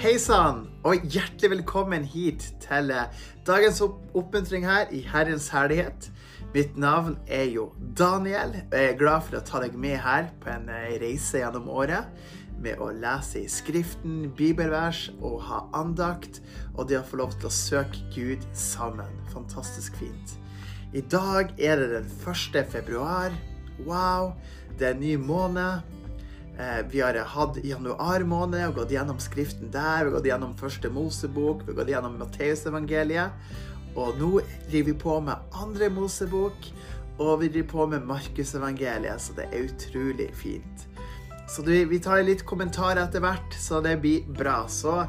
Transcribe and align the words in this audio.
Hei 0.00 0.14
sann, 0.16 0.62
og 0.80 1.02
hjertelig 1.12 1.50
velkommen 1.58 2.06
hit 2.08 2.46
til 2.62 2.88
eh, 2.88 3.10
dagens 3.44 3.82
oppmuntring 3.84 4.64
her 4.64 4.88
i 4.96 5.02
Herrens 5.04 5.50
herlighet. 5.52 6.06
Mitt 6.54 6.78
navn 6.80 7.18
er 7.28 7.50
jo 7.52 7.66
Daniel, 7.98 8.54
og 8.62 8.78
jeg 8.78 8.94
er 8.94 8.96
glad 8.96 9.26
for 9.26 9.36
å 9.36 9.42
ta 9.44 9.60
deg 9.60 9.76
med 9.76 9.98
her 10.00 10.30
på 10.40 10.48
en 10.54 10.72
eh, 10.72 10.94
reise 11.02 11.42
gjennom 11.42 11.68
året 11.68 12.08
med 12.64 12.80
å 12.80 12.88
lese 12.96 13.42
i 13.42 13.52
Skriften, 13.52 14.30
bibelvers 14.40 15.10
og 15.18 15.36
ha 15.50 15.66
andakt, 15.76 16.40
og 16.78 16.88
det 16.88 17.02
å 17.02 17.04
få 17.04 17.20
lov 17.20 17.36
til 17.36 17.50
å 17.50 17.54
søke 17.58 18.00
Gud 18.16 18.48
sammen. 18.56 19.20
Fantastisk 19.36 20.00
fint. 20.00 20.36
I 20.96 21.04
dag 21.12 21.52
er 21.60 21.76
det 21.76 21.92
den 21.98 22.12
1. 22.24 22.62
februar. 22.72 23.36
Wow, 23.84 24.32
det 24.78 24.94
er 24.94 24.96
en 24.96 25.04
ny 25.04 25.18
måned. 25.20 25.99
Eh, 26.60 26.86
Vi 26.90 27.00
har 27.00 27.14
hatt 27.14 27.56
januar 27.64 28.24
måned 28.28 28.66
og 28.68 28.74
gått 28.82 28.92
gjennom 28.92 29.20
Skriften 29.22 29.70
der. 29.72 30.04
Vi 30.04 30.10
har 30.10 30.16
gått 30.18 30.28
gjennom 30.28 30.54
første 30.58 30.90
Mosebok, 30.92 31.64
vi 31.64 31.72
har 31.72 31.78
gått 31.80 31.92
gjennom 31.94 32.18
Matteusevangeliet. 32.20 33.30
Og 33.96 34.18
nå 34.20 34.30
driver 34.68 34.92
vi 34.92 34.98
på 34.98 35.16
med 35.24 35.56
andre 35.56 35.88
Mosebok, 35.90 36.68
og 37.18 37.40
vi 37.40 37.48
driver 37.48 37.70
på 37.72 37.86
med 37.94 38.06
Markusevangeliet, 38.06 39.20
så 39.20 39.34
det 39.38 39.48
er 39.48 39.66
utrolig 39.66 40.28
fint. 40.36 40.86
Så 41.50 41.64
vi 41.66 41.98
tar 41.98 42.22
litt 42.22 42.44
kommentarer 42.46 43.02
etter 43.02 43.24
hvert, 43.24 43.56
så 43.58 43.80
det 43.82 43.96
blir 44.02 44.28
bra. 44.28 44.66
Så 44.68 45.06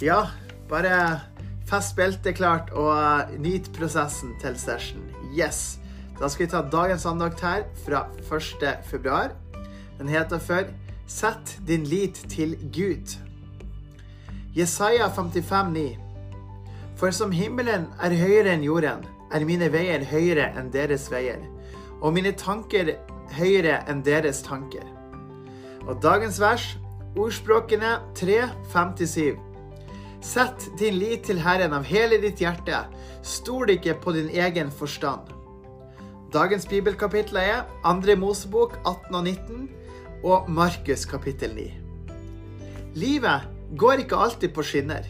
ja, 0.00 0.22
bare 0.70 1.20
fest 1.68 1.96
beltet 1.98 2.38
klart 2.38 2.70
og 2.72 2.94
eh, 2.94 3.34
nyt 3.40 3.72
prosessen 3.76 4.36
til 4.40 4.56
session. 4.56 5.02
Yes! 5.34 5.80
Da 6.14 6.28
skal 6.30 6.46
vi 6.46 6.52
ta 6.52 6.62
dagens 6.62 7.04
andakt 7.10 7.40
her 7.42 7.64
fra 7.82 8.06
1. 8.30 8.86
februar. 8.86 9.34
Den 9.98 10.08
heter 10.08 10.38
for 10.38 10.70
Sett 11.06 11.58
din 11.66 11.84
lit 11.84 12.14
til 12.28 12.56
Gud. 12.72 13.18
Jesaja 14.56 15.08
55, 15.08 15.72
9. 15.72 15.98
For 16.96 17.10
som 17.10 17.32
himmelen 17.34 17.90
er 18.00 18.14
høyere 18.16 18.54
enn 18.54 18.64
jorden, 18.64 19.04
er 19.28 19.44
mine 19.44 19.68
veier 19.68 20.04
høyere 20.08 20.46
enn 20.56 20.70
deres 20.72 21.10
veier, 21.12 21.42
og 22.00 22.14
mine 22.16 22.32
tanker 22.32 22.94
høyere 23.36 23.82
enn 23.90 24.00
deres 24.06 24.40
tanker. 24.46 24.86
Og 25.84 26.00
dagens 26.00 26.40
vers, 26.40 26.70
ordspråkene 27.20 27.98
3, 28.16 28.40
5-7. 28.72 29.36
Sett 30.24 30.70
din 30.80 30.96
lit 30.96 31.28
til 31.28 31.44
Herren 31.44 31.76
av 31.76 31.84
hele 31.84 32.16
ditt 32.22 32.40
hjerte, 32.40 32.86
stol 33.20 33.76
ikke 33.76 33.98
på 34.00 34.16
din 34.16 34.32
egen 34.32 34.72
forstand. 34.72 35.28
Dagens 36.32 36.64
bibelkapitler 36.64 37.58
er 37.60 37.64
2. 37.84 38.16
Mosebok 38.16 38.80
18 38.86 39.14
og 39.14 39.24
19 39.28 39.83
og 40.24 40.48
Markus 40.48 41.04
kapittel 41.04 41.52
9. 41.54 41.64
Livet 42.96 43.44
går 43.76 44.04
ikke 44.04 44.16
alltid 44.16 44.54
på 44.56 44.62
skinner. 44.64 45.04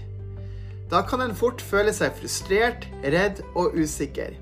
Da 0.90 1.04
kan 1.06 1.22
en 1.22 1.36
fort 1.38 1.62
føle 1.62 1.92
seg 1.94 2.16
frustrert, 2.18 2.88
redd 3.04 3.44
og 3.54 3.76
usikker. 3.78 4.34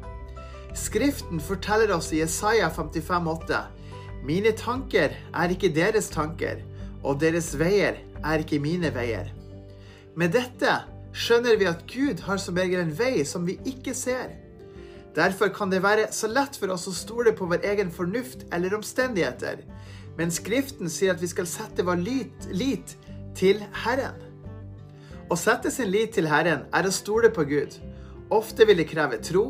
Skriften 0.74 1.42
forteller 1.44 1.92
oss 1.92 2.08
i 2.12 2.22
Jesaja 2.22 2.70
55,8.: 2.72 3.60
Mine 4.24 4.54
tanker 4.56 5.12
er 5.34 5.52
ikke 5.52 5.74
deres 5.76 6.08
tanker, 6.08 6.64
og 7.04 7.20
deres 7.20 7.52
veier 7.58 8.00
er 8.24 8.40
ikke 8.40 8.62
mine 8.62 8.94
veier. 8.94 9.28
Med 10.16 10.32
dette 10.32 10.78
skjønner 11.12 11.58
vi 11.60 11.68
at 11.68 11.84
Gud 11.90 12.24
har 12.24 12.40
som 12.40 12.56
regel 12.56 12.80
en 12.80 12.96
vei 12.96 13.26
som 13.28 13.44
vi 13.44 13.58
ikke 13.68 13.92
ser. 13.94 14.38
Derfor 15.12 15.52
kan 15.52 15.68
det 15.68 15.82
være 15.84 16.08
så 16.16 16.30
lett 16.32 16.56
for 16.56 16.72
oss 16.72 16.88
å 16.88 16.96
stole 16.96 17.34
på 17.36 17.44
vår 17.50 17.66
egen 17.68 17.92
fornuft 17.92 18.46
eller 18.52 18.72
omstendigheter. 18.78 19.60
Men 20.18 20.32
Skriften 20.34 20.90
sier 20.92 21.14
at 21.14 21.22
vi 21.22 21.30
skal 21.30 21.48
sette 21.48 21.84
vår 21.86 22.00
lit, 22.02 22.48
lit 22.52 22.96
til 23.38 23.62
Herren. 23.84 24.18
Å 25.32 25.38
sette 25.38 25.70
sin 25.72 25.88
lit 25.88 26.12
til 26.16 26.28
Herren 26.28 26.66
er 26.74 26.86
å 26.86 26.92
stole 26.92 27.30
på 27.32 27.46
Gud. 27.48 27.78
Ofte 28.32 28.66
vil 28.68 28.80
det 28.80 28.90
kreve 28.90 29.20
tro, 29.24 29.46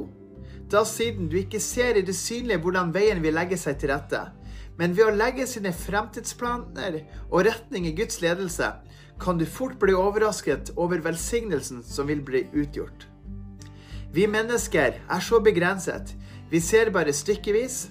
da 0.70 0.84
siden 0.88 1.28
du 1.28 1.36
ikke 1.40 1.60
ser 1.60 1.98
i 1.98 2.04
det 2.06 2.14
synlige 2.16 2.62
hvordan 2.62 2.92
veien 2.94 3.20
vil 3.22 3.34
legge 3.36 3.58
seg 3.60 3.80
til 3.80 3.92
rette. 3.92 4.22
Men 4.78 4.94
ved 4.96 5.10
å 5.10 5.16
legge 5.16 5.46
sine 5.50 5.72
fremtidsplaner 5.76 7.02
og 7.28 7.44
retning 7.48 7.88
i 7.90 7.94
Guds 7.96 8.22
ledelse, 8.22 8.70
kan 9.22 9.38
du 9.38 9.44
fort 9.46 9.76
bli 9.78 9.94
overrasket 9.94 10.72
over 10.80 11.02
velsignelsen 11.04 11.82
som 11.86 12.08
vil 12.08 12.22
bli 12.24 12.46
utgjort. 12.54 13.06
Vi 14.12 14.26
mennesker 14.28 14.98
er 15.00 15.22
så 15.24 15.40
begrenset. 15.40 16.14
Vi 16.50 16.60
ser 16.60 16.90
bare 16.92 17.14
stykkevis. 17.16 17.86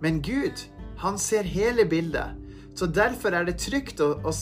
Men 0.00 0.18
Gud, 0.20 0.66
han 0.98 1.18
ser 1.18 1.48
hele 1.48 1.84
bildet. 1.84 2.36
Så 2.76 2.86
derfor 2.86 3.32
er 3.32 3.46
det 3.48 3.58
trygt 3.62 4.00
å, 4.04 4.14
å, 4.20 4.32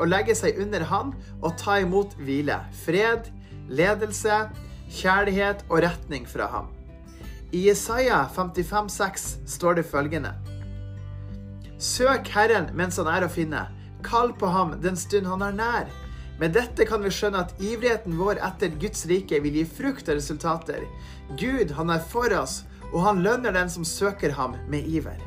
å 0.00 0.08
legge 0.08 0.36
seg 0.36 0.60
under 0.62 0.86
Han 0.88 1.12
og 1.42 1.56
ta 1.60 1.78
imot 1.82 2.16
hvile. 2.20 2.62
Fred, 2.84 3.28
ledelse, 3.68 4.46
kjærlighet 4.88 5.66
og 5.68 5.82
retning 5.84 6.24
fra 6.28 6.48
ham. 6.48 6.70
I 7.52 7.66
Jesaja 7.68 8.26
55,6 8.36 9.28
står 9.48 9.80
det 9.80 9.88
følgende. 9.88 10.34
Søk 11.78 12.28
Herren 12.34 12.72
mens 12.76 12.98
han 13.00 13.08
er 13.12 13.24
å 13.24 13.32
finne. 13.32 13.68
Kall 14.04 14.32
på 14.36 14.48
ham 14.52 14.76
den 14.82 14.96
stund 14.96 15.28
han 15.28 15.44
er 15.44 15.56
nær. 15.56 15.92
Med 16.38 16.54
dette 16.54 16.86
kan 16.86 17.02
vi 17.02 17.10
skjønne 17.10 17.40
at 17.42 17.54
ivrigheten 17.58 18.14
vår 18.18 18.38
etter 18.46 18.70
Guds 18.80 19.06
rike 19.10 19.40
vil 19.42 19.58
gi 19.58 19.64
frukt 19.66 20.08
og 20.08 20.20
resultater. 20.20 20.84
Gud, 21.40 21.74
han 21.74 21.90
er 21.90 22.04
for 22.12 22.32
oss, 22.38 22.62
og 22.92 23.02
han 23.04 23.24
lønner 23.24 23.56
den 23.56 23.72
som 23.72 23.84
søker 23.84 24.36
ham 24.36 24.54
med 24.70 24.86
iver. 24.86 25.18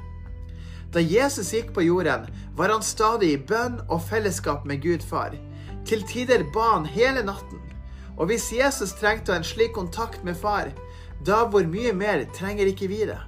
Da 0.91 0.99
Jesus 0.99 1.53
gikk 1.55 1.71
på 1.73 1.85
jorden, 1.85 2.27
var 2.55 2.73
han 2.73 2.83
stadig 2.83 3.31
i 3.31 3.39
bønn 3.39 3.79
og 3.87 4.03
fellesskap 4.09 4.65
med 4.67 4.81
Gud 4.83 5.03
far. 5.07 5.37
Til 5.87 6.03
tider 6.07 6.43
ba 6.53 6.73
han 6.73 6.85
hele 6.85 7.23
natten. 7.23 7.61
Og 8.19 8.27
hvis 8.27 8.51
Jesus 8.53 8.91
trengte 8.99 9.33
en 9.33 9.45
slik 9.47 9.71
kontakt 9.73 10.25
med 10.27 10.35
far, 10.35 10.73
da 11.25 11.45
hvor 11.47 11.63
mye 11.63 11.93
mer 11.95 12.25
trenger 12.35 12.67
ikke 12.67 12.89
vi 12.91 13.05
det? 13.07 13.19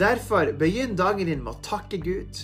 Derfor 0.00 0.54
begynn 0.56 0.96
dagen 0.96 1.28
din 1.28 1.44
med 1.44 1.58
å 1.58 1.62
takke 1.66 2.00
Gud. 2.00 2.40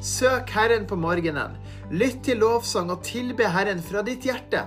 Søk 0.00 0.52
Herren 0.54 0.86
på 0.86 0.96
morgenen. 0.96 1.58
Lytt 1.90 2.22
til 2.24 2.38
lovsang 2.44 2.92
og 2.94 3.02
tilbe 3.04 3.50
Herren 3.50 3.82
fra 3.82 4.04
ditt 4.06 4.24
hjerte. 4.24 4.62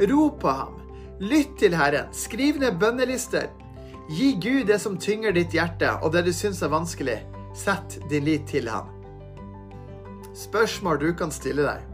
Rop 0.00 0.40
på 0.40 0.56
ham. 0.62 0.80
Lytt 1.20 1.58
til 1.60 1.76
Herren. 1.76 2.08
Skriv 2.16 2.58
ned 2.62 2.80
bønnelister. 2.80 3.50
Gi 4.08 4.32
Gud 4.40 4.70
det 4.70 4.80
som 4.80 4.96
tynger 4.96 5.36
ditt 5.36 5.52
hjerte, 5.52 5.98
og 6.00 6.14
det 6.14 6.24
du 6.26 6.32
syns 6.32 6.62
er 6.62 6.72
vanskelig. 6.72 7.20
Sett 7.56 7.98
din 8.10 8.24
lit 8.24 8.44
til 8.48 8.68
ham. 8.68 8.90
Spørsmål 10.36 10.98
du 11.00 11.12
kan 11.16 11.32
stille 11.32 11.64
deg. 11.64 11.84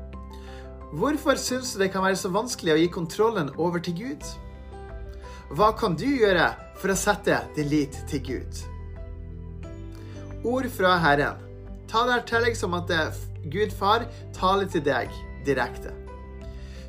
Hvorfor 0.99 1.39
syns 1.39 1.73
du 1.73 1.85
det 1.85 1.93
kan 1.95 2.03
være 2.05 2.19
så 2.19 2.33
vanskelig 2.35 2.75
å 2.75 2.81
gi 2.81 2.89
kontrollen 2.93 3.53
over 3.57 3.81
til 3.81 3.95
Gud? 4.01 4.27
Hva 5.55 5.71
kan 5.79 5.95
du 5.97 6.09
gjøre 6.09 6.51
for 6.81 6.93
å 6.93 6.99
sette 6.99 7.39
din 7.57 7.71
lit 7.71 7.97
til 8.11 8.25
Gud? 8.27 8.63
Ord 10.43 10.67
fra 10.75 10.97
Herren. 10.99 11.39
Ta 11.87 12.03
det 12.09 12.19
til 12.27 12.49
deg 12.49 12.59
som 12.59 12.75
at 12.75 12.91
Gud 13.53 13.71
far 13.79 14.09
taler 14.35 14.67
til 14.67 14.83
deg 14.83 15.15
direkte. 15.47 15.95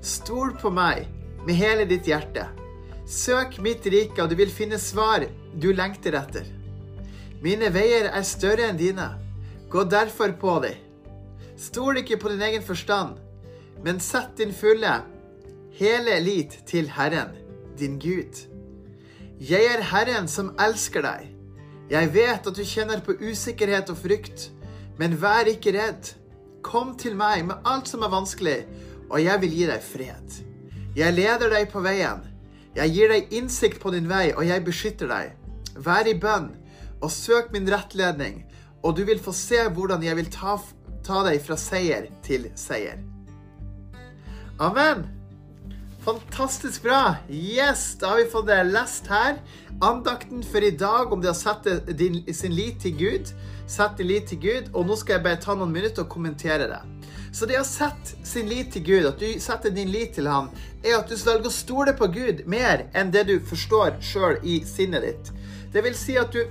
Stol 0.01 0.55
på 0.57 0.73
meg 0.73 1.05
med 1.45 1.59
hele 1.59 1.85
ditt 1.85 2.09
hjerte. 2.09 2.49
Søk 3.05 3.59
mitt 3.61 3.85
rike, 3.85 4.17
og 4.23 4.31
du 4.31 4.35
vil 4.39 4.51
finne 4.51 4.79
svar 4.81 5.27
du 5.53 5.69
lengter 5.75 6.17
etter. 6.17 6.47
Mine 7.43 7.73
veier 7.75 8.07
er 8.07 8.23
større 8.23 8.69
enn 8.69 8.77
dine. 8.79 9.09
Gå 9.67 9.83
derfor 9.91 10.31
på 10.39 10.55
dem. 10.63 10.79
Stol 11.59 11.99
ikke 11.99 12.15
på 12.21 12.31
din 12.31 12.41
egen 12.41 12.63
forstand, 12.63 13.17
men 13.83 13.99
sett 13.99 14.37
din 14.39 14.53
fulle, 14.55 14.93
hele 15.75 16.15
lit 16.23 16.55
til 16.69 16.87
Herren, 16.95 17.35
din 17.79 17.99
Gud. 17.99 18.39
Jeg 19.43 19.67
er 19.73 19.83
Herren 19.91 20.27
som 20.31 20.53
elsker 20.55 21.03
deg. 21.03 21.27
Jeg 21.91 22.13
vet 22.15 22.47
at 22.47 22.55
du 22.55 22.63
kjenner 22.63 23.03
på 23.03 23.17
usikkerhet 23.19 23.91
og 23.91 23.99
frykt, 23.99 24.47
men 24.97 25.19
vær 25.19 25.51
ikke 25.51 25.75
redd. 25.75 26.15
Kom 26.63 26.95
til 26.97 27.19
meg 27.19 27.43
med 27.49 27.59
alt 27.67 27.91
som 27.91 28.07
er 28.07 28.13
vanskelig, 28.13 28.57
og 29.09 29.19
jeg 29.19 29.43
vil 29.43 29.59
gi 29.59 29.67
deg 29.67 29.83
fred. 29.83 30.41
Jeg 30.95 31.19
leder 31.19 31.51
deg 31.51 31.67
på 31.75 31.83
veien. 31.83 32.23
Jeg 32.73 32.95
gir 32.95 33.11
deg 33.11 33.35
innsikt 33.35 33.83
på 33.83 33.91
din 33.91 34.07
vei, 34.07 34.29
og 34.31 34.47
jeg 34.47 34.63
beskytter 34.63 35.11
deg. 35.11 35.33
Vær 35.75 36.07
i 36.07 36.15
bønn 36.15 36.53
og 37.03 37.11
søk 37.11 37.51
min 37.53 37.67
rettledning, 37.69 38.43
og 38.83 38.95
du 38.97 39.03
vil 39.07 39.19
få 39.21 39.33
se 39.35 39.59
hvordan 39.75 40.03
jeg 40.03 40.15
vil 40.19 40.31
ta, 40.31 40.55
ta 41.03 41.23
deg 41.27 41.41
fra 41.43 41.57
seier 41.59 42.07
til 42.23 42.47
seier. 42.59 43.03
Amen. 44.63 45.03
Fantastisk 46.03 46.83
bra. 46.83 47.15
Yes, 47.31 47.93
da 47.99 48.11
har 48.11 48.17
vi 48.19 48.31
fått 48.31 48.49
det 48.49 48.59
lest 48.67 49.07
her. 49.07 49.37
Andakten 49.81 50.43
for 50.43 50.63
i 50.63 50.73
dag 50.75 51.13
om 51.15 51.21
det 51.23 51.31
å 51.31 51.37
sette 51.37 51.77
din, 51.95 52.19
sin 52.35 52.51
lit 52.55 52.81
til 52.83 52.97
Gud. 52.99 53.31
Sett 53.71 53.95
din 53.97 54.09
lit 54.11 54.27
til 54.27 54.41
Gud. 54.43 54.67
Og 54.73 54.87
nå 54.87 54.97
skal 54.99 55.17
jeg 55.17 55.25
bare 55.29 55.39
ta 55.39 55.55
noen 55.55 55.71
minutter 55.71 56.03
og 56.03 56.11
kommentere 56.11 56.67
det. 56.67 56.81
Så 57.33 57.47
det 57.49 57.55
å 57.57 57.65
sette 57.65 58.19
sin 58.27 58.51
lit 58.51 58.75
til 58.75 58.83
Gud, 58.85 59.07
at 59.09 59.23
du 59.23 59.39
setter 59.41 59.71
din 59.73 59.89
lit 59.95 60.11
til 60.19 60.27
ham, 60.29 60.51
er 60.83 60.99
at 60.99 61.07
du 61.09 61.15
velger 61.15 61.47
å 61.49 61.55
stole 61.55 61.95
på 61.97 62.11
Gud 62.13 62.43
mer 62.51 62.85
enn 62.93 63.09
det 63.15 63.23
du 63.31 63.37
forstår 63.39 63.95
sjøl 64.03 64.37
i 64.43 64.59
sinnet 64.67 65.07
ditt. 65.07 65.31
Det 65.73 65.81
vil 65.81 65.95
si 65.97 66.17
at 66.21 66.33
du 66.33 66.43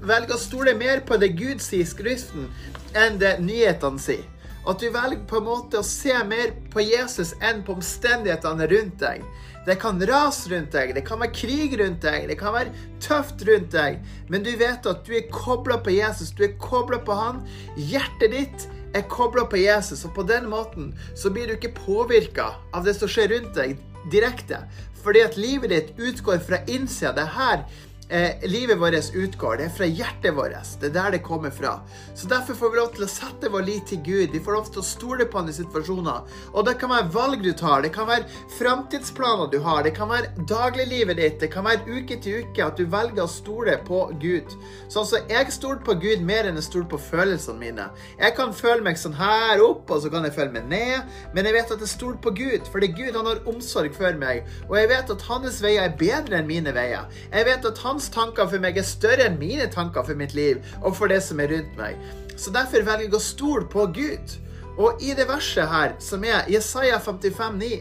velger 0.00 0.34
å 0.34 0.40
stole 0.40 0.74
mer 0.78 1.02
på 1.04 1.18
det 1.20 1.34
Gud 1.36 1.60
sier 1.60 1.84
i 1.84 1.88
Skriften, 1.88 2.48
enn 2.96 3.18
det 3.20 3.36
nyhetene 3.44 4.00
sier. 4.00 4.24
At 4.68 4.80
du 4.80 4.90
velger 4.92 5.20
på 5.28 5.38
en 5.40 5.46
måte 5.46 5.80
å 5.80 5.86
se 5.86 6.14
mer 6.28 6.52
på 6.72 6.82
Jesus 6.84 7.32
enn 7.44 7.62
på 7.64 7.78
omstendighetene 7.78 8.66
rundt 8.72 8.98
deg. 9.00 9.24
Det 9.66 9.76
kan 9.80 10.00
rase 10.08 10.50
rundt 10.52 10.72
deg, 10.72 10.94
det 10.96 11.04
kan 11.04 11.20
være 11.20 11.36
krig 11.36 11.76
rundt 11.80 12.04
deg, 12.04 12.26
det 12.30 12.36
kan 12.40 12.54
være 12.56 12.72
tøft 13.04 13.44
rundt 13.48 13.72
deg. 13.72 13.98
Men 14.32 14.44
du 14.44 14.52
vet 14.60 14.88
at 14.88 15.04
du 15.04 15.14
er 15.16 15.28
kobla 15.32 15.76
på 15.84 15.92
Jesus, 15.92 16.32
du 16.36 16.46
er 16.48 16.56
kobla 16.60 17.00
på 17.04 17.16
Han. 17.16 17.42
Hjertet 17.76 18.32
ditt 18.36 18.68
er 18.96 19.04
kobla 19.12 19.44
på 19.48 19.60
Jesus, 19.60 20.04
og 20.08 20.16
på 20.16 20.24
den 20.28 20.48
måten 20.50 20.94
så 21.16 21.32
blir 21.32 21.48
du 21.48 21.56
ikke 21.58 21.76
påvirka 21.76 22.54
av 22.72 22.88
det 22.88 22.96
som 22.96 23.08
skjer 23.12 23.32
rundt 23.34 23.52
deg 23.56 23.76
direkte. 24.12 24.64
Fordi 25.04 25.22
at 25.24 25.36
livet 25.40 25.72
ditt 25.72 25.92
utgår 26.00 26.40
fra 26.44 26.60
innsida. 26.68 27.14
Det 27.16 27.24
er 27.24 27.36
her 27.36 27.64
eh, 28.10 28.48
livet 28.48 28.78
vårt 28.80 29.14
utgår. 29.14 29.56
Det 29.56 29.64
er 29.68 29.74
fra 29.74 29.86
hjertet 29.88 30.36
vårt. 30.36 30.74
Det 30.80 30.90
er 30.90 30.94
der 30.94 31.16
det 31.16 31.22
kommer 31.26 31.50
fra. 31.50 31.78
Så 32.14 32.28
Derfor 32.30 32.54
får 32.54 32.70
vi 32.70 32.78
lov 32.80 32.92
til 32.94 33.04
å 33.06 33.10
sette 33.10 33.50
vår 33.52 33.64
lit 33.66 33.86
til 33.90 34.02
Gud. 34.04 34.32
Vi 34.34 34.42
får 34.42 34.56
lov 34.56 34.70
til 34.70 34.82
å 34.82 34.86
stole 34.86 35.26
på 35.26 35.40
han 35.40 35.50
i 35.50 35.54
situasjoner. 35.56 36.26
Og 36.52 36.66
det 36.66 36.76
kan 36.80 36.92
være 36.92 37.10
valg 37.14 37.44
du 37.44 37.52
tar, 37.56 37.82
det 37.82 37.92
kan 37.94 38.08
være 38.08 38.28
framtidsplaner 38.58 39.50
du 39.52 39.58
har, 39.64 39.82
det 39.86 39.94
kan 39.96 40.10
være 40.10 40.44
dagliglivet 40.50 41.18
ditt, 41.20 41.38
det 41.42 41.50
kan 41.52 41.66
være 41.66 41.86
uke 41.86 42.18
til 42.22 42.44
uke 42.44 42.64
at 42.64 42.78
du 42.78 42.86
velger 42.90 43.24
å 43.24 43.30
stole 43.30 43.76
på 43.86 44.02
Gud. 44.22 44.54
Sånn 44.92 45.08
så 45.08 45.22
jeg 45.30 45.52
stoler 45.54 45.82
på 45.86 45.96
Gud 46.02 46.24
mer 46.26 46.48
enn 46.48 46.58
jeg 46.60 46.68
stoler 46.68 46.88
på 46.90 47.00
følelsene 47.10 47.60
mine. 47.60 47.88
Jeg 48.20 48.36
kan 48.38 48.54
føle 48.56 48.84
meg 48.84 48.98
sånn 49.00 49.16
her 49.18 49.62
opp, 49.64 49.90
og 49.90 50.02
så 50.04 50.12
kan 50.12 50.26
jeg 50.26 50.36
føle 50.36 50.54
meg 50.54 50.68
ned, 50.70 51.14
men 51.34 51.48
jeg 51.48 51.56
vet 51.56 51.74
at 51.74 51.84
jeg 51.84 51.92
stoler 51.94 52.20
på 52.24 52.34
Gud, 52.36 52.68
for 52.70 52.82
det 52.82 52.90
er 52.90 52.98
Gud 52.98 53.18
han 53.18 53.30
har 53.30 53.42
omsorg 53.50 53.94
for 53.96 54.18
meg, 54.20 54.48
og 54.68 54.76
jeg 54.78 54.90
vet 54.92 55.14
at 55.14 55.26
hans 55.28 55.60
veier 55.64 55.86
er 55.86 55.96
bedre 56.00 56.40
enn 56.40 56.50
mine 56.50 56.74
veier. 56.76 57.08
Jeg 57.30 57.48
vet 57.48 57.68
at 57.70 57.82
han 57.84 57.99
hans 58.00 58.08
tanker 58.14 58.48
for 58.48 58.62
meg 58.62 58.78
er 58.80 58.86
større 58.86 59.26
enn 59.28 59.36
mine 59.36 59.66
tanker 59.72 60.06
for 60.06 60.16
mitt 60.16 60.32
liv 60.32 60.60
og 60.80 60.94
for 60.96 61.12
det 61.12 61.20
som 61.24 61.40
er 61.42 61.52
rundt 61.52 61.74
meg. 61.76 61.98
Så 62.40 62.52
derfor 62.54 62.86
velger 62.86 63.10
jeg 63.10 63.16
å 63.18 63.20
stole 63.20 63.66
på 63.68 63.84
Gud. 63.92 64.36
Og 64.80 65.02
i 65.04 65.12
det 65.12 65.26
verset 65.28 65.68
her, 65.68 65.92
som 66.00 66.24
er 66.24 66.48
Jesaja 66.48 66.96
55, 67.02 67.58
9, 67.60 67.80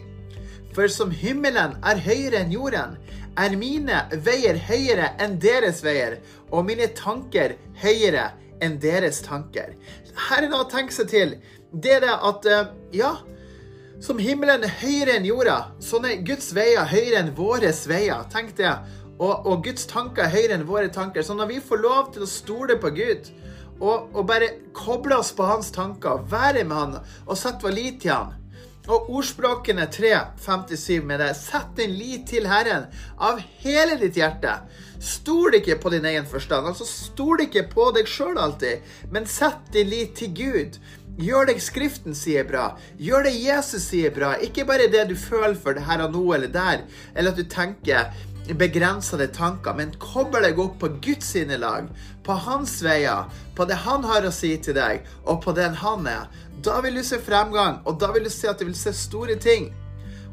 For 0.75 0.91
som 0.91 1.13
himmelen 1.15 1.77
er 1.87 2.01
høyere 2.03 2.43
enn 2.43 2.51
jorden, 2.51 2.97
er 3.39 3.55
mine 3.55 4.01
veier 4.25 4.59
høyere 4.67 5.13
enn 5.23 5.37
deres 5.39 5.79
veier, 5.85 6.17
og 6.51 6.67
mine 6.67 6.89
tanker 6.97 7.55
høyere 7.79 8.33
enn 8.59 8.75
deres 8.83 9.21
tanker. 9.23 9.71
Her 10.27 10.43
er 10.43 10.51
noe 10.51 10.65
å 10.65 10.69
tenke 10.69 10.93
seg 10.93 11.09
til. 11.13 11.35
Det 11.71 11.95
er 11.95 12.03
det 12.03 12.19
at 12.27 12.49
eh, 12.49 12.71
Ja, 12.99 13.15
som 14.03 14.19
himmelen 14.19 14.63
er 14.63 14.75
høyere 14.81 15.15
enn 15.17 15.27
jorda, 15.27 15.57
sånn 15.83 16.05
er 16.07 16.21
Guds 16.27 16.53
veier 16.55 16.87
høyere 16.87 17.23
enn 17.23 17.33
våre 17.35 17.71
veier. 17.87 18.27
Tenk 18.31 18.57
det. 18.59 18.75
Og, 19.19 19.45
og, 19.45 19.63
Guds 19.65 19.85
tanker 19.89 20.25
er 20.25 20.33
høyere 20.33 20.55
enn 20.55 20.67
våre 20.67 20.89
tanker. 20.95 21.23
Så 21.25 21.35
når 21.35 21.51
vi 21.51 21.61
får 21.63 21.83
lov 21.83 22.11
til 22.15 22.23
å 22.23 22.29
stole 22.29 22.79
på 22.79 22.91
Gud, 22.95 23.31
og, 23.79 24.09
og 24.15 24.25
bare 24.27 24.51
koble 24.75 25.19
oss 25.19 25.31
på 25.35 25.47
hans 25.47 25.71
tanker, 25.75 26.23
være 26.31 26.65
med 26.67 26.75
han 26.75 26.97
og 26.99 27.39
sette 27.39 27.63
vår 27.63 27.75
lit 27.77 28.01
til 28.03 28.11
han 28.11 28.35
Og 28.89 29.07
ordspråkene 29.19 29.85
3, 29.93 30.11
57 30.41 31.03
med 31.05 31.21
det. 31.21 31.33
Sett 31.37 31.75
din 31.77 31.93
lit 31.95 32.25
til 32.31 32.47
Herren 32.49 32.87
av 33.15 33.39
hele 33.61 33.99
ditt 34.01 34.17
hjerte. 34.17 34.55
Stol 34.99 35.55
ikke 35.59 35.77
på 35.79 35.91
din 35.93 36.07
egen 36.09 36.25
forstand. 36.27 36.67
Altså, 36.67 36.87
stol 36.87 37.45
ikke 37.45 37.67
på 37.71 37.91
deg 37.95 38.09
sjøl 38.09 38.39
alltid, 38.41 38.81
men 39.13 39.29
sett 39.29 39.69
din 39.75 39.91
lit 39.91 40.17
til 40.19 40.33
Gud. 40.35 40.79
Gjør 41.19 41.49
deg 41.49 41.57
Skriften 41.59 42.15
sier 42.15 42.45
bra. 42.47 42.69
Gjør 42.99 43.25
det 43.27 43.35
Jesus 43.35 43.89
sier 43.91 44.11
bra. 44.15 44.33
Ikke 44.39 44.63
bare 44.67 44.87
det 44.91 45.05
du 45.09 45.15
føler 45.19 45.57
for 45.59 45.75
det 45.75 45.83
her 45.87 46.05
og 46.05 46.15
nå 46.15 46.23
eller 46.37 46.51
der, 46.51 46.85
eller 47.13 47.33
at 47.33 47.39
du 47.39 47.47
tenker 47.51 48.13
begrensede 48.57 49.27
tanker, 49.35 49.75
men 49.77 49.91
kobler 50.01 50.47
deg 50.47 50.59
opp 50.61 50.79
på 50.81 50.89
Guds 51.03 51.33
sine 51.35 51.57
lag, 51.61 51.89
på 52.25 52.37
hans 52.47 52.79
veier, 52.85 53.27
på 53.55 53.67
det 53.69 53.77
han 53.85 54.05
har 54.07 54.25
å 54.25 54.33
si 54.33 54.55
til 54.57 54.77
deg, 54.77 55.05
og 55.25 55.41
på 55.43 55.53
den 55.57 55.77
han 55.81 56.07
er, 56.09 56.25
da 56.65 56.79
vil 56.83 56.99
du 56.99 57.03
se 57.05 57.19
fremgang, 57.23 57.79
og 57.85 57.99
da 58.01 58.11
vil 58.15 58.25
du 58.27 58.33
se 58.33 58.49
at 58.49 58.59
du 58.59 58.67
vil 58.67 58.77
se 58.77 58.93
store 58.95 59.37
ting. 59.39 59.69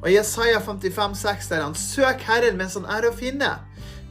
Og 0.03 0.11
Jesaja 0.13 0.61
55, 0.61 1.19
6 1.23 1.51
der 1.53 1.63
han 1.65 1.77
søk 1.79 2.25
Herren 2.27 2.59
mens 2.59 2.77
han 2.79 2.89
er 2.91 3.09
å 3.09 3.15
finne. 3.17 3.57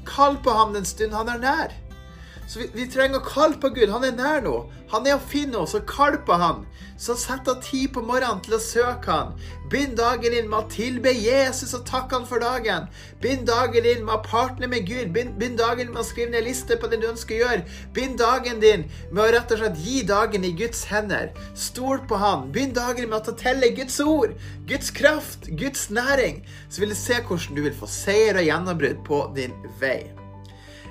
Kall 0.08 0.38
på 0.44 0.54
ham 0.54 0.74
den 0.76 0.88
stund 0.88 1.14
han 1.16 1.30
er 1.32 1.42
nær. 1.42 1.76
Så 2.48 2.60
vi, 2.60 2.70
vi, 2.74 2.86
trenger 2.92 3.20
å 3.20 3.26
kalle 3.26 3.58
på 3.62 3.72
Gud. 3.74 3.90
Han 3.90 4.06
er 4.06 4.16
nær 4.16 4.44
nå. 4.46 4.56
Han 4.92 5.08
er 5.10 5.18
å 5.18 5.28
finne 5.32 5.64
oss, 5.64 5.74
og 5.78 5.88
kall 5.90 6.20
på 6.26 6.38
han. 6.40 6.66
Så 7.02 7.16
sett 7.20 7.50
av 7.52 7.58
tid 7.66 7.92
på 7.96 8.04
morgenen 8.06 8.40
til 8.46 8.56
å 8.56 8.62
søke 8.62 9.12
han. 9.12 9.34
Begynn 9.72 9.98
dagen 9.98 10.32
din 10.32 10.48
med 10.48 10.62
å 10.62 10.72
tilbe 10.72 11.12
Jesus 11.12 11.74
og 11.76 11.84
takke 11.90 12.16
han 12.16 12.28
for 12.30 12.44
dagen. 12.44 12.86
Begynn 13.24 13.44
dagen 13.48 13.84
din 13.84 14.06
med 14.06 14.14
å 14.16 14.24
partne 14.24 14.70
med 14.72 14.86
Gud. 14.88 15.12
Begynn, 15.16 15.58
dagen 15.60 15.92
med 15.92 16.04
å 16.04 16.08
skrive 16.08 16.32
ned 16.36 16.46
liste 16.48 16.78
på 16.80 16.90
det 16.92 17.02
du 17.02 17.10
ønsker 17.10 17.36
å 17.36 17.42
gjøre. 17.42 17.78
Begynn 17.98 18.18
dagen 18.22 18.62
din 18.64 18.86
med 19.12 19.24
å 19.26 19.30
rett 19.36 19.56
og 19.56 19.64
slett 19.64 19.82
gi 19.84 20.04
dagen 20.08 20.48
i 20.48 20.54
Guds 20.56 20.86
hender. 20.92 21.34
Stol 21.58 22.04
på 22.08 22.20
han. 22.22 22.52
Begynn 22.56 22.76
dagen 22.78 23.10
med 23.10 23.20
å 23.20 23.26
ta 23.28 23.40
telle 23.42 23.74
Guds 23.76 23.98
ord, 24.06 24.38
Guds 24.70 24.94
kraft, 24.96 25.50
Guds 25.60 25.90
næring. 25.92 26.46
Så 26.70 26.86
vil 26.86 26.94
du 26.94 27.00
se 27.00 27.20
hvordan 27.20 27.58
du 27.58 27.66
vil 27.66 27.76
få 27.76 27.90
seier 27.90 28.40
og 28.40 28.48
gjennombrudd 28.48 29.04
på 29.08 29.26
din 29.36 29.58
vei. 29.82 30.25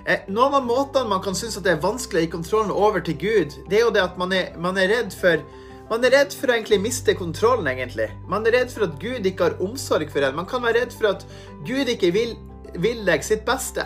Eh, 0.05 0.25
noen 0.29 0.55
av 0.59 0.65
måtene 0.67 1.09
man 1.09 1.23
kan 1.25 1.37
synes 1.37 1.57
at 1.57 1.65
det 1.65 1.79
er 1.79 1.85
vanskelig 1.85 2.21
å 2.21 2.25
gi 2.27 2.33
kontrollen 2.35 2.73
over 2.73 3.01
til 3.05 3.17
Gud, 3.21 3.55
det 3.71 3.79
er 3.79 3.87
jo 3.87 3.93
det 3.95 4.03
at 4.05 4.19
man 4.21 4.35
er, 4.37 4.51
man 4.61 4.77
er 4.81 4.91
redd 4.93 5.15
for 5.17 5.45
man 5.91 6.05
er 6.05 6.15
redd 6.15 6.33
for 6.33 6.49
å 6.49 6.55
egentlig 6.57 6.79
miste 6.81 7.13
kontrollen, 7.17 7.67
egentlig. 7.69 8.07
Man 8.29 8.47
er 8.49 8.55
redd 8.57 8.71
for 8.73 8.87
at 8.87 8.95
Gud 9.03 9.27
ikke 9.29 9.51
har 9.51 9.59
omsorg 9.63 10.09
for 10.13 10.25
en. 10.25 10.39
Man 10.39 10.49
kan 10.49 10.65
være 10.65 10.81
redd 10.81 10.95
for 10.97 11.11
at 11.11 11.27
Gud 11.69 11.91
ikke 11.93 12.09
vil, 12.15 12.33
vil 12.81 13.03
deg 13.05 13.25
sitt 13.25 13.45
beste. 13.45 13.85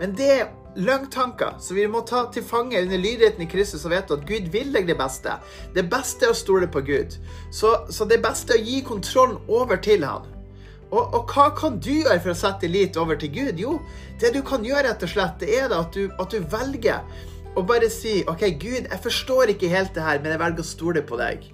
Men 0.00 0.16
det 0.18 0.26
er 0.34 0.50
løgntanker, 0.74 1.54
så 1.62 1.78
vi 1.78 1.86
må 1.86 2.02
ta 2.02 2.24
til 2.34 2.42
fange 2.42 2.82
under 2.82 2.98
lydigheten 2.98 3.46
i 3.46 3.48
Kristus 3.50 3.86
og 3.86 3.94
vite 3.94 4.18
at 4.18 4.26
Gud 4.26 4.50
vil 4.50 4.74
deg 4.74 4.90
det 4.90 4.98
beste. 4.98 5.38
Det 5.78 5.86
beste 5.86 6.26
er 6.26 6.34
å 6.34 6.38
stole 6.42 6.66
på 6.66 6.82
Gud. 6.82 7.14
Så, 7.54 7.76
så 7.94 8.10
det 8.10 8.18
beste 8.24 8.56
er 8.56 8.64
å 8.64 8.66
gi 8.66 8.82
kontrollen 8.90 9.38
over 9.46 9.78
til 9.78 10.02
Han. 10.02 10.33
Og, 10.94 11.10
og, 11.10 11.32
hva 11.32 11.48
kan 11.58 11.78
du 11.82 11.90
gjøre 12.04 12.20
for 12.22 12.34
å 12.34 12.38
sette 12.38 12.70
lit 12.70 12.98
over 13.00 13.18
til 13.18 13.32
Gud? 13.34 13.58
Jo, 13.58 13.78
det 14.22 14.30
du 14.36 14.42
kan 14.46 14.62
gjøre, 14.66 14.86
rett 14.92 15.02
og 15.02 15.10
slett, 15.10 15.40
det 15.42 15.50
er 15.58 15.74
at 15.74 15.96
du, 15.96 16.06
at 16.22 16.30
du 16.30 16.44
velger 16.52 17.02
å 17.54 17.64
bare 17.66 17.90
si 17.90 18.20
OK, 18.30 18.46
Gud, 18.62 18.86
jeg 18.86 19.02
forstår 19.02 19.54
ikke 19.54 19.72
helt 19.72 19.94
det 19.96 20.04
her, 20.06 20.20
men 20.22 20.34
jeg 20.34 20.42
velger 20.42 20.62
å 20.62 20.68
stole 20.70 21.02
på 21.06 21.18
deg. 21.18 21.48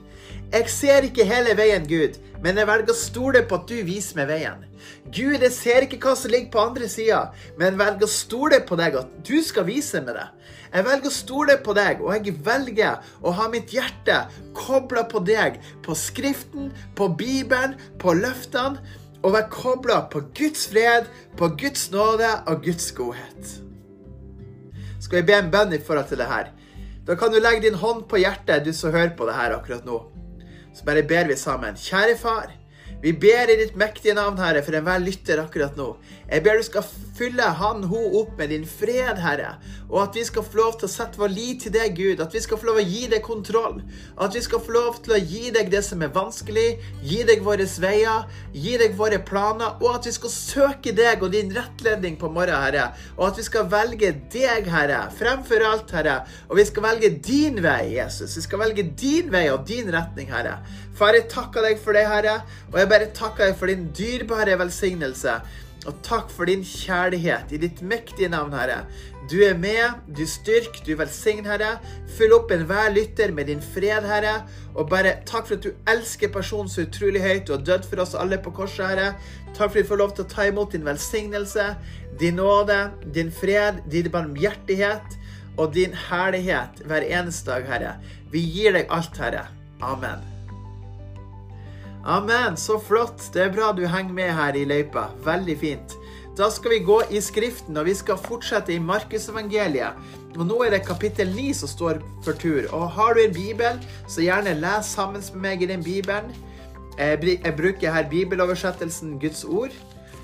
Jeg 0.51 0.73
ser 0.73 1.07
ikke 1.07 1.25
hele 1.25 1.55
veien, 1.57 1.87
Gud, 1.89 2.19
men 2.43 2.59
jeg 2.59 2.69
velger 2.69 2.93
å 2.93 2.99
stole 2.99 3.45
på 3.47 3.61
at 3.61 3.71
du 3.71 3.79
viser 3.87 4.19
meg 4.19 4.29
veien. 4.33 4.67
Gud, 5.13 5.39
jeg 5.41 5.53
ser 5.55 5.87
ikke 5.87 6.01
hva 6.03 6.15
som 6.19 6.33
ligger 6.33 6.51
på 6.53 6.63
andre 6.63 6.89
sida, 6.91 7.21
men 7.57 7.71
jeg 7.71 7.81
velger 7.81 8.09
å 8.09 8.13
stole 8.13 8.61
på 8.67 8.79
deg, 8.81 8.97
at 9.01 9.17
du 9.25 9.37
skal 9.47 9.69
vise 9.69 10.03
meg 10.05 10.19
det. 10.19 10.27
Jeg 10.71 10.87
velger 10.87 11.11
å 11.11 11.15
stole 11.15 11.57
på 11.65 11.75
deg, 11.79 12.03
og 12.05 12.13
jeg 12.15 12.37
velger 12.47 13.13
å 13.23 13.33
ha 13.39 13.49
mitt 13.53 13.73
hjerte 13.75 14.21
kobla 14.57 15.07
på 15.11 15.23
deg, 15.27 15.61
på 15.87 15.97
Skriften, 15.99 16.71
på 16.99 17.09
Bibelen, 17.19 17.77
på 18.03 18.15
løftene 18.19 19.00
og 19.23 19.35
være 19.35 19.51
kobla 19.53 19.99
på 20.13 20.23
Guds 20.37 20.69
fred, 20.71 21.11
på 21.37 21.51
Guds 21.61 21.91
nåde 21.93 22.31
og 22.47 22.63
Guds 22.65 22.93
godhet. 22.97 23.57
Skal 25.01 25.21
vi 25.21 25.29
be 25.31 25.37
en 25.39 25.51
bønn 25.53 25.75
i 25.77 25.83
forhold 25.85 26.09
til 26.09 26.21
det 26.21 26.29
her? 26.31 26.51
Da 27.07 27.17
kan 27.19 27.33
du 27.33 27.41
legge 27.41 27.65
din 27.65 27.79
hånd 27.81 28.05
på 28.09 28.21
hjertet, 28.21 28.65
du 28.65 28.73
som 28.77 28.93
hører 28.95 29.17
på 29.17 29.27
det 29.29 29.37
her 29.37 29.57
akkurat 29.57 29.87
nå. 29.89 30.03
Så 30.77 30.85
bare 30.87 31.03
ber 31.03 31.29
vi 31.29 31.37
sammen. 31.37 31.77
Kjære 31.77 32.17
far. 32.21 32.53
Vi 33.01 33.15
ber 33.17 33.49
i 33.49 33.57
ditt 33.63 33.77
mektige 33.81 34.15
navn, 34.15 34.37
Herre, 34.39 34.61
for 34.63 34.77
enhver 34.77 35.01
lytter 35.01 35.41
akkurat 35.43 35.77
nå. 35.79 35.95
Jeg 36.31 36.45
ber 36.47 36.61
du 36.61 36.63
skal 36.63 36.85
fylle 37.19 37.43
han, 37.59 37.83
hun 37.91 38.15
opp 38.21 38.37
med 38.39 38.53
din 38.53 38.67
fred, 38.69 39.19
Herre. 39.19 39.57
Og 39.91 39.99
at 40.05 40.15
vi 40.15 40.23
skal 40.25 40.45
få 40.47 40.61
lov 40.61 40.77
til 40.79 40.87
å 40.87 40.93
sette 40.93 41.19
vår 41.19 41.33
lit 41.35 41.65
til 41.65 41.73
deg, 41.75 41.97
Gud. 41.99 42.21
At 42.23 42.35
vi 42.35 42.43
skal 42.45 42.61
få 42.61 42.69
lov 42.69 42.79
til 42.79 42.87
å 42.87 42.93
gi 42.95 43.09
deg 43.11 43.25
kontroll. 43.27 43.81
At 44.15 44.37
vi 44.39 44.43
skal 44.45 44.63
få 44.63 44.77
lov 44.77 45.01
til 45.03 45.17
å 45.17 45.19
gi 45.19 45.51
deg 45.51 45.73
det 45.73 45.81
som 45.83 46.05
er 46.07 46.13
vanskelig. 46.15 46.69
Gi 47.03 47.25
deg 47.27 47.43
våre 47.43 47.67
veier. 47.83 48.29
Gi 48.55 48.77
deg 48.79 48.95
våre 48.99 49.19
planer. 49.27 49.75
Og 49.83 49.97
at 49.97 50.07
vi 50.07 50.13
skal 50.15 50.33
søke 50.37 50.95
deg 50.97 51.25
og 51.27 51.35
din 51.35 51.51
rettledning 51.57 52.15
på 52.21 52.31
morgenen, 52.31 52.63
Herre. 52.63 52.85
Og 53.17 53.27
at 53.33 53.41
vi 53.41 53.47
skal 53.49 53.67
velge 53.73 54.13
deg, 54.31 54.69
Herre, 54.71 55.01
fremfor 55.19 55.65
alt, 55.67 55.91
Herre. 55.97 56.21
Og 56.47 56.61
vi 56.61 56.67
skal 56.69 56.87
velge 56.87 57.11
din 57.27 57.59
vei, 57.65 57.97
Jesus. 57.97 58.37
Vi 58.39 58.45
skal 58.47 58.63
velge 58.63 58.87
din 59.03 59.33
vei 59.35 59.49
og 59.51 59.67
din 59.67 59.91
retning, 59.91 60.31
Herre. 60.31 60.61
Far, 60.95 61.19
jeg 61.19 61.27
takker 61.33 61.67
deg 61.67 61.83
for 61.83 61.99
det, 61.99 62.07
Herre. 62.07 62.39
Og 62.71 62.79
jeg 62.79 62.93
bare 62.95 63.11
takker 63.19 63.51
deg 63.51 63.59
for 63.59 63.73
din 63.73 63.91
dyrebare 63.99 64.55
velsignelse. 64.63 65.41
Og 65.89 65.97
takk 66.05 66.29
for 66.33 66.49
din 66.49 66.61
kjærlighet 66.67 67.55
i 67.57 67.61
ditt 67.63 67.81
mektige 67.81 68.29
navn, 68.29 68.53
Herre. 68.53 68.83
Du 69.31 69.39
er 69.47 69.55
med, 69.57 70.01
du 70.17 70.25
styrker, 70.29 70.83
du 70.85 70.93
velsigner, 70.99 71.53
Herre. 71.55 71.71
Fyll 72.19 72.35
opp 72.37 72.51
enhver 72.53 72.91
lytter 72.93 73.33
med 73.33 73.49
din 73.49 73.63
fred, 73.65 74.05
Herre. 74.09 74.41
Og 74.75 74.91
bare 74.91 75.17
takk 75.29 75.49
for 75.49 75.57
at 75.57 75.65
du 75.65 75.71
elsker 75.89 76.33
personen 76.35 76.69
så 76.69 76.85
utrolig 76.85 77.23
høyt. 77.25 77.47
Du 77.47 77.55
har 77.55 77.65
dødd 77.65 77.89
for 77.89 78.05
oss 78.05 78.17
alle 78.19 78.41
på 78.43 78.53
korset, 78.57 78.91
Herre. 78.91 79.15
Takk 79.55 79.71
for 79.71 79.71
at 79.71 79.79
vi 79.81 79.89
får 79.93 80.03
lov 80.03 80.13
til 80.17 80.27
å 80.27 80.33
ta 80.35 80.49
imot 80.51 80.75
din 80.77 80.85
velsignelse, 80.89 81.71
din 82.21 82.37
nåde, 82.41 82.83
din 83.15 83.33
fred, 83.33 83.81
din 83.91 84.11
barmhjertighet 84.13 85.17
og 85.57 85.73
din 85.79 85.97
herlighet 86.09 86.85
hver 86.85 87.09
eneste 87.09 87.55
dag, 87.55 87.71
Herre. 87.71 87.97
Vi 88.35 88.45
gir 88.45 88.77
deg 88.77 88.93
alt, 88.93 89.17
Herre. 89.17 89.47
Amen. 89.81 90.40
Amen. 92.05 92.57
Så 92.57 92.79
flott. 92.81 93.27
Det 93.33 93.43
er 93.45 93.53
bra 93.53 93.73
du 93.77 93.83
henger 93.87 94.15
med 94.17 94.33
her 94.33 94.57
i 94.57 94.65
løypa. 94.65 95.11
Veldig 95.25 95.57
fint. 95.61 95.97
Da 96.39 96.47
skal 96.51 96.73
vi 96.73 96.79
gå 96.87 97.03
i 97.13 97.21
Skriften, 97.21 97.77
og 97.77 97.85
vi 97.85 97.95
skal 97.95 98.17
fortsette 98.17 98.73
i 98.73 98.79
Markusevangeliet. 98.81 99.99
Og 100.39 100.47
nå 100.47 100.61
er 100.65 100.73
det 100.73 100.87
kapittel 100.87 101.29
9 101.35 101.51
som 101.59 101.69
står 101.69 102.01
for 102.25 102.39
tur. 102.41 102.65
Og 102.73 102.87
har 102.97 103.15
du 103.15 103.21
en 103.25 103.35
bibel, 103.35 103.81
så 104.09 104.25
gjerne 104.25 104.57
les 104.57 104.95
sammen 104.95 105.21
med 105.35 105.43
meg 105.43 105.63
i 105.63 105.69
den 105.69 105.85
bibelen. 105.85 106.31
Jeg 106.97 107.55
bruker 107.57 107.93
her 107.93 108.09
bibeloversettelsen 108.09 109.19
Guds 109.21 109.45
ord 109.45 109.75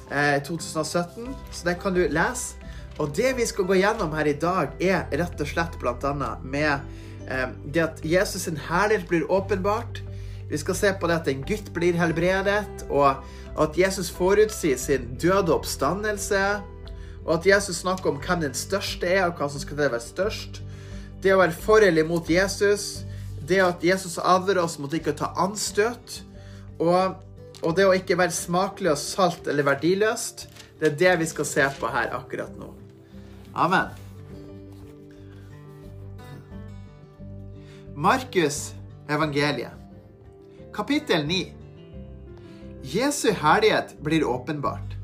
2017, 0.09 1.35
så 1.53 1.69
det 1.69 1.77
kan 1.83 1.95
du 1.97 2.07
lese. 2.09 2.57
Og 2.99 3.13
det 3.17 3.35
vi 3.37 3.45
skal 3.45 3.69
gå 3.69 3.77
gjennom 3.83 4.15
her 4.17 4.29
i 4.31 4.37
dag, 4.41 4.73
er 4.81 5.05
rett 5.13 5.41
og 5.41 5.49
slett 5.51 5.77
bl.a. 5.83 6.13
med 6.41 6.81
det 7.75 7.83
at 7.85 8.01
Jesus 8.05 8.47
sin 8.47 8.57
herlighet 8.71 9.09
blir 9.11 9.29
åpenbart. 9.29 10.01
Vi 10.51 10.59
skal 10.61 10.79
se 10.79 10.93
på 10.95 11.09
det 11.11 11.19
at 11.21 11.29
en 11.31 11.43
gutt 11.47 11.73
blir 11.75 11.99
helbredet, 11.99 12.87
og 12.89 13.25
at 13.59 13.79
Jesus 13.79 14.13
forutsier 14.15 14.79
sin 14.79 15.15
døde 15.21 15.55
oppstandelse. 15.55 16.43
Og 17.27 17.33
at 17.41 17.49
Jesus 17.49 17.83
snakker 17.83 18.13
om 18.13 18.21
hvem 18.23 18.45
den 18.45 18.55
største 18.55 19.09
er, 19.11 19.25
og 19.27 19.41
hva 19.41 19.51
som 19.51 19.63
skal 19.63 19.81
være 19.81 20.01
størst. 20.03 20.63
Det 21.23 21.35
å 21.35 21.41
være 21.41 21.57
for 21.59 21.83
eller 21.83 22.07
imot 22.07 22.31
Jesus. 22.31 23.03
Det 23.47 23.59
at 23.63 23.83
Jesus 23.85 24.19
advarer 24.23 24.63
oss 24.63 24.79
mot 24.79 24.93
ikke 24.95 25.15
å 25.15 25.19
ta 25.19 25.33
anstøt. 25.43 26.21
Og, 26.79 27.17
og, 27.63 27.71
det 27.75 27.87
å 27.89 27.95
ikke 27.97 28.19
være 28.19 28.35
smakløs, 28.37 29.09
salt 29.17 29.49
eller 29.51 29.67
verdiløst. 29.67 30.47
Det 30.79 30.93
er 30.93 30.99
det 31.01 31.15
vi 31.23 31.31
skal 31.31 31.49
se 31.49 31.69
på 31.81 31.91
her 31.91 32.13
akkurat 32.15 32.53
nå. 32.61 32.71
Amen. 33.57 33.95
Markus 37.97 38.75
evangeliet, 39.09 39.73
kapittel 40.77 41.27
9. 41.27 41.53
Jesu 42.83 43.33
herlighet 43.33 44.01
blir 44.01 44.25
åpenbart. 44.25 44.97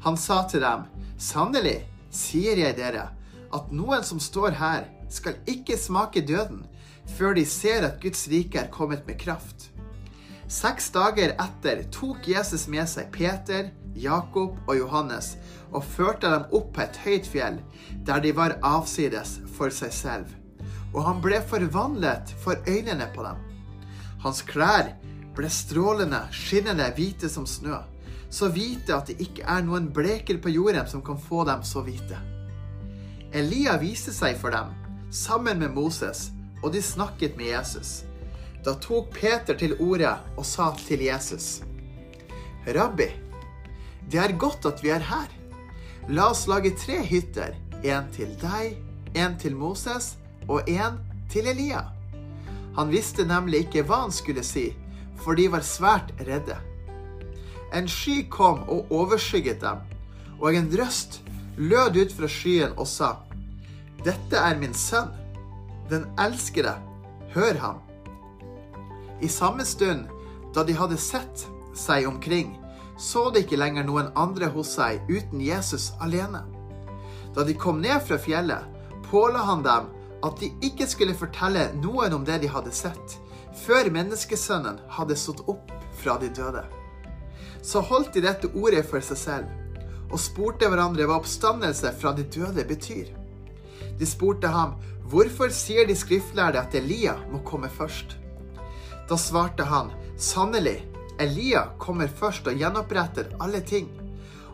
Han 0.00 0.16
sa 0.16 0.44
til 0.48 0.62
dem, 0.62 0.84
sannelig 1.18 1.80
sier 2.14 2.60
jeg 2.60 2.76
dere, 2.78 3.08
at 3.50 3.72
noen 3.74 4.06
som 4.06 4.22
står 4.22 4.54
her, 4.60 4.86
skal 5.10 5.40
ikke 5.50 5.74
smake 5.74 6.22
døden 6.22 6.62
før 7.16 7.34
de 7.34 7.42
ser 7.50 7.82
at 7.82 7.98
Guds 8.00 8.28
rike 8.30 8.62
er 8.62 8.70
kommet 8.70 9.02
med 9.10 9.18
kraft. 9.18 9.72
Seks 10.46 10.92
dager 10.94 11.34
etter 11.34 11.82
tok 11.90 12.28
Jesus 12.30 12.68
med 12.70 12.86
seg 12.86 13.10
Peter, 13.10 13.72
Jakob 13.98 14.54
og 14.68 14.78
Johannes 14.78 15.34
og 15.72 15.82
førte 15.82 16.30
dem 16.30 16.46
opp 16.54 16.76
på 16.76 16.86
et 16.86 17.02
høyt 17.02 17.26
fjell, 17.34 17.58
der 18.06 18.22
de 18.22 18.36
var 18.38 18.60
avsides 18.62 19.40
for 19.58 19.74
seg 19.74 19.98
selv. 19.98 20.30
Og 20.94 21.02
han 21.10 21.18
ble 21.24 21.42
forvandlet 21.42 22.36
for 22.44 22.54
øynene 22.70 23.10
på 23.16 23.26
dem. 23.26 23.48
Hans 24.22 24.42
klær 24.46 24.92
ble 25.36 25.48
strålende, 25.50 26.20
skinnende 26.34 26.86
hvite 26.96 27.30
som 27.32 27.46
snø, 27.48 27.80
så 28.32 28.48
hvite 28.52 28.94
at 28.94 29.10
det 29.10 29.18
ikke 29.24 29.44
er 29.48 29.64
noen 29.66 29.88
bleker 29.94 30.38
på 30.42 30.52
jorden 30.52 30.86
som 30.88 31.02
kan 31.04 31.18
få 31.20 31.42
dem 31.48 31.64
så 31.66 31.82
hvite. 31.84 32.20
Elia 33.32 33.78
viste 33.80 34.12
seg 34.14 34.38
for 34.40 34.54
dem, 34.54 34.70
sammen 35.10 35.58
med 35.62 35.74
Moses, 35.74 36.30
og 36.62 36.72
de 36.74 36.82
snakket 36.84 37.36
med 37.36 37.50
Jesus. 37.50 38.02
Da 38.62 38.76
tok 38.78 39.10
Peter 39.16 39.58
til 39.58 39.74
orde 39.82 40.14
og 40.36 40.46
sa 40.46 40.70
til 40.78 41.02
Jesus, 41.02 41.62
Rabbi, 42.62 43.08
det 44.10 44.20
er 44.22 44.36
godt 44.38 44.68
at 44.70 44.82
vi 44.84 44.92
er 44.94 45.02
her. 45.02 45.30
La 46.10 46.28
oss 46.30 46.44
lage 46.50 46.74
tre 46.78 47.00
hytter, 47.06 47.56
en 47.82 48.06
til 48.14 48.30
deg, 48.38 48.76
en 49.18 49.34
til 49.38 49.56
Moses 49.58 50.12
og 50.46 50.68
en 50.70 51.00
til 51.30 51.48
Elia. 51.50 51.82
Han 52.76 52.92
visste 52.92 53.24
nemlig 53.28 53.66
ikke 53.66 53.84
hva 53.88 54.04
han 54.06 54.14
skulle 54.14 54.44
si, 54.46 54.70
for 55.20 55.36
de 55.38 55.48
var 55.52 55.64
svært 55.66 56.12
redde. 56.24 56.56
En 57.72 57.88
sky 57.88 58.22
kom 58.32 58.64
og 58.68 58.90
overskygget 58.92 59.60
dem, 59.62 59.82
og 60.40 60.56
en 60.56 60.70
røst 60.78 61.20
lød 61.56 61.96
ut 62.02 62.14
fra 62.16 62.28
skyen 62.28 62.74
og 62.76 62.88
sa, 62.88 63.16
Dette 64.02 64.36
er 64.36 64.58
min 64.58 64.74
sønn, 64.74 65.12
den 65.90 66.08
elskede, 66.18 66.74
hør 67.34 67.58
ham. 67.60 67.78
I 69.22 69.28
samme 69.28 69.64
stund, 69.64 70.08
da 70.54 70.64
de 70.66 70.74
hadde 70.74 70.98
sett 70.98 71.46
seg 71.78 72.08
omkring, 72.08 72.56
så 72.98 73.28
de 73.30 73.44
ikke 73.44 73.60
lenger 73.60 73.86
noen 73.86 74.10
andre 74.18 74.48
hos 74.52 74.74
seg 74.76 75.00
uten 75.08 75.40
Jesus 75.40 75.92
alene. 76.02 76.42
Da 77.36 77.44
de 77.46 77.54
kom 77.56 77.80
ned 77.80 78.02
fra 78.04 78.18
fjellet, 78.20 78.66
påla 79.08 79.44
han 79.48 79.62
dem 79.64 79.88
at 80.22 80.38
de 80.40 80.50
ikke 80.62 80.86
skulle 80.86 81.16
fortelle 81.18 81.68
noen 81.82 82.14
om 82.16 82.26
det 82.26 82.40
de 82.42 82.50
hadde 82.50 82.72
sett, 82.74 83.16
før 83.64 83.90
menneskesønnen 83.92 84.78
hadde 84.96 85.18
stått 85.18 85.42
opp 85.50 85.72
fra 85.98 86.18
de 86.22 86.30
døde. 86.34 86.62
Så 87.62 87.82
holdt 87.86 88.14
de 88.14 88.24
dette 88.24 88.50
ordet 88.58 88.84
for 88.88 89.04
seg 89.04 89.18
selv, 89.18 89.50
og 90.12 90.20
spurte 90.20 90.68
hverandre 90.68 91.06
hva 91.08 91.18
oppstandelse 91.20 91.92
fra 91.98 92.12
de 92.16 92.24
døde 92.28 92.64
betyr. 92.68 93.10
De 93.98 94.08
spurte 94.08 94.50
ham, 94.50 94.76
hvorfor 95.10 95.52
sier 95.54 95.86
de 95.88 95.96
skriftlærde 95.96 96.60
at 96.60 96.74
Elia 96.76 97.16
må 97.32 97.42
komme 97.46 97.70
først? 97.72 98.16
Da 99.08 99.18
svarte 99.18 99.66
han, 99.68 99.90
sannelig, 100.16 100.82
Elia 101.20 101.66
kommer 101.78 102.08
først 102.08 102.48
og 102.48 102.58
gjenoppretter 102.58 103.34
alle 103.42 103.60
ting. 103.60 103.90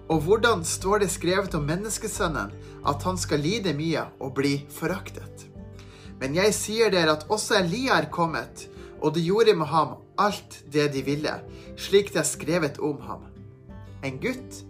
Og 0.09 0.25
hvordan 0.25 0.65
står 0.65 1.05
det 1.05 1.11
skrevet 1.13 1.55
om 1.55 1.67
menneskesønnen, 1.69 2.55
at 2.89 3.05
han 3.05 3.21
skal 3.21 3.45
lide 3.45 3.77
mye 3.77 4.07
og 4.21 4.35
bli 4.39 4.55
foraktet? 4.73 5.48
Men 6.19 6.35
jeg 6.35 6.55
sier 6.57 6.91
dere 6.91 7.15
at 7.15 7.29
også 7.31 7.61
Elia 7.61 7.99
er 8.01 8.11
kommet, 8.11 8.67
og 8.99 9.15
de 9.15 9.23
gjorde 9.23 9.55
med 9.55 9.71
ham 9.71 9.97
alt 10.19 10.63
det 10.73 10.89
de 10.95 11.05
ville, 11.07 11.35
slik 11.79 12.11
det 12.15 12.23
er 12.25 12.29
skrevet 12.29 12.81
om 12.83 12.99
ham. 13.07 13.27
En 14.03 14.19
gutt 14.23 14.63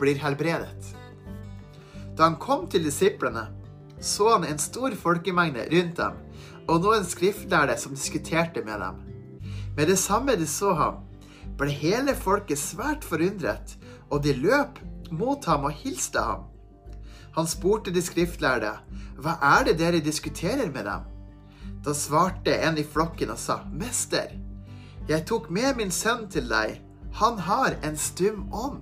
blir 0.00 0.18
helbredet. 0.20 0.94
Da 2.16 2.28
han 2.28 2.38
kom 2.40 2.68
til 2.70 2.86
disiplene, 2.86 3.48
så 4.00 4.34
han 4.34 4.46
en 4.48 4.60
stor 4.60 4.94
folkemengde 4.96 5.66
rundt 5.72 5.98
dem, 6.00 6.20
og 6.68 6.80
noen 6.84 7.04
skriftlærde 7.04 7.76
som 7.80 7.96
diskuterte 7.96 8.64
med 8.64 8.80
dem. 8.80 9.02
Med 9.76 9.90
det 9.90 9.98
samme 10.00 10.36
de 10.40 10.46
så 10.48 10.72
ham, 10.78 11.02
ble 11.58 11.70
hele 11.70 12.14
folket 12.16 12.58
svært 12.58 13.04
forundret, 13.04 13.76
og 14.10 14.22
de 14.24 14.32
løp 14.38 14.80
mot 15.12 15.44
ham 15.44 15.68
og 15.68 15.76
hilste 15.82 16.22
ham. 16.22 16.48
Han 17.34 17.46
spurte 17.50 17.90
de 17.90 18.02
skriftlærde, 18.02 18.70
hva 19.18 19.34
er 19.42 19.66
det 19.68 19.78
dere 19.80 20.02
diskuterer 20.04 20.70
med 20.70 20.86
dem? 20.86 21.06
Da 21.84 21.94
svarte 21.96 22.54
en 22.54 22.78
i 22.78 22.84
flokken 22.86 23.32
og 23.34 23.38
sa, 23.40 23.60
Mester, 23.72 24.30
jeg 25.08 25.26
tok 25.28 25.50
med 25.52 25.76
min 25.76 25.90
sønn 25.92 26.28
til 26.32 26.46
deg, 26.48 26.78
han 27.18 27.38
har 27.46 27.76
en 27.84 27.98
stum 28.00 28.46
ånd. 28.54 28.80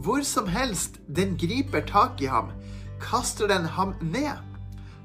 Hvor 0.00 0.22
som 0.24 0.46
helst 0.48 1.00
den 1.08 1.34
griper 1.40 1.82
tak 1.88 2.20
i 2.22 2.28
ham, 2.30 2.52
kaster 3.02 3.48
den 3.50 3.64
ham 3.64 3.96
ned. 4.00 4.36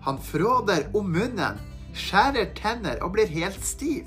Han 0.06 0.20
fråder 0.22 0.86
om 0.96 1.10
munnen, 1.12 1.60
skjærer 1.96 2.52
tenner 2.56 3.02
og 3.04 3.16
blir 3.16 3.32
helt 3.32 3.64
stiv. 3.66 4.06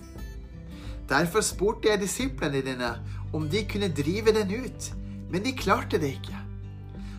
Derfor 1.08 1.42
spurte 1.44 1.90
jeg 1.90 2.04
disiplene 2.04 2.62
dine 2.64 2.92
om 3.34 3.48
de 3.48 3.64
kunne 3.68 3.90
drive 3.92 4.32
den 4.36 4.52
ut, 4.64 4.92
men 5.32 5.44
de 5.44 5.56
klarte 5.56 6.00
det 6.00 6.14
ikke. 6.20 6.37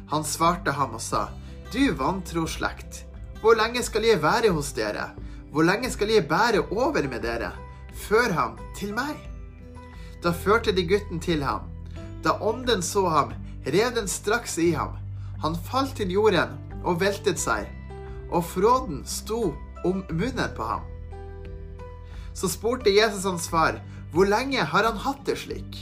Han 0.10 0.26
svarte 0.26 0.74
ham 0.74 0.96
og 0.98 1.02
sa, 1.02 1.28
Du 1.74 1.94
vantro 1.94 2.48
slekt, 2.50 3.06
hvor 3.42 3.56
lenge 3.56 3.84
skal 3.86 4.04
jeg 4.04 4.22
være 4.24 4.52
hos 4.52 4.72
dere? 4.76 5.12
Hvor 5.54 5.66
lenge 5.66 5.90
skal 5.94 6.10
jeg 6.12 6.28
bære 6.28 6.66
over 6.72 7.06
med 7.10 7.22
dere? 7.24 7.52
Før 7.94 8.34
ham 8.34 8.58
til 8.78 8.94
meg. 8.94 9.16
Da 10.24 10.34
førte 10.36 10.74
de 10.76 10.84
gutten 10.88 11.22
til 11.24 11.44
ham. 11.44 11.70
Da 12.24 12.36
ånden 12.42 12.82
så 12.84 13.08
ham, 13.10 13.34
rev 13.66 13.94
den 13.96 14.08
straks 14.08 14.58
i 14.58 14.72
ham. 14.76 14.98
Han 15.42 15.56
falt 15.56 15.96
til 15.96 16.12
jorden 16.12 16.58
og 16.84 17.00
veltet 17.00 17.40
seg, 17.40 17.70
og 18.32 18.44
fråden 18.46 19.06
sto 19.08 19.54
om 19.86 20.04
munnen 20.10 20.56
på 20.58 20.68
ham. 20.68 20.84
Så 22.36 22.50
spurte 22.52 22.92
Jesus 22.92 23.24
hans 23.24 23.48
far, 23.50 23.80
hvor 24.12 24.28
lenge 24.28 24.64
har 24.64 24.84
han 24.84 25.00
hatt 25.00 25.24
det 25.28 25.38
slik? 25.40 25.80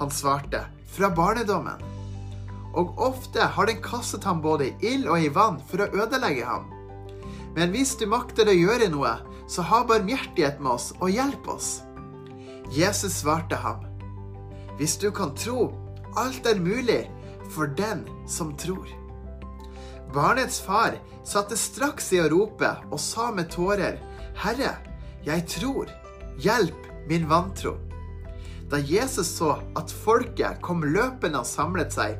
Han 0.00 0.10
svarte, 0.12 0.64
fra 0.92 1.10
barnedommen. 1.12 1.95
Og 2.76 2.98
ofte 3.00 3.40
har 3.56 3.68
den 3.68 3.80
kastet 3.84 4.26
ham 4.28 4.42
både 4.44 4.68
i 4.68 4.92
ild 4.94 5.08
og 5.08 5.22
i 5.22 5.32
vann 5.32 5.58
for 5.70 5.84
å 5.84 5.90
ødelegge 6.04 6.44
ham. 6.44 6.68
Men 7.56 7.72
hvis 7.72 7.94
du 7.96 8.04
makter 8.10 8.50
å 8.50 8.56
gjøre 8.56 8.90
noe, 8.92 9.14
så 9.48 9.64
ha 9.64 9.80
barmhjertighet 9.88 10.60
med 10.60 10.74
oss 10.74 10.90
og 10.98 11.12
hjelp 11.14 11.48
oss. 11.48 11.70
Jesus 12.74 13.22
svarte 13.22 13.56
ham, 13.62 13.84
hvis 14.76 14.96
du 15.00 15.08
kan 15.14 15.32
tro, 15.38 15.70
alt 16.18 16.46
er 16.48 16.60
mulig 16.60 17.04
for 17.54 17.70
den 17.78 18.04
som 18.28 18.52
tror. 18.58 18.88
Barnets 20.12 20.58
far 20.60 20.98
satte 21.26 21.56
straks 21.58 22.10
i 22.12 22.20
å 22.20 22.28
rope 22.32 22.68
og 22.90 23.00
sa 23.00 23.30
med 23.34 23.50
tårer, 23.54 24.00
Herre, 24.36 24.74
jeg 25.24 25.46
tror, 25.48 25.90
hjelp 26.42 26.90
min 27.08 27.24
vantro. 27.30 27.76
Da 28.70 28.78
Jesus 28.82 29.28
så 29.38 29.60
at 29.78 29.92
folket 30.04 30.60
kom 30.62 30.82
løpende 30.82 31.42
og 31.42 31.46
samlet 31.46 31.94
seg, 31.94 32.18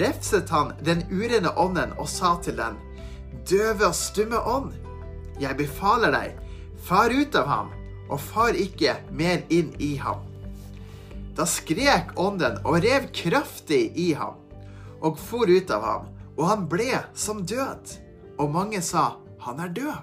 refset 0.00 0.50
han 0.50 0.72
den 0.82 1.04
urene 1.12 1.52
ånden 1.60 1.94
og 1.98 2.08
sa 2.10 2.34
til 2.42 2.58
den, 2.58 2.78
døve 3.46 3.90
og 3.90 3.94
stumme 3.94 4.40
ånd, 4.40 4.72
jeg 5.42 5.58
befaler 5.58 6.14
deg, 6.14 6.38
far 6.82 7.14
ut 7.14 7.34
av 7.38 7.50
ham, 7.50 7.70
og 8.10 8.20
far 8.20 8.56
ikke 8.58 8.96
mer 9.14 9.42
inn 9.54 9.72
i 9.82 9.94
ham. 10.02 10.22
Da 11.34 11.46
skrek 11.48 12.14
ånden 12.20 12.60
og 12.62 12.82
rev 12.84 13.08
kraftig 13.14 13.88
i 13.98 14.12
ham, 14.18 14.38
og 15.02 15.18
for 15.18 15.50
ut 15.50 15.70
av 15.74 15.86
ham, 15.86 16.10
og 16.34 16.48
han 16.50 16.66
ble 16.70 16.90
som 17.14 17.42
død, 17.46 17.98
og 18.38 18.50
mange 18.50 18.82
sa, 18.82 19.16
'Han 19.38 19.60
er 19.60 19.68
død'. 19.68 20.02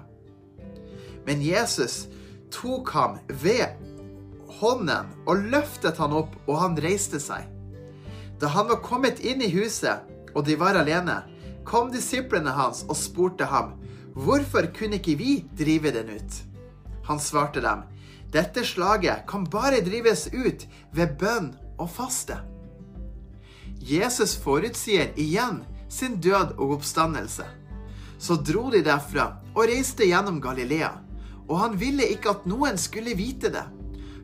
Men 1.26 1.42
Jesus 1.42 2.06
tok 2.50 2.90
ham 2.90 3.18
ved 3.28 3.66
hånden 4.62 5.10
og 5.26 5.50
løftet 5.52 5.98
han 5.98 6.14
opp, 6.16 6.36
og 6.46 6.60
han 6.62 6.78
reiste 6.80 7.20
seg. 7.20 7.48
Da 8.40 8.50
han 8.54 8.70
var 8.70 8.82
kommet 8.82 9.20
inn 9.20 9.42
i 9.42 9.50
huset, 9.52 10.06
og 10.34 10.46
de 10.46 10.56
var 10.58 10.78
alene, 10.78 11.20
kom 11.68 11.92
disiplene 11.92 12.54
hans 12.56 12.84
og 12.88 12.96
spurte 12.98 13.46
ham, 13.46 13.78
'Hvorfor 14.14 14.66
kunne 14.76 14.98
ikke 15.00 15.16
vi 15.16 15.44
drive 15.56 15.90
den 15.92 16.10
ut?' 16.10 16.42
Han 17.08 17.18
svarte 17.18 17.60
dem, 17.60 17.82
'Dette 18.32 18.64
slaget 18.64 19.26
kan 19.28 19.44
bare 19.44 19.80
drives 19.80 20.28
ut 20.32 20.66
ved 20.92 21.18
bønn 21.18 21.54
og 21.78 21.90
faste.' 21.90 22.40
Jesus 23.80 24.36
forutsier 24.36 25.10
igjen 25.16 25.64
sin 25.88 26.20
død 26.20 26.54
og 26.58 26.78
oppstandelse. 26.78 27.44
Så 28.18 28.36
dro 28.36 28.70
de 28.70 28.82
derfra 28.84 29.40
og 29.54 29.66
reiste 29.66 30.06
gjennom 30.06 30.40
Galilea, 30.40 30.92
og 31.48 31.58
han 31.58 31.80
ville 31.80 32.06
ikke 32.06 32.30
at 32.30 32.46
noen 32.46 32.78
skulle 32.78 33.16
vite 33.18 33.50
det. 33.50 33.64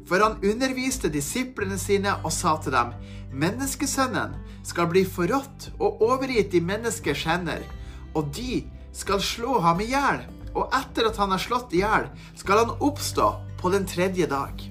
For 0.09 0.23
han 0.25 0.39
underviste 0.41 1.11
disiplene 1.13 1.77
sine 1.81 2.15
og 2.25 2.33
sa 2.33 2.57
til 2.63 2.73
dem, 2.73 2.95
Menneskesønnen 3.29 4.39
skal 4.65 4.89
bli 4.89 5.03
forrådt 5.05 5.69
og 5.77 6.01
overgitt 6.05 6.55
i 6.57 6.63
menneskers 6.65 7.27
hender, 7.29 7.61
og 8.17 8.33
de 8.33 8.63
skal 8.97 9.21
slå 9.21 9.59
ham 9.61 9.83
i 9.85 9.91
hjel, 9.91 10.23
og 10.57 10.73
etter 10.75 11.11
at 11.11 11.21
han 11.21 11.35
er 11.37 11.43
slått 11.43 11.77
i 11.77 11.83
hjel, 11.83 12.09
skal 12.41 12.65
han 12.65 12.75
oppstå 12.81 13.29
på 13.61 13.73
den 13.75 13.85
tredje 13.87 14.27
dag. 14.31 14.65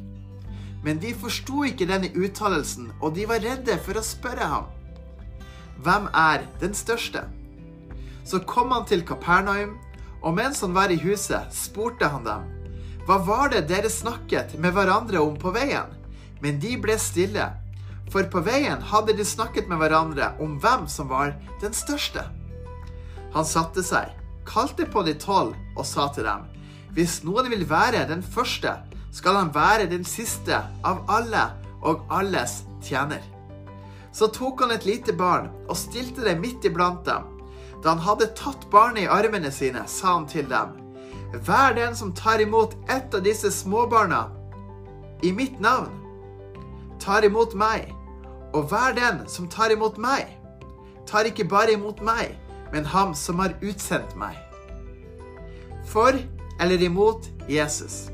Men 0.84 1.00
de 1.04 1.14
forsto 1.14 1.64
ikke 1.68 1.88
denne 1.90 2.10
uttalelsen, 2.18 2.90
og 3.02 3.14
de 3.16 3.28
var 3.30 3.44
redde 3.46 3.78
for 3.86 4.00
å 4.00 4.06
spørre 4.06 4.50
ham. 4.50 4.68
Hvem 5.86 6.10
er 6.18 6.48
den 6.62 6.74
største? 6.74 7.28
Så 8.26 8.42
kom 8.50 8.74
han 8.74 8.90
til 8.90 9.06
Kapernaum, 9.06 9.78
og 10.26 10.34
mens 10.36 10.64
han 10.66 10.74
var 10.74 10.90
i 10.92 11.00
huset, 11.00 11.54
spurte 11.54 12.10
han 12.10 12.26
dem. 12.26 12.57
Hva 13.08 13.22
var 13.24 13.54
det 13.54 13.70
dere 13.70 13.88
snakket 13.88 14.58
med 14.60 14.74
hverandre 14.76 15.22
om 15.24 15.38
på 15.40 15.54
veien? 15.56 15.94
Men 16.44 16.58
de 16.60 16.74
ble 16.76 16.98
stille, 17.00 17.46
for 18.12 18.28
på 18.28 18.42
veien 18.44 18.82
hadde 18.90 19.14
de 19.16 19.24
snakket 19.24 19.70
med 19.72 19.80
hverandre 19.80 20.34
om 20.44 20.58
hvem 20.60 20.84
som 20.92 21.08
var 21.08 21.32
den 21.62 21.72
største. 21.72 22.26
Han 23.32 23.48
satte 23.48 23.80
seg, 23.84 24.12
kalte 24.44 24.84
på 24.92 25.06
de 25.08 25.14
tolv 25.24 25.56
og 25.78 25.88
sa 25.88 26.10
til 26.12 26.28
dem, 26.28 26.44
hvis 26.98 27.22
noen 27.24 27.48
vil 27.54 27.64
være 27.70 28.04
den 28.10 28.26
første, 28.26 28.74
skal 29.16 29.40
han 29.40 29.54
være 29.56 29.88
den 29.88 30.04
siste 30.04 30.60
av 30.84 31.00
alle 31.08 31.46
og 31.88 32.04
alles 32.12 32.66
tjener. 32.84 33.24
Så 34.12 34.28
tok 34.36 34.66
han 34.66 34.74
et 34.76 34.84
lite 34.84 35.16
barn 35.16 35.48
og 35.70 35.80
stilte 35.80 36.28
det 36.28 36.36
midt 36.42 36.68
iblant 36.68 37.08
dem. 37.08 37.24
Da 37.80 37.94
han 37.94 38.04
hadde 38.04 38.34
tatt 38.36 38.68
barnet 38.74 39.06
i 39.06 39.10
armene 39.16 39.54
sine, 39.54 39.86
sa 39.88 40.18
han 40.18 40.28
til 40.28 40.52
dem, 40.52 40.76
Vær 41.34 41.76
den 41.76 41.96
som 41.96 42.14
tar 42.16 42.40
imot 42.40 42.76
ett 42.90 43.14
av 43.14 43.24
disse 43.24 43.52
småbarna 43.52 44.30
i 45.22 45.32
mitt 45.32 45.60
navn, 45.60 45.92
tar 47.00 47.26
imot 47.26 47.54
meg. 47.54 47.92
Og 48.56 48.70
hver 48.72 48.96
den 48.96 49.26
som 49.30 49.50
tar 49.52 49.74
imot 49.76 49.98
meg, 50.00 50.30
tar 51.06 51.28
ikke 51.28 51.48
bare 51.50 51.76
imot 51.76 52.00
meg, 52.02 52.38
men 52.72 52.88
ham 52.88 53.14
som 53.16 53.40
har 53.44 53.58
utsendt 53.62 54.16
meg. 54.16 54.38
For 55.88 56.16
eller 56.60 56.82
imot 56.82 57.28
Jesus. 57.48 58.08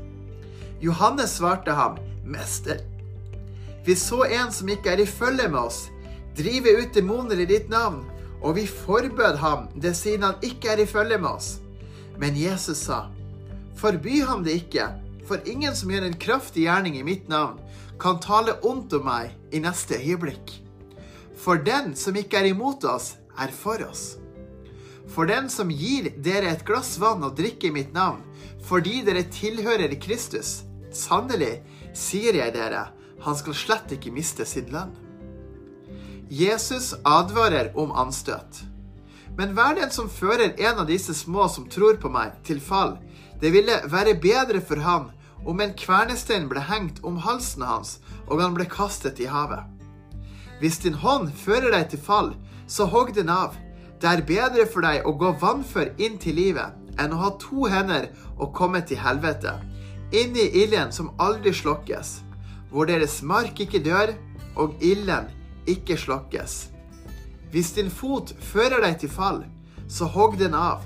Johannes 0.80 1.38
svarte 1.38 1.72
ham, 1.72 1.96
Mester, 2.24 2.82
vi 3.84 3.94
så 3.96 4.24
en 4.24 4.52
som 4.52 4.68
ikke 4.68 4.94
er 4.94 5.02
i 5.02 5.08
følge 5.08 5.48
med 5.48 5.60
oss, 5.60 5.88
drive 6.36 6.72
ut 6.80 6.94
demoner 6.96 7.40
i 7.40 7.48
ditt 7.48 7.68
navn, 7.70 8.02
og 8.42 8.56
vi 8.56 8.66
forbød 8.66 9.36
ham 9.40 9.68
det 9.80 9.94
siden 9.96 10.24
han 10.24 10.40
ikke 10.42 10.72
er 10.72 10.82
i 10.82 10.88
følge 10.88 11.18
med 11.18 11.30
oss. 11.30 11.58
Men 12.18 12.36
Jesus 12.38 12.86
sa, 12.86 13.08
Forby 13.74 14.20
ham 14.22 14.44
det 14.46 14.54
ikke, 14.62 14.88
for 15.26 15.42
ingen 15.48 15.74
som 15.76 15.90
gjør 15.90 16.06
en 16.06 16.18
kraftig 16.20 16.66
gjerning 16.66 16.98
i 16.98 17.06
mitt 17.06 17.28
navn, 17.28 17.58
kan 18.00 18.20
tale 18.22 18.56
ondt 18.66 18.94
om 18.98 19.06
meg 19.08 19.34
i 19.54 19.60
neste 19.62 19.98
øyeblikk. 19.98 20.52
For 21.38 21.60
den 21.60 21.94
som 21.98 22.16
ikke 22.16 22.40
er 22.40 22.50
imot 22.52 22.84
oss, 22.88 23.14
er 23.38 23.50
for 23.50 23.82
oss. 23.86 24.14
For 25.10 25.28
den 25.28 25.50
som 25.52 25.70
gir 25.70 26.10
dere 26.24 26.52
et 26.54 26.64
glass 26.66 26.96
vann 27.02 27.24
å 27.26 27.32
drikke 27.34 27.68
i 27.68 27.74
mitt 27.74 27.92
navn, 27.94 28.22
fordi 28.64 29.02
dere 29.04 29.26
tilhører 29.28 29.92
Kristus, 30.00 30.62
sannelig, 30.94 31.58
sier 31.94 32.38
jeg 32.38 32.54
dere, 32.54 32.86
han 33.24 33.36
skal 33.36 33.56
slett 33.56 33.96
ikke 33.96 34.12
miste 34.14 34.46
sin 34.48 34.70
lønn. 34.72 34.94
Jesus 36.32 36.94
advarer 37.04 37.72
om 37.78 37.92
anstøt. 37.92 38.64
Men 39.38 39.54
vær 39.56 39.74
den 39.78 39.90
som 39.90 40.10
fører 40.10 40.54
en 40.54 40.80
av 40.84 40.86
disse 40.88 41.14
små 41.14 41.48
som 41.50 41.66
tror 41.70 41.98
på 42.02 42.10
meg, 42.12 42.36
til 42.46 42.60
fall. 42.62 42.96
Det 43.40 43.50
ville 43.54 43.80
være 43.90 44.14
bedre 44.22 44.60
for 44.62 44.82
han 44.82 45.10
om 45.44 45.60
en 45.60 45.74
kvernestein 45.76 46.46
ble 46.48 46.62
hengt 46.64 47.02
om 47.04 47.18
halsen 47.20 47.64
hans, 47.66 47.98
og 48.30 48.40
han 48.40 48.54
ble 48.56 48.66
kastet 48.70 49.20
i 49.20 49.28
havet. 49.28 49.64
Hvis 50.60 50.78
din 50.84 50.96
hånd 51.02 51.32
fører 51.36 51.74
deg 51.74 51.90
til 51.92 52.00
fall, 52.00 52.32
så 52.66 52.86
hogg 52.88 53.12
den 53.16 53.28
av. 53.28 53.58
Det 54.00 54.08
er 54.08 54.26
bedre 54.28 54.66
for 54.70 54.86
deg 54.86 55.04
å 55.04 55.12
gå 55.18 55.34
vannfør 55.42 55.92
inn 56.00 56.16
til 56.20 56.38
livet 56.38 56.80
enn 57.00 57.12
å 57.12 57.20
ha 57.24 57.30
to 57.42 57.66
hender 57.70 58.06
og 58.38 58.52
komme 58.54 58.80
til 58.86 59.00
helvete, 59.02 59.56
inn 60.14 60.36
i 60.38 60.46
ilden 60.62 60.92
som 60.94 61.10
aldri 61.18 61.50
slokkes, 61.54 62.20
hvor 62.70 62.86
deres 62.86 63.18
mark 63.26 63.58
ikke 63.60 63.82
dør, 63.82 64.14
og 64.54 64.78
ilden 64.78 65.26
ikke 65.66 65.98
slokkes. 65.98 66.73
Hvis 67.54 67.70
din 67.76 67.86
fot 67.86 68.32
fører 68.42 68.82
deg 68.82 68.96
til 68.98 69.10
fall, 69.14 69.44
så 69.86 70.08
hogg 70.10 70.40
den 70.40 70.56
av. 70.58 70.80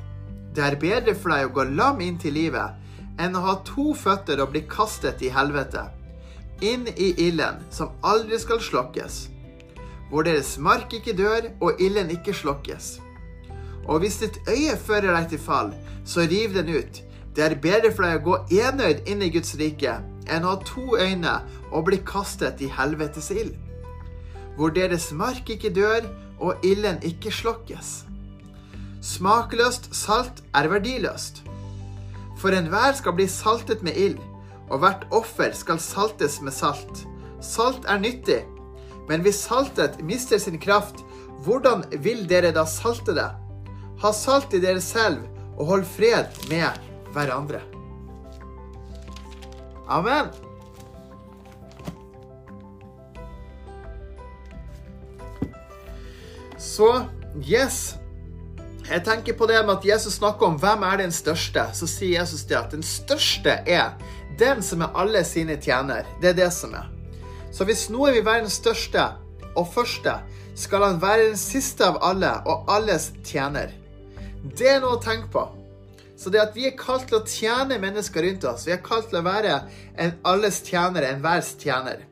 Det 0.53 0.61
er 0.67 0.75
bedre 0.77 1.15
for 1.17 1.33
deg 1.33 1.47
å 1.47 1.55
gå 1.57 1.65
lam 1.79 2.03
inn 2.05 2.19
til 2.21 2.37
livet 2.37 2.77
enn 3.19 3.39
å 3.39 3.45
ha 3.47 3.55
to 3.65 3.95
føtter 3.97 4.43
og 4.45 4.53
bli 4.53 4.61
kastet 4.69 5.25
i 5.25 5.31
helvete, 5.33 5.87
inn 6.61 6.85
i 6.93 7.15
ilden 7.25 7.63
som 7.73 7.97
aldri 8.05 8.37
skal 8.43 8.61
slokkes, 8.61 9.17
hvor 10.11 10.29
deres 10.29 10.59
mark 10.61 10.93
ikke 10.93 11.17
dør 11.17 11.49
og 11.57 11.81
ilden 11.81 12.13
ikke 12.13 12.37
slokkes. 12.37 12.99
Og 13.89 14.05
hvis 14.05 14.21
ditt 14.21 14.37
øye 14.45 14.77
fører 14.77 15.17
deg 15.17 15.33
til 15.33 15.43
fall, 15.49 15.73
så 16.05 16.29
riv 16.29 16.53
den 16.53 16.69
ut. 16.69 17.03
Det 17.33 17.49
er 17.49 17.59
bedre 17.65 17.95
for 17.97 18.05
deg 18.05 18.21
å 18.21 18.27
gå 18.29 18.61
enøyd 18.61 19.09
inn 19.09 19.25
i 19.25 19.33
Guds 19.33 19.57
rike 19.57 19.97
enn 20.29 20.45
å 20.45 20.53
ha 20.53 20.63
to 20.69 21.01
øyne 21.01 21.41
og 21.73 21.89
bli 21.89 22.05
kastet 22.05 22.61
i 22.61 22.69
helvetes 22.77 23.33
ild, 23.33 23.57
hvor 24.61 24.77
deres 24.77 25.15
mark 25.17 25.49
ikke 25.49 25.73
dør 25.73 26.05
og 26.41 26.65
ilden 26.67 27.01
ikke 27.07 27.33
slokkes. 27.35 28.05
Smakløst 29.05 29.91
salt 29.95 30.43
er 30.55 30.69
verdiløst. 30.71 31.43
For 32.39 32.55
enhver 32.55 32.95
skal 32.99 33.17
bli 33.19 33.27
saltet 33.31 33.83
med 33.83 33.99
ild, 33.99 34.19
og 34.69 34.83
hvert 34.83 35.07
offer 35.15 35.55
skal 35.57 35.81
saltes 35.83 36.41
med 36.45 36.55
salt. 36.55 37.05
Salt 37.43 37.87
er 37.89 38.01
nyttig, 38.03 38.43
men 39.09 39.23
hvis 39.25 39.41
saltet 39.49 40.01
mister 40.05 40.39
sin 40.39 40.59
kraft, 40.61 41.05
hvordan 41.47 41.85
vil 42.05 42.27
dere 42.29 42.53
da 42.55 42.67
salte 42.69 43.15
det? 43.17 43.31
Ha 44.03 44.13
salt 44.15 44.55
i 44.55 44.63
dere 44.63 44.83
selv, 44.83 45.25
og 45.59 45.73
hold 45.73 45.87
fred 45.91 46.31
med 46.51 46.69
hverandre. 47.15 47.63
Amen. 49.89 50.48
Så 56.59 56.91
yes. 57.47 57.97
Jeg 58.89 59.05
tenker 59.05 59.37
på 59.37 59.47
det 59.47 59.59
med 59.67 59.77
at 59.77 59.85
Jesus 59.87 60.17
snakker 60.19 60.47
om 60.47 60.57
hvem 60.59 60.83
er 60.83 61.03
den 61.03 61.13
største. 61.13 61.67
Så 61.75 61.87
sier 61.87 62.21
Jesus 62.21 62.47
det 62.49 62.57
at 62.59 62.73
den 62.73 62.83
største 62.83 63.61
er 63.67 63.93
den 64.39 64.63
som 64.63 64.83
er 64.83 64.97
alle 64.97 65.25
sine 65.27 65.59
tjener. 65.61 66.07
Det 66.23 66.33
er 66.33 66.39
det 66.39 66.51
som 66.55 66.75
er. 66.75 66.89
Så 67.53 67.67
hvis 67.69 67.89
noe 67.93 68.13
vil 68.15 68.27
være 68.27 68.47
den 68.47 68.53
største 68.53 69.05
og 69.57 69.69
første, 69.75 70.19
skal 70.59 70.83
han 70.83 71.03
være 71.03 71.31
den 71.31 71.39
siste 71.39 71.87
av 71.87 72.01
alle 72.03 72.33
og 72.49 72.69
alles 72.71 73.13
tjener. 73.27 73.71
Det 74.59 74.69
er 74.75 74.83
noe 74.83 74.97
å 74.99 75.03
tenke 75.03 75.31
på. 75.33 75.45
Så 76.19 76.33
det 76.35 76.43
at 76.43 76.57
vi 76.57 76.67
er 76.67 76.79
kalt 76.79 77.07
til 77.11 77.21
å 77.21 77.27
tjene 77.27 77.79
mennesker 77.79 78.25
rundt 78.27 78.47
oss, 78.51 78.67
vi 78.67 78.75
er 78.75 78.83
kalt 78.83 79.11
til 79.13 79.21
å 79.21 79.27
være 79.27 79.61
en 80.03 80.17
alles 80.27 80.59
tjener, 80.67 81.07
enhvers 81.13 81.53
tjener. 81.61 82.03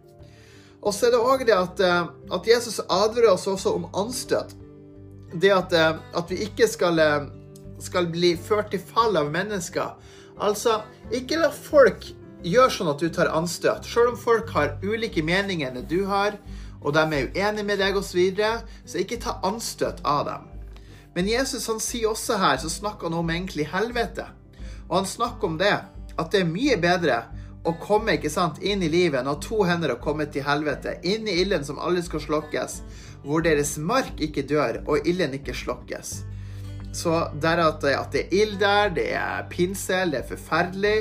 Og 0.86 0.94
så 0.94 1.08
er 1.08 1.16
det 1.16 1.22
òg 1.22 1.42
det 1.48 1.56
at, 1.56 1.80
eh, 1.82 2.10
at, 2.30 2.46
Jesus 2.46 2.78
advarer 2.86 3.32
oss 3.32 3.48
også 3.50 3.74
om 3.74 3.88
anstøt. 3.98 4.54
Det 5.34 5.50
at, 5.50 5.72
eh, 5.74 5.96
at 6.14 6.30
vi 6.30 6.44
ikke 6.46 6.68
skal, 6.70 6.98
eh, 6.98 7.26
skal, 7.82 8.06
bli 8.06 8.36
ført 8.36 8.70
til 8.70 8.80
fall 8.80 9.16
av 9.18 9.30
mennesker. 9.30 9.96
Altså, 10.38 10.82
ikke 11.10 11.40
la 11.40 11.50
folk 11.50 12.06
gjøre 12.44 12.70
sånn 12.70 12.92
at 12.92 13.02
du 13.02 13.08
tar 13.10 13.32
anstøt. 13.34 13.84
Selv 13.84 14.14
om 14.14 14.16
folk 14.16 14.50
har 14.54 14.78
ulike 14.84 15.24
meninger 15.24 15.74
enn 15.74 15.88
du 15.88 16.04
har, 16.06 16.38
og 16.80 16.94
de 16.94 17.00
er 17.00 17.32
uenige 17.34 17.64
med 17.64 17.78
deg 17.78 17.96
osv., 17.96 18.06
så, 18.06 18.16
videre, 18.16 18.62
så 18.86 19.02
ikke 19.02 19.18
ta 19.20 19.40
anstøt 19.42 20.00
av 20.04 20.26
dem. 20.26 20.46
Men 21.16 21.26
Jesus 21.26 21.66
han 21.66 21.80
sier 21.80 22.12
også 22.12 22.38
her, 22.38 22.58
så 22.58 22.70
snakker 22.70 23.08
han 23.08 23.18
om 23.18 23.30
egentlig 23.30 23.66
helvete. 23.72 24.28
Og 24.88 25.00
han 25.00 25.06
snakker 25.06 25.48
om 25.48 25.58
det, 25.58 25.80
at 26.16 26.30
det 26.30 26.40
er 26.40 26.52
mye 26.52 26.76
bedre 26.78 27.24
å 27.66 27.74
komme 27.82 28.16
ikke 28.16 28.30
sant, 28.30 28.60
inn 28.62 28.84
i 28.84 28.90
livet 28.90 29.26
når 29.26 29.40
to 29.44 29.60
hender 29.66 29.94
har 29.94 30.02
kommet 30.02 30.32
til 30.34 30.46
helvete. 30.46 30.96
Inn 31.06 31.26
i 31.28 31.40
ilden 31.42 31.66
som 31.66 31.80
aldri 31.82 32.04
skal 32.06 32.22
slokkes, 32.22 32.80
hvor 33.26 33.42
deres 33.42 33.74
mark 33.82 34.22
ikke 34.22 34.46
dør 34.46 34.80
og 34.86 35.08
ilden 35.08 35.34
ikke 35.38 35.56
slokkes. 35.56 36.20
Så 36.96 37.26
der 37.42 37.60
at, 37.60 37.84
at 37.84 38.14
det 38.14 38.26
er 38.26 38.36
ild 38.42 38.60
der, 38.62 38.92
det 38.94 39.08
er 39.18 39.48
pinsel, 39.52 40.14
det 40.14 40.22
er 40.22 40.30
forferdelig. 40.30 40.98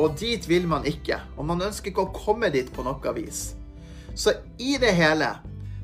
Og 0.00 0.16
dit 0.18 0.48
vil 0.48 0.66
man 0.66 0.86
ikke. 0.88 1.20
Og 1.36 1.46
man 1.46 1.62
ønsker 1.62 1.92
ikke 1.92 2.06
å 2.06 2.14
komme 2.14 2.50
dit 2.54 2.70
på 2.74 2.82
noe 2.86 3.12
vis. 3.14 3.52
Så 4.14 4.32
i 4.58 4.78
det 4.80 4.94
hele 4.94 5.34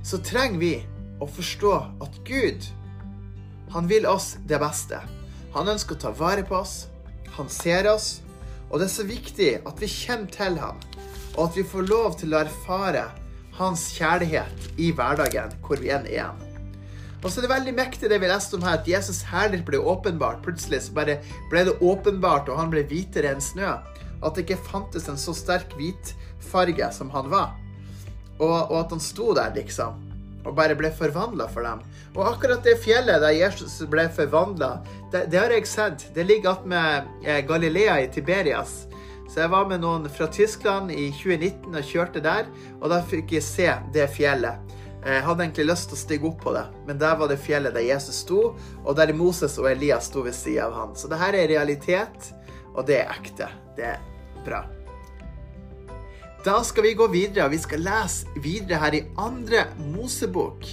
så 0.06 0.18
trenger 0.24 0.62
vi 0.62 0.74
å 1.20 1.28
forstå 1.28 1.74
at 2.02 2.16
Gud, 2.26 2.64
han 3.74 3.90
vil 3.90 4.06
oss 4.08 4.32
det 4.48 4.58
beste. 4.62 4.98
Han 5.54 5.68
ønsker 5.70 5.98
å 5.98 6.02
ta 6.06 6.14
vare 6.16 6.46
på 6.46 6.56
oss. 6.58 6.86
Han 7.36 7.50
ser 7.52 7.90
oss. 7.90 8.20
Og 8.70 8.78
det 8.78 8.86
er 8.86 8.92
så 8.94 9.06
viktig 9.06 9.50
at 9.66 9.82
vi 9.82 9.88
kjenner 9.90 10.30
til 10.30 10.58
ham, 10.62 10.78
og 11.36 11.48
at 11.48 11.58
vi 11.58 11.66
får 11.66 11.88
lov 11.90 12.14
til 12.20 12.34
å 12.34 12.44
erfare 12.44 13.08
hans 13.58 13.88
kjærlighet 13.96 14.70
i 14.80 14.92
hverdagen, 14.94 15.56
hvor 15.66 15.82
vi 15.82 15.90
enn 15.92 16.06
er. 16.06 16.30
Og 17.20 17.28
så 17.28 17.40
er 17.40 17.44
det 17.44 17.52
veldig 17.52 17.74
mektig 17.76 18.08
det 18.08 18.20
vi 18.22 18.28
leste 18.30 18.56
om 18.56 18.64
her, 18.64 18.78
at 18.78 18.88
Jesus 18.88 19.20
herlighet 19.28 19.66
ble 19.66 19.80
åpenbart. 19.92 20.40
Plutselig 20.44 20.86
så 20.86 20.94
bare 20.96 21.18
ble 21.50 21.66
det 21.68 21.76
åpenbart, 21.84 22.48
og 22.48 22.56
han 22.56 22.70
ble 22.72 22.86
hvitere 22.88 23.34
enn 23.34 23.42
snø. 23.44 23.74
At 24.24 24.36
det 24.36 24.46
ikke 24.46 24.62
fantes 24.70 25.08
en 25.10 25.20
så 25.20 25.34
sterk 25.36 25.74
hvitfarge 25.76 26.88
som 26.96 27.12
han 27.12 27.28
var. 27.32 27.58
Og, 28.38 28.54
og 28.70 28.76
at 28.78 28.94
han 28.94 29.02
sto 29.04 29.34
der, 29.36 29.52
liksom, 29.56 29.98
og 30.44 30.54
bare 30.56 30.76
ble 30.78 30.90
forvandla 30.94 31.48
for 31.52 31.66
dem. 31.66 31.82
Og 32.16 32.24
akkurat 32.32 32.64
det 32.64 32.78
fjellet 32.82 33.22
der 33.22 33.36
Jesus 33.36 33.78
ble 33.90 34.06
forvandla, 34.14 34.78
det, 35.12 35.26
det, 35.32 35.40
har 35.40 35.54
jeg 35.54 35.68
sett. 35.68 36.06
Det 36.14 36.26
ligger 36.26 36.54
attmed 36.54 37.10
eh, 37.24 37.42
Galilea 37.46 38.00
i 38.02 38.08
Tiberias. 38.12 38.84
Så 39.30 39.44
jeg 39.44 39.52
var 39.52 39.68
med 39.70 39.84
noen 39.84 40.08
fra 40.10 40.26
Tyskland 40.32 40.90
i 40.90 41.10
2019 41.14 41.76
og 41.76 41.86
kjørte 41.86 42.22
der, 42.24 42.48
og 42.80 42.90
da 42.90 42.98
fikk 43.06 43.36
jeg 43.36 43.46
se 43.46 43.68
det 43.94 44.08
fjellet. 44.16 44.74
Jeg 45.00 45.22
hadde 45.24 45.46
egentlig 45.46 45.68
lyst 45.70 45.88
til 45.88 45.96
å 45.96 46.00
stige 46.00 46.28
opp 46.28 46.42
på 46.42 46.52
det, 46.52 46.66
men 46.88 46.98
der 47.00 47.14
var 47.16 47.30
det 47.30 47.38
fjellet 47.40 47.72
der 47.76 47.86
Jesus 47.86 48.20
sto, 48.24 48.50
og 48.82 48.98
der 48.98 49.14
Moses 49.16 49.56
og 49.62 49.70
Elias 49.70 50.10
sto 50.10 50.26
ved 50.26 50.36
sida 50.36 50.66
av 50.66 50.76
han. 50.76 50.98
Så 50.98 51.08
det 51.08 51.22
her 51.22 51.38
er 51.38 51.48
realitet, 51.54 52.32
og 52.74 52.84
det 52.90 53.00
er 53.04 53.14
ekte. 53.14 53.48
Det 53.78 53.88
er 53.94 54.04
bra. 54.44 54.64
Da 56.44 56.62
skal 56.64 56.86
vi 56.86 56.94
gå 56.96 57.04
videre, 57.12 57.44
og 57.44 57.52
vi 57.52 57.58
skal 57.60 57.82
lese 57.84 58.30
videre 58.40 58.78
her 58.80 58.94
i 58.96 59.00
andre 59.20 59.66
Mosebok, 59.92 60.64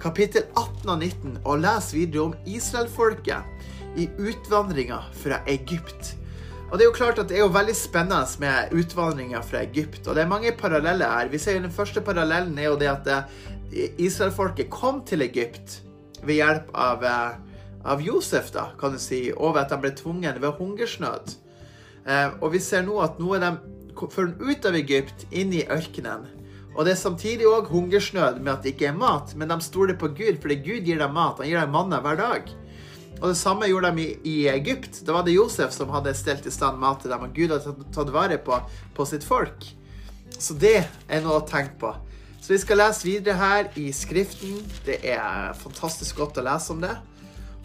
kapittel 0.00 0.42
18 0.52 0.90
og 0.92 0.98
19, 0.98 1.38
og 1.40 1.62
lese 1.62 1.96
videre 1.96 2.26
om 2.26 2.34
israelfolket 2.44 3.96
i 3.96 4.04
utvandringa 4.20 4.98
fra 5.22 5.38
Egypt. 5.48 6.18
Og 6.68 6.76
Det 6.76 6.84
er 6.84 6.90
jo 6.90 6.98
klart 6.98 7.18
at 7.18 7.32
det 7.32 7.38
er 7.38 7.46
jo 7.46 7.54
veldig 7.54 7.76
spennende 7.76 8.44
med 8.44 8.76
utvandringa 8.76 9.40
fra 9.40 9.64
Egypt, 9.64 10.04
og 10.06 10.14
det 10.14 10.22
er 10.22 10.28
mange 10.34 10.52
paralleller 10.52 11.08
her. 11.08 11.32
Vi 11.32 11.38
ser 11.38 11.56
jo 11.56 11.62
Den 11.62 11.72
første 11.72 12.00
parallellen 12.00 12.58
er 12.58 12.68
jo 12.68 12.76
det 12.76 12.92
at 12.92 13.08
eh, 13.08 13.90
israelfolket 13.98 14.70
kom 14.70 15.00
til 15.04 15.22
Egypt 15.22 15.80
ved 16.22 16.34
hjelp 16.34 16.70
av, 16.74 17.04
eh, 17.04 17.32
av 17.84 18.02
Josef, 18.02 18.52
da, 18.52 18.68
kan 18.78 18.92
du 18.92 18.98
si, 18.98 19.32
og 19.32 19.54
ved 19.54 19.64
at 19.64 19.70
de 19.70 19.80
ble 19.80 19.96
tvunget 19.96 20.42
ved 20.42 20.52
hungersnød. 20.60 21.36
Eh, 22.06 22.28
og 22.40 22.52
vi 22.52 22.58
ser 22.58 22.82
nå 22.82 23.00
at 23.00 23.18
nå 23.18 23.34
er 23.34 23.40
de 23.48 23.69
fører 24.08 24.32
den 24.32 24.48
ut 24.48 24.68
av 24.68 24.78
Egypt, 24.78 25.26
inn 25.30 25.52
i 25.52 25.66
ørkenen. 25.68 26.28
Og 26.76 26.86
det 26.86 26.94
er 26.94 27.00
samtidig 27.00 27.48
òg 27.50 27.68
hungersnød 27.72 28.38
med 28.40 28.52
at 28.54 28.64
det 28.64 28.74
ikke 28.74 28.88
er 28.92 28.96
mat, 28.96 29.34
men 29.36 29.50
de 29.50 29.58
stoler 29.64 29.98
på 29.98 30.12
Gud, 30.14 30.38
fordi 30.40 30.60
Gud 30.62 30.86
gir 30.86 31.00
dem 31.02 31.12
mat. 31.16 31.42
Han 31.42 31.50
gir 31.50 31.60
dem 31.60 31.74
manna 31.74 31.98
hver 32.00 32.20
dag. 32.20 32.52
Og 33.20 33.26
det 33.28 33.36
samme 33.36 33.68
gjorde 33.68 33.90
de 33.96 34.06
i, 34.06 34.14
i, 34.24 34.36
Egypt. 34.48 35.02
Da 35.04 35.12
var 35.18 35.26
det 35.26 35.34
Josef 35.34 35.74
som 35.76 35.92
hadde 35.92 36.14
stelt 36.16 36.46
i 36.48 36.54
stand 36.54 36.80
mat 36.80 37.02
til 37.02 37.12
dem, 37.12 37.26
og 37.26 37.34
Gud 37.36 37.52
hadde 37.52 37.90
tatt 37.92 38.14
vare 38.14 38.38
på, 38.40 38.56
på 38.96 39.08
sitt 39.08 39.26
folk. 39.26 39.66
Så 40.38 40.56
det 40.56 40.78
er 41.08 41.24
noe 41.24 41.42
å 41.42 41.46
tenke 41.46 41.76
på. 41.82 41.92
Så 42.40 42.54
vi 42.54 42.62
skal 42.62 42.80
lese 42.80 43.04
videre 43.04 43.36
her 43.36 43.68
i 43.76 43.90
Skriften. 43.92 44.62
Det 44.86 45.02
er 45.04 45.52
fantastisk 45.60 46.22
godt 46.22 46.40
å 46.40 46.46
lese 46.46 46.72
om 46.72 46.80
det. 46.80 46.96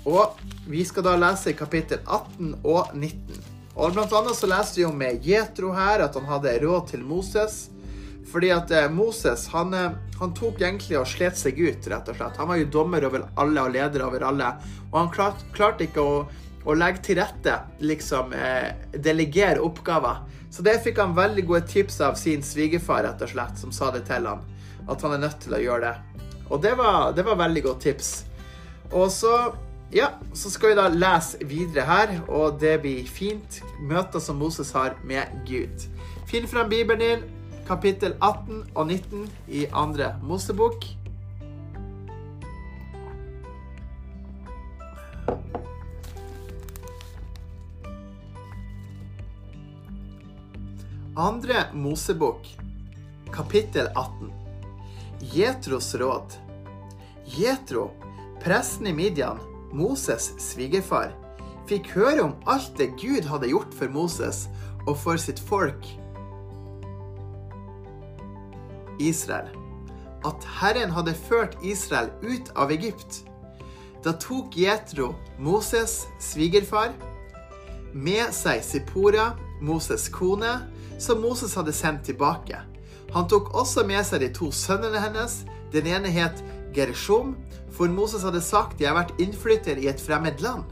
Og 0.06 0.36
vi 0.68 0.84
skal 0.86 1.08
da 1.08 1.16
lese 1.18 1.54
i 1.54 1.58
kapittel 1.58 2.04
18 2.04 2.58
og 2.68 2.92
19. 2.94 3.55
Og 3.76 3.92
blant 3.92 4.14
annet 4.16 4.38
så 4.38 4.48
leste 4.48 4.80
vi 4.80 4.86
om 4.88 5.02
Jetro 5.22 5.74
her, 5.76 6.06
at 6.06 6.16
han 6.16 6.28
hadde 6.30 6.54
råd 6.64 6.94
til 6.94 7.04
Moses. 7.04 7.66
Fordi 8.32 8.50
at 8.56 8.72
eh, 8.72 8.88
Moses 8.92 9.46
han, 9.52 9.74
eh, 9.74 9.92
han, 10.20 10.34
tok 10.36 10.62
egentlig 10.62 10.98
og 11.00 11.08
slet 11.10 11.38
seg 11.38 11.60
ut, 11.60 11.88
rett 11.92 12.10
og 12.10 12.18
slett. 12.18 12.40
Han 12.40 12.50
var 12.50 12.62
jo 12.62 12.72
dommer 12.72 13.06
over 13.08 13.28
alle 13.36 13.66
og 13.68 13.76
leder 13.76 14.06
over 14.08 14.26
alle. 14.28 14.54
Og 14.92 14.98
han 14.98 15.12
klart, 15.14 15.44
klarte 15.56 15.86
ikke 15.86 16.04
å, 16.04 16.16
å, 16.64 16.78
legge 16.78 17.04
til 17.06 17.20
rette, 17.20 17.58
liksom 17.84 18.34
eh, 18.36 18.72
delegere 18.96 19.64
oppgaver. 19.64 20.24
Så 20.50 20.64
det 20.66 20.80
fikk 20.86 21.04
han 21.04 21.16
veldig 21.18 21.44
gode 21.46 21.66
tips 21.68 22.00
av 22.08 22.16
sin 22.20 22.44
svigerfar, 22.44 23.04
rett 23.06 23.28
og 23.28 23.34
slett, 23.36 23.60
som 23.60 23.76
sa 23.76 23.92
det 23.92 24.06
til 24.08 24.28
han. 24.32 24.44
At 24.88 25.04
han 25.04 25.18
er 25.18 25.26
nødt 25.28 25.42
til 25.44 25.58
å 25.58 25.62
gjøre 25.62 25.92
det. 25.92 26.26
Og 26.48 26.62
det 26.64 26.76
var, 26.80 27.12
det 27.18 27.26
var 27.28 27.44
veldig 27.44 27.66
godt 27.68 27.84
tips. 27.90 28.12
Og 28.94 29.10
så 29.12 29.36
ja, 29.96 30.10
så 30.34 30.50
skal 30.52 30.74
vi 30.74 30.76
da 30.76 30.90
lese 30.92 31.46
videre 31.48 31.86
her, 31.88 32.10
og 32.28 32.58
det 32.60 32.82
blir 32.84 33.08
fint. 33.08 33.62
Møter 33.80 34.20
som 34.20 34.36
Moses 34.36 34.74
har 34.76 34.98
med 35.08 35.32
Gud. 35.48 35.86
Finn 36.28 36.50
frem 36.52 36.68
Bibelen 36.68 37.00
din, 37.00 37.24
kapittel 37.64 38.18
18 38.20 38.74
og 38.76 38.92
19 38.92 39.30
i 39.48 39.64
andre 39.72 40.18
Mosebok. 40.20 40.84
Andre 51.16 51.70
Mosebok, 51.72 52.44
kapittel 53.32 53.88
18. 53.96 54.34
Jetros 55.32 55.94
råd. 55.96 56.36
Jetro, 57.40 57.94
presten 58.44 58.92
i 58.92 58.94
Midian, 58.94 59.40
Moses' 59.74 60.34
svigerfar, 60.42 61.14
fikk 61.70 61.90
høre 61.96 62.24
om 62.28 62.36
alt 62.50 62.74
det 62.78 62.94
Gud 63.02 63.26
hadde 63.30 63.50
gjort 63.50 63.74
for 63.74 63.90
Moses 63.90 64.46
og 64.86 64.98
for 65.02 65.18
sitt 65.22 65.42
folk 65.42 65.88
Israel. 69.02 69.50
At 70.26 70.46
Herren 70.60 70.94
hadde 70.94 71.14
ført 71.28 71.58
Israel 71.62 72.10
ut 72.24 72.52
av 72.56 72.72
Egypt. 72.74 73.24
Da 74.06 74.14
tok 74.22 74.56
Jetro, 74.58 75.14
Moses' 75.42 76.06
svigerfar, 76.22 76.94
med 77.94 78.34
seg 78.36 78.64
Sippora, 78.64 79.34
Moses' 79.62 80.10
kone, 80.12 80.60
som 81.00 81.22
Moses 81.22 81.56
hadde 81.56 81.74
sendt 81.74 82.06
tilbake. 82.08 82.60
Han 83.16 83.28
tok 83.32 83.54
også 83.56 83.86
med 83.88 84.04
seg 84.06 84.22
de 84.24 84.30
to 84.36 84.52
sønnene 84.52 85.00
hennes. 85.00 85.44
Den 85.74 85.88
ene 85.88 86.12
het 86.12 86.42
Gershom, 86.76 87.36
for 87.76 87.92
Moses 87.92 88.24
hadde 88.24 88.42
sagt 88.42 88.80
'Jeg 88.80 88.90
har 88.90 89.04
vært 89.04 89.20
innflytter 89.20 89.78
i 89.78 89.88
et 89.88 90.02
fremmed 90.02 90.42
land. 90.42 90.64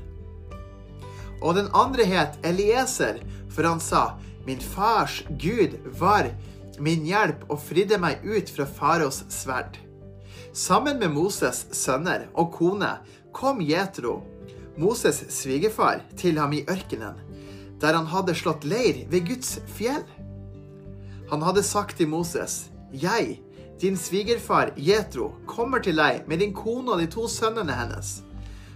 Og 1.41 1.55
den 1.55 1.67
andre 1.73 2.05
het 2.07 2.39
Elieser, 2.43 3.19
for 3.49 3.67
han 3.67 3.79
sa, 3.79 4.15
min 4.47 4.59
fars 4.59 5.23
Gud 5.39 5.75
var 5.99 6.31
min 6.79 7.05
hjelp 7.05 7.43
og 7.49 7.61
fridde 7.61 7.99
meg 8.01 8.23
ut 8.23 8.49
fra 8.49 8.65
faraos 8.65 9.23
sverd. 9.29 9.77
Sammen 10.53 10.99
med 10.99 11.11
Moses' 11.11 11.65
sønner 11.73 12.27
og 12.33 12.51
kone 12.53 12.97
kom 13.33 13.61
Jetro, 13.61 14.21
Moses' 14.77 15.29
svigerfar, 15.29 16.01
til 16.17 16.37
ham 16.37 16.53
i 16.53 16.63
ørkenen, 16.69 17.17
der 17.81 17.93
han 17.93 18.05
hadde 18.05 18.35
slått 18.35 18.65
leir 18.65 19.03
ved 19.09 19.27
Guds 19.27 19.59
fjell. 19.67 20.05
Han 21.29 21.41
hadde 21.41 21.63
sagt 21.63 21.97
til 21.97 22.07
Moses, 22.07 22.69
Jeg, 22.93 23.39
din 23.81 23.97
svigerfar 23.97 24.73
Jetro 24.77 25.33
kommer 25.47 25.81
til 25.83 25.97
deg 25.97 26.27
med 26.27 26.39
din 26.39 26.53
kone 26.55 26.93
og 26.93 27.01
de 27.01 27.07
to 27.11 27.27
sønnene 27.27 27.73
hennes. 27.75 28.21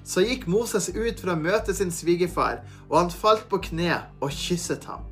Så 0.08 0.24
gikk 0.24 0.48
Moses 0.48 0.88
ut 0.96 1.20
for 1.20 1.34
å 1.34 1.40
møte 1.40 1.76
sin 1.76 1.92
svigerfar, 1.92 2.62
og 2.88 2.96
han 2.98 3.12
falt 3.12 3.48
på 3.52 3.60
kne 3.70 4.00
og 4.24 4.32
kysset 4.32 4.88
ham. 4.88 5.04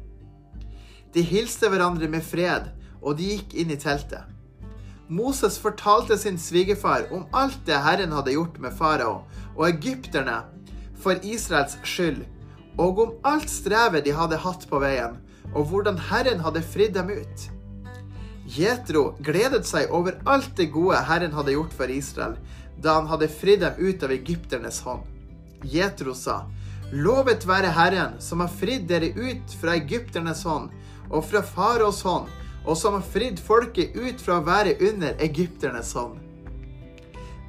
De 1.16 1.24
hilste 1.24 1.68
hverandre 1.72 2.08
med 2.12 2.24
fred, 2.24 2.72
og 3.02 3.20
de 3.20 3.36
gikk 3.36 3.56
inn 3.60 3.72
i 3.72 3.80
teltet. 3.80 4.24
Moses 5.08 5.60
fortalte 5.62 6.18
sin 6.18 6.40
svigerfar 6.42 7.06
om 7.14 7.28
alt 7.36 7.60
det 7.68 7.78
Herren 7.78 8.16
hadde 8.16 8.34
gjort 8.34 8.56
med 8.60 8.74
farao 8.74 9.20
og 9.54 9.68
egypterne 9.68 10.40
for 11.00 11.20
Israels 11.22 11.78
skyld, 11.86 12.24
og 12.82 13.00
om 13.04 13.12
alt 13.24 13.52
strevet 13.52 14.08
de 14.08 14.16
hadde 14.16 14.40
hatt 14.42 14.66
på 14.68 14.80
veien, 14.82 15.20
og 15.54 15.70
hvordan 15.70 16.00
Herren 16.10 16.42
hadde 16.42 16.64
fridd 16.66 16.96
dem 16.98 17.12
ut. 17.14 17.50
Jetro 18.46 19.16
gledet 19.26 19.66
seg 19.66 19.90
over 19.94 20.20
alt 20.30 20.52
det 20.58 20.70
gode 20.74 21.00
Herren 21.08 21.34
hadde 21.34 21.56
gjort 21.56 21.74
for 21.74 21.90
Israel, 21.90 22.36
da 22.78 23.00
han 23.00 23.10
hadde 23.10 23.32
fridd 23.32 23.64
dem 23.66 23.80
ut 23.80 24.04
av 24.06 24.14
egypternes 24.14 24.82
hånd. 24.86 25.02
Jetro 25.66 26.14
sa, 26.14 26.44
Lovet 26.94 27.48
være 27.50 27.74
Herren, 27.74 28.20
som 28.22 28.44
har 28.44 28.54
fridd 28.54 28.86
dere 28.88 29.10
ut 29.18 29.56
fra 29.60 29.74
egypternes 29.80 30.44
hånd 30.46 30.70
og 31.10 31.26
fra 31.26 31.42
faraos 31.42 32.04
hånd, 32.06 32.30
og 32.66 32.78
som 32.78 32.94
har 32.98 33.10
fridd 33.10 33.42
folket 33.42 33.98
ut 33.98 34.22
fra 34.22 34.38
å 34.38 34.46
være 34.46 34.78
under 34.92 35.18
egypternes 35.26 35.94
hånd. 35.98 36.22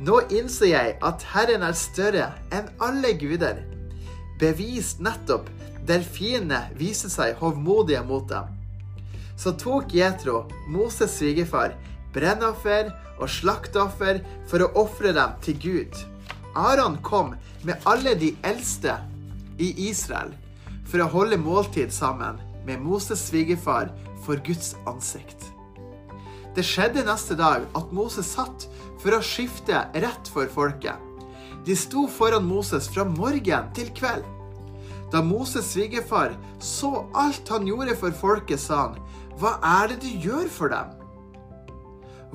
Nå 0.01 0.23
innser 0.33 0.73
jeg 0.73 0.97
at 1.05 1.25
Herren 1.33 1.65
er 1.65 1.77
større 1.77 2.31
enn 2.53 2.73
alle 2.85 3.13
guder, 3.21 3.63
bevist 4.41 5.01
nettopp 5.05 5.49
der 5.89 6.05
fiendene 6.05 6.67
viser 6.81 7.13
seg 7.13 7.37
hovmodige 7.41 8.03
mot 8.05 8.29
dem 8.29 8.56
så 9.37 9.53
tok 9.53 9.95
Jetro, 9.95 10.47
Moses' 10.69 11.19
svigerfar, 11.19 11.77
brennoffer 12.15 12.91
og 13.21 13.29
slakteoffer 13.31 14.23
for 14.49 14.65
å 14.65 14.73
ofre 14.85 15.13
dem 15.17 15.37
til 15.45 15.61
Gud. 15.61 15.99
Aron 16.57 16.97
kom 17.05 17.35
med 17.67 17.85
alle 17.89 18.15
de 18.17 18.33
eldste 18.47 18.97
i 19.61 19.73
Israel 19.89 20.33
for 20.87 21.03
å 21.03 21.11
holde 21.13 21.39
måltid 21.41 21.93
sammen 21.93 22.41
med 22.67 22.81
Moses' 22.81 23.27
svigerfar 23.29 23.93
for 24.25 24.41
Guds 24.45 24.75
ansikt. 24.89 25.51
Det 26.57 26.65
skjedde 26.65 27.05
neste 27.05 27.37
dag 27.37 27.67
at 27.77 27.93
Moses 27.93 28.31
satt 28.33 28.65
for 29.03 29.13
å 29.13 29.25
skifte 29.25 29.83
rett 29.93 30.31
for 30.33 30.49
folket. 30.49 30.97
De 31.67 31.75
sto 31.77 32.07
foran 32.09 32.47
Moses 32.47 32.89
fra 32.89 33.05
morgen 33.05 33.69
til 33.77 33.91
kveld. 33.93 34.25
Da 35.13 35.21
Moses' 35.23 35.69
svigerfar 35.75 36.35
så 36.63 37.05
alt 37.15 37.49
han 37.53 37.67
gjorde 37.69 37.95
for 37.99 38.15
folket, 38.17 38.61
sa 38.63 38.87
han, 38.87 38.97
Hva 39.37 39.59
er 39.61 39.91
det 39.93 39.99
du 40.01 40.09
gjør 40.25 40.49
for 40.49 40.73
dem? 40.73 40.93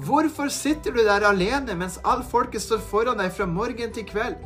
Hvorfor 0.02 0.50
sitter 0.54 0.94
du 0.94 1.02
der 1.02 1.26
alene 1.26 1.74
mens 1.78 1.98
all 2.06 2.22
folket 2.24 2.62
står 2.62 2.82
foran 2.92 3.18
deg 3.18 3.32
fra 3.34 3.48
morgen 3.50 3.94
til 3.94 4.06
kveld? 4.06 4.38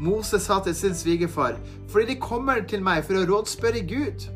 Moses 0.00 0.44
sa 0.46 0.58
til 0.62 0.74
sin 0.74 0.94
svigerfar, 0.94 1.56
fordi 1.90 2.14
de 2.14 2.20
kommer 2.20 2.62
til 2.66 2.82
meg 2.82 3.04
for 3.06 3.18
å 3.18 3.24
rådspørre 3.26 3.82
Gud. 3.86 4.26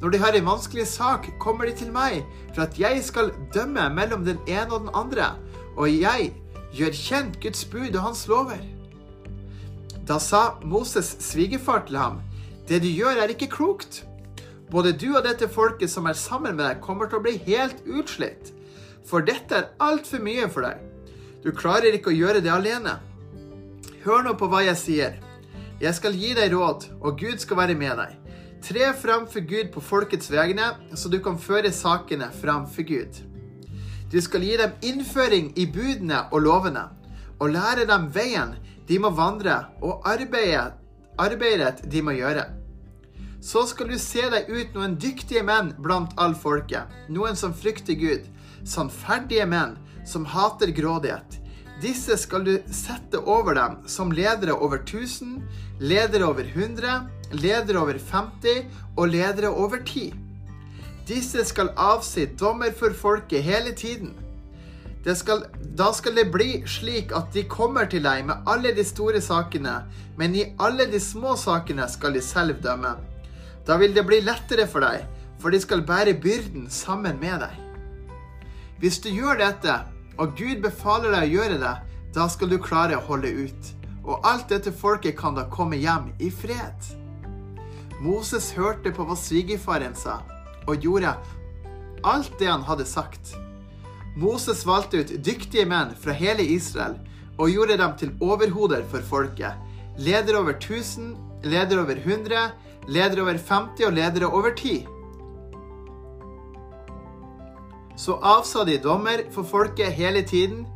Når 0.00 0.12
de 0.12 0.20
har 0.20 0.36
en 0.36 0.46
vanskelig 0.48 0.86
sak, 0.88 1.28
kommer 1.40 1.68
de 1.68 1.74
til 1.76 1.92
meg 1.92 2.22
for 2.54 2.64
at 2.64 2.78
jeg 2.80 3.02
skal 3.04 3.32
dømme 3.54 3.88
mellom 3.96 4.24
den 4.24 4.40
ene 4.48 4.72
og 4.72 4.86
den 4.86 4.94
andre, 4.96 5.34
og 5.76 5.88
jeg 5.92 6.30
gjør 6.76 6.96
kjent 6.96 7.40
Guds 7.42 7.64
bud 7.64 7.96
og 7.96 8.04
hans 8.04 8.26
lover. 8.28 8.60
Da 10.08 10.18
sa 10.20 10.60
Moses 10.64 11.16
svigerfar 11.20 11.84
til 11.88 12.00
ham, 12.00 12.20
det 12.68 12.80
du 12.84 12.88
gjør 12.88 13.20
er 13.20 13.32
ikke 13.32 13.52
klokt. 13.52 14.04
Både 14.70 14.92
du 14.94 15.10
og 15.16 15.24
dette 15.26 15.48
folket 15.50 15.90
som 15.90 16.06
er 16.06 16.18
sammen 16.18 16.54
med 16.54 16.64
deg, 16.64 16.80
kommer 16.84 17.10
til 17.10 17.18
å 17.18 17.24
bli 17.24 17.36
helt 17.48 17.82
utslitt 17.86 18.54
for 19.10 19.24
dette 19.26 19.56
er 19.56 19.70
altfor 19.82 20.22
mye 20.22 20.48
for 20.52 20.66
deg. 20.66 20.78
Du 21.42 21.50
klarer 21.56 21.96
ikke 21.96 22.12
å 22.12 22.16
gjøre 22.16 22.42
det 22.44 22.52
alene. 22.52 22.98
Hør 24.04 24.24
nå 24.26 24.36
på 24.38 24.48
hva 24.50 24.62
jeg 24.66 24.78
sier. 24.80 25.16
Jeg 25.80 25.96
skal 25.96 26.16
gi 26.16 26.34
deg 26.36 26.52
råd, 26.52 26.86
og 27.00 27.18
Gud 27.20 27.40
skal 27.40 27.58
være 27.62 27.76
med 27.78 27.96
deg. 28.00 28.16
Tre 28.60 28.90
fram 29.00 29.24
for 29.32 29.44
Gud 29.48 29.70
på 29.72 29.80
folkets 29.80 30.28
vegne, 30.32 30.74
så 30.92 31.08
du 31.08 31.16
kan 31.24 31.40
føre 31.40 31.72
sakene 31.72 32.28
fram 32.42 32.66
for 32.68 32.84
Gud. 32.84 33.22
Du 34.12 34.18
skal 34.20 34.44
gi 34.44 34.56
dem 34.60 34.74
innføring 34.84 35.52
i 35.56 35.64
budene 35.70 36.26
og 36.28 36.44
lovene, 36.44 36.84
og 37.40 37.54
lære 37.54 37.88
dem 37.88 38.10
veien 38.12 38.58
de 38.88 38.98
må 39.00 39.14
vandre, 39.16 39.62
og 39.80 40.04
arbeidet, 40.04 40.76
arbeidet 41.16 41.86
de 41.88 42.02
må 42.04 42.12
gjøre. 42.18 42.44
Så 43.40 43.64
skal 43.66 43.88
du 43.88 43.98
se 43.98 44.26
deg 44.32 44.50
ut 44.52 44.74
noen 44.76 44.98
dyktige 45.00 45.42
menn 45.46 45.72
blant 45.80 46.12
all 46.20 46.34
folket, 46.36 46.90
noen 47.08 47.38
som 47.40 47.54
frykter 47.56 47.96
Gud, 47.96 48.26
sannferdige 48.68 49.46
menn 49.48 49.78
som 50.04 50.26
hater 50.28 50.72
grådighet. 50.76 51.38
Disse 51.80 52.18
skal 52.20 52.44
du 52.44 52.58
sette 52.68 53.22
over 53.24 53.56
dem 53.56 53.78
som 53.88 54.12
ledere 54.12 54.52
over 54.52 54.82
1000, 54.82 55.38
ledere 55.80 56.28
over 56.28 56.44
100, 56.44 57.06
ledere 57.32 57.80
over 57.80 57.96
50 57.96 58.66
og 58.98 59.08
ledere 59.08 59.48
over 59.48 59.80
10. 59.80 60.12
Disse 61.08 61.44
skal 61.48 61.72
avsi 61.80 62.26
dommer 62.36 62.74
for 62.76 62.92
folket 62.92 63.42
hele 63.42 63.72
tiden. 63.72 64.12
Skal, 65.16 65.46
da 65.78 65.88
skal 65.96 66.18
det 66.20 66.26
bli 66.28 66.60
slik 66.68 67.14
at 67.16 67.32
de 67.32 67.46
kommer 67.48 67.88
til 67.88 68.04
deg 68.04 68.26
med 68.28 68.44
alle 68.44 68.74
de 68.76 68.84
store 68.84 69.22
sakene, 69.24 69.78
men 70.20 70.36
i 70.36 70.50
alle 70.60 70.84
de 70.92 71.00
små 71.00 71.32
sakene 71.40 71.88
skal 71.88 72.12
de 72.12 72.20
selv 72.20 72.60
dømme. 72.60 72.98
Da 73.66 73.76
vil 73.80 73.94
det 73.94 74.06
bli 74.08 74.20
lettere 74.24 74.66
for 74.70 74.84
deg, 74.84 75.04
for 75.40 75.52
de 75.52 75.60
skal 75.60 75.84
bære 75.86 76.16
byrden 76.20 76.68
sammen 76.72 77.18
med 77.20 77.42
deg. 77.44 77.58
Hvis 78.80 79.00
du 79.04 79.10
gjør 79.12 79.40
dette, 79.40 79.74
og 80.20 80.36
Gud 80.36 80.62
befaler 80.64 81.12
deg 81.14 81.28
å 81.28 81.34
gjøre 81.34 81.58
det, 81.60 81.74
da 82.16 82.26
skal 82.32 82.50
du 82.50 82.58
klare 82.60 82.96
å 82.98 83.04
holde 83.06 83.30
ut. 83.46 83.74
Og 84.04 84.24
alt 84.26 84.48
dette 84.48 84.72
folket 84.72 85.18
kan 85.18 85.36
da 85.36 85.44
komme 85.52 85.78
hjem 85.80 86.10
i 86.18 86.30
fred. 86.32 86.88
Moses 88.00 88.50
hørte 88.56 88.92
på 88.96 89.04
hva 89.04 89.16
svigerfaren 89.16 89.94
sa, 89.96 90.22
og 90.66 90.80
gjorde 90.84 91.12
alt 92.08 92.32
det 92.40 92.48
han 92.48 92.64
hadde 92.64 92.88
sagt. 92.88 93.34
Moses 94.16 94.64
valgte 94.66 95.04
ut 95.04 95.12
dyktige 95.24 95.66
menn 95.68 95.92
fra 96.00 96.16
hele 96.16 96.42
Israel 96.42 96.96
og 97.36 97.52
gjorde 97.52 97.76
dem 97.80 97.92
til 98.00 98.14
overhoder 98.24 98.82
for 98.90 99.04
folket. 99.06 99.56
Leder 100.00 100.40
over 100.40 100.56
1000, 100.56 101.12
leder 101.44 101.82
over 101.84 102.00
100, 102.00 102.50
ledere 102.88 103.22
over 103.22 103.38
50 103.38 103.86
og 103.86 103.92
ledere 103.92 104.26
over 104.30 104.54
10. 104.56 104.86
Så 108.00 108.16
avsa 108.22 108.64
de 108.64 108.78
dommer 108.80 109.26
for 109.32 109.44
folket 109.44 109.92
hele 109.92 110.22
tiden. 110.22 110.66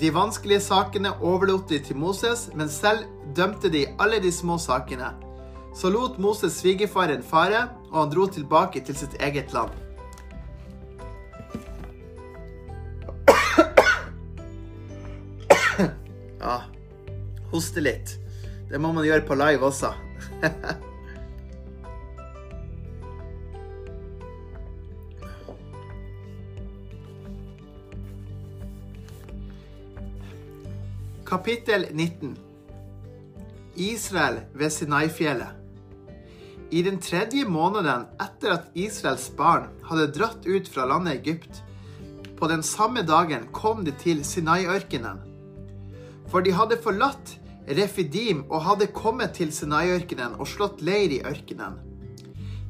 De 0.00 0.10
vanskelige 0.14 0.60
sakene 0.60 1.12
overlot 1.20 1.68
de 1.68 1.78
til 1.78 1.96
Moses, 1.96 2.48
men 2.54 2.68
selv 2.68 3.04
dømte 3.36 3.70
de 3.70 3.86
alle 3.98 4.18
de 4.22 4.32
små 4.32 4.58
sakene. 4.58 5.12
Så 5.74 5.90
lot 5.90 6.18
Moses 6.18 6.58
svigerfaren 6.58 7.22
fare, 7.22 7.68
og 7.92 8.00
han 8.02 8.10
dro 8.10 8.26
tilbake 8.26 8.82
til 8.86 8.96
sitt 8.96 9.14
eget 9.20 9.54
land. 9.54 9.70
Ja, 16.40 16.62
hoste 17.52 17.82
litt. 17.84 18.16
Det 18.70 18.78
må 18.80 18.94
man 18.96 19.04
gjøre 19.04 19.26
på 19.28 19.36
live 19.38 19.70
også. 19.70 19.92
Kapittel 31.30 31.84
19 31.94 32.36
Israel 33.76 34.40
ved 34.54 34.70
Sinai-fjellet. 34.70 35.52
I 36.70 36.82
den 36.82 36.96
tredje 36.98 37.44
måneden 37.46 38.08
etter 38.18 38.56
at 38.56 38.72
Israels 38.74 39.28
barn 39.38 39.68
hadde 39.86 40.08
dratt 40.16 40.48
ut 40.48 40.66
fra 40.66 40.88
landet 40.90 41.20
Egypt, 41.20 41.60
på 42.34 42.48
den 42.50 42.64
samme 42.66 43.04
dagen 43.06 43.46
kom 43.54 43.84
de 43.86 43.94
til 44.02 44.24
Sinai-ørkenen. 44.26 45.22
For 46.32 46.42
de 46.42 46.50
hadde 46.50 46.80
forlatt 46.82 47.36
Refidim 47.78 48.42
og 48.48 48.64
hadde 48.66 48.90
kommet 48.90 49.38
til 49.38 49.54
Sinai-ørkenen 49.54 50.34
og 50.34 50.50
slått 50.50 50.82
leir 50.82 51.14
i 51.14 51.22
ørkenen. 51.22 51.78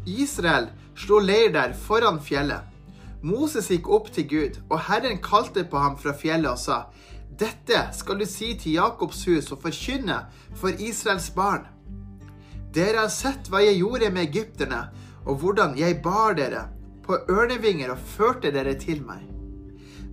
Israel 0.05 0.69
slo 0.93 1.23
leir 1.25 1.49
der 1.57 1.73
foran 1.73 2.21
fjellet. 2.21 2.69
Moses 3.25 3.73
gikk 3.73 3.89
opp 3.89 4.13
til 4.13 4.29
Gud, 4.29 4.61
og 4.69 4.85
Herren 4.85 5.17
kalte 5.25 5.65
på 5.65 5.81
ham 5.81 5.97
fra 5.97 6.13
fjellet 6.13 6.53
og 6.53 6.61
sa:" 6.61 6.83
Dette 7.39 7.87
skal 7.97 8.19
du 8.19 8.27
si 8.29 8.55
til 8.59 8.79
Jakobs 8.79 9.23
hus 9.29 9.51
og 9.55 9.63
forkynne 9.63 10.25
for 10.59 10.75
Israels 10.83 11.31
barn. 11.35 11.69
Dere 12.75 13.05
har 13.05 13.13
sett 13.13 13.49
hva 13.51 13.63
jeg 13.65 13.81
gjorde 13.81 14.11
med 14.15 14.29
egypterne, 14.29 14.85
og 15.27 15.41
hvordan 15.43 15.77
jeg 15.79 16.01
bar 16.03 16.37
dere 16.39 16.69
på 17.05 17.19
ørnevinger 17.31 17.93
og 17.95 18.03
førte 18.17 18.53
dere 18.55 18.77
til 18.79 19.03
meg. 19.07 19.25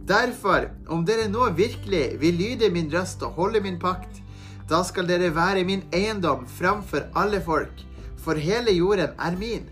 Derfor, 0.08 0.70
om 0.88 1.04
dere 1.06 1.28
nå 1.30 1.50
virkelig 1.58 2.18
vil 2.22 2.40
lyde 2.40 2.70
min 2.72 2.90
røst 2.94 3.24
og 3.28 3.36
holde 3.38 3.62
min 3.62 3.80
pakt, 3.80 4.22
da 4.70 4.82
skal 4.84 5.08
dere 5.08 5.34
være 5.36 5.66
min 5.68 5.84
eiendom 5.96 6.46
framfor 6.48 7.10
alle 7.16 7.42
folk, 7.44 7.84
for 8.18 8.40
hele 8.40 8.74
jorden 8.76 9.14
er 9.20 9.36
min. 9.40 9.68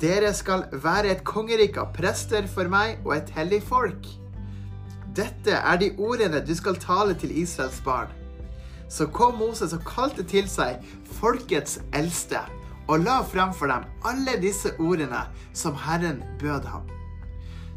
Dere 0.00 0.32
skal 0.36 0.66
være 0.72 1.14
et 1.14 1.24
kongerike 1.24 1.80
av 1.80 1.92
prester 1.96 2.46
for 2.50 2.68
meg 2.68 3.00
og 3.04 3.16
et 3.18 3.32
hellig 3.36 3.62
folk. 3.64 4.06
Dette 5.14 5.54
er 5.54 5.78
de 5.78 5.92
ordene 6.02 6.40
du 6.42 6.54
skal 6.58 6.78
tale 6.82 7.14
til 7.14 7.30
Israels 7.38 7.78
barn. 7.84 8.10
Så 8.90 9.06
kom 9.06 9.38
Moses 9.38 9.72
og 9.76 9.84
kalte 9.86 10.24
til 10.26 10.48
seg 10.50 10.82
folkets 11.20 11.78
eldste 11.94 12.42
og 12.88 13.04
la 13.06 13.20
frem 13.26 13.54
for 13.56 13.70
dem 13.70 13.86
alle 14.04 14.34
disse 14.42 14.74
ordene 14.82 15.22
som 15.56 15.76
Herren 15.86 16.22
bød 16.40 16.66
ham. 16.68 16.88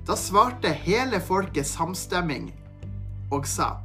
Da 0.08 0.16
svarte 0.18 0.72
hele 0.72 1.20
folket 1.22 1.68
samstemming 1.68 2.50
og 3.32 3.48
sa, 3.48 3.78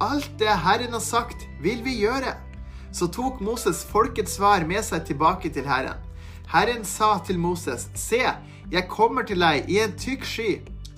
Alt 0.00 0.30
det 0.40 0.52
Herren 0.64 0.94
har 0.96 1.04
sagt, 1.04 1.44
vil 1.60 1.82
vi 1.84 1.98
gjøre. 2.00 2.32
Så 2.92 3.06
tok 3.12 3.40
Moses 3.44 3.82
folkets 3.84 4.38
svar 4.38 4.64
med 4.66 4.80
seg 4.82 5.04
tilbake 5.06 5.50
til 5.52 5.68
Herren. 5.68 6.00
Herren 6.48 6.84
sa 6.88 7.18
til 7.26 7.38
Moses, 7.38 7.88
Se, 7.94 8.22
jeg 8.72 8.88
kommer 8.88 9.22
til 9.28 9.44
deg 9.44 9.68
i 9.68 9.78
en 9.84 9.92
tykk 10.00 10.24
sky, 10.26 10.50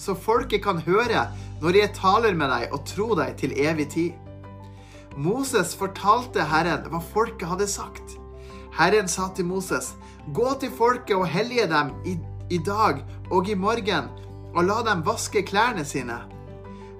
så 0.03 0.17
folket 0.19 0.65
kan 0.65 0.81
høre 0.83 1.29
når 1.63 1.79
jeg 1.79 1.95
taler 1.95 2.35
med 2.35 2.51
deg 2.51 2.75
og 2.75 2.83
tro 2.89 3.13
deg 3.19 3.37
til 3.39 3.55
evig 3.55 3.87
tid. 3.95 4.19
Moses 5.15 5.77
fortalte 5.79 6.43
Herren 6.49 6.89
hva 6.91 6.99
folket 7.13 7.47
hadde 7.51 7.69
sagt. 7.71 8.17
Herren 8.75 9.11
sa 9.11 9.29
til 9.37 9.47
Moses, 9.47 9.93
gå 10.35 10.55
til 10.61 10.73
folket 10.75 11.15
og 11.19 11.29
hellige 11.29 11.69
dem 11.71 11.93
i, 12.09 12.17
i 12.51 12.59
dag 12.59 13.03
og 13.31 13.51
i 13.51 13.55
morgen, 13.55 14.09
og 14.53 14.65
la 14.67 14.81
dem 14.89 15.05
vaske 15.07 15.45
klærne 15.47 15.85
sine. 15.87 16.19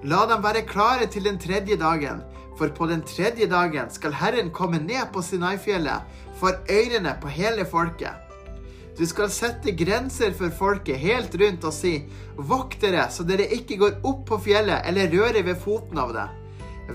La 0.03 0.23
dem 0.29 0.43
være 0.45 0.65
klare 0.69 1.07
til 1.09 1.25
den 1.27 1.39
tredje 1.41 1.77
dagen, 1.79 2.21
for 2.57 2.69
på 2.77 2.87
den 2.87 3.01
tredje 3.09 3.49
dagen 3.49 3.89
skal 3.91 4.13
Herren 4.13 4.51
komme 4.53 4.79
ned 4.79 5.09
på 5.13 5.23
Sinai-fjellet 5.25 6.05
for 6.39 6.61
øyrene 6.69 7.17
på 7.21 7.31
hele 7.33 7.65
folket. 7.65 8.13
Du 8.97 9.05
skal 9.09 9.31
sette 9.33 9.73
grenser 9.73 10.35
for 10.37 10.53
folket 10.53 10.99
helt 11.01 11.33
rundt 11.41 11.63
og 11.65 11.73
si, 11.73 11.95
vokt 12.37 12.77
dere 12.83 13.07
så 13.09 13.25
dere 13.25 13.47
ikke 13.55 13.79
går 13.81 13.95
opp 14.05 14.27
på 14.29 14.37
fjellet 14.49 14.85
eller 14.89 15.09
rører 15.09 15.41
ved 15.47 15.57
foten 15.57 15.97
av 15.97 16.13
det. 16.13 16.27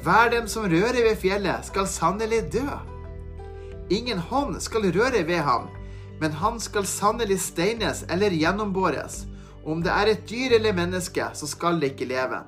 Hver 0.04 0.30
dem 0.30 0.46
som 0.50 0.68
rører 0.68 1.00
ved 1.08 1.16
fjellet, 1.18 1.64
skal 1.66 1.88
sannelig 1.90 2.44
dø. 2.52 2.66
Ingen 3.90 4.20
hånd 4.30 4.60
skal 4.62 4.86
røre 4.94 5.24
ved 5.26 5.42
ham, 5.42 5.66
men 6.20 6.36
han 6.38 6.60
skal 6.60 6.86
sannelig 6.86 7.40
steines 7.40 8.04
eller 8.12 8.36
gjennombores. 8.36 9.24
Om 9.64 9.82
det 9.82 9.90
er 9.90 10.12
et 10.12 10.22
dyr 10.28 10.54
eller 10.58 10.76
menneske, 10.76 11.24
så 11.34 11.48
skal 11.50 11.80
det 11.80 11.94
ikke 11.94 12.12
leve. 12.12 12.44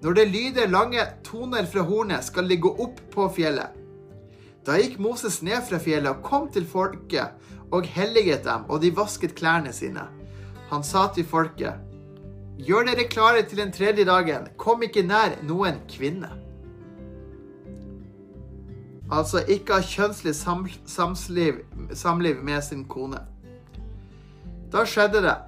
Når 0.00 0.16
det 0.16 0.28
lyder 0.30 0.72
lange 0.72 1.04
toner 1.26 1.66
fra 1.68 1.84
hornet, 1.84 2.24
skal 2.24 2.48
de 2.48 2.56
gå 2.56 2.72
opp 2.80 3.02
på 3.12 3.28
fjellet. 3.36 3.76
Da 4.64 4.78
gikk 4.80 4.98
Moses 5.00 5.40
ned 5.44 5.60
fra 5.68 5.80
fjellet 5.80 6.14
og 6.14 6.24
kom 6.24 6.48
til 6.52 6.64
folket 6.68 7.36
og 7.72 7.86
helliget 7.86 8.44
dem, 8.44 8.66
og 8.68 8.82
de 8.82 8.90
vasket 8.96 9.34
klærne 9.34 9.72
sine. 9.72 10.06
Han 10.70 10.82
sa 10.86 11.08
til 11.14 11.26
folket, 11.26 11.74
Gjør 12.60 12.84
dere 12.90 13.08
klare 13.08 13.42
til 13.48 13.58
den 13.58 13.72
tredje 13.72 14.04
dagen, 14.04 14.48
kom 14.60 14.82
ikke 14.84 15.02
nær 15.06 15.38
noen 15.48 15.78
kvinne. 15.88 16.28
Altså 19.10 19.40
ikke 19.48 19.78
ha 19.78 19.82
kjønnslig 19.82 20.34
sam 20.36 20.66
samliv, 20.86 21.62
samliv 21.96 22.42
med 22.44 22.60
sin 22.62 22.84
kone. 22.84 23.22
Da 24.70 24.84
skjedde 24.84 25.22
det. 25.24 25.38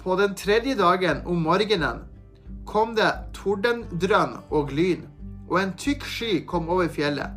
På 0.00 0.16
den 0.16 0.34
tredje 0.34 0.74
dagen 0.78 1.20
om 1.26 1.44
morgenen 1.44 2.06
kom 2.66 2.96
det 2.96 3.10
tordendrønn 3.34 4.38
og 4.50 4.72
lyn, 4.74 5.04
og 5.50 5.60
en 5.60 5.76
tykk 5.78 6.08
sky 6.08 6.32
kom 6.46 6.70
over 6.72 6.88
fjellet. 6.88 7.30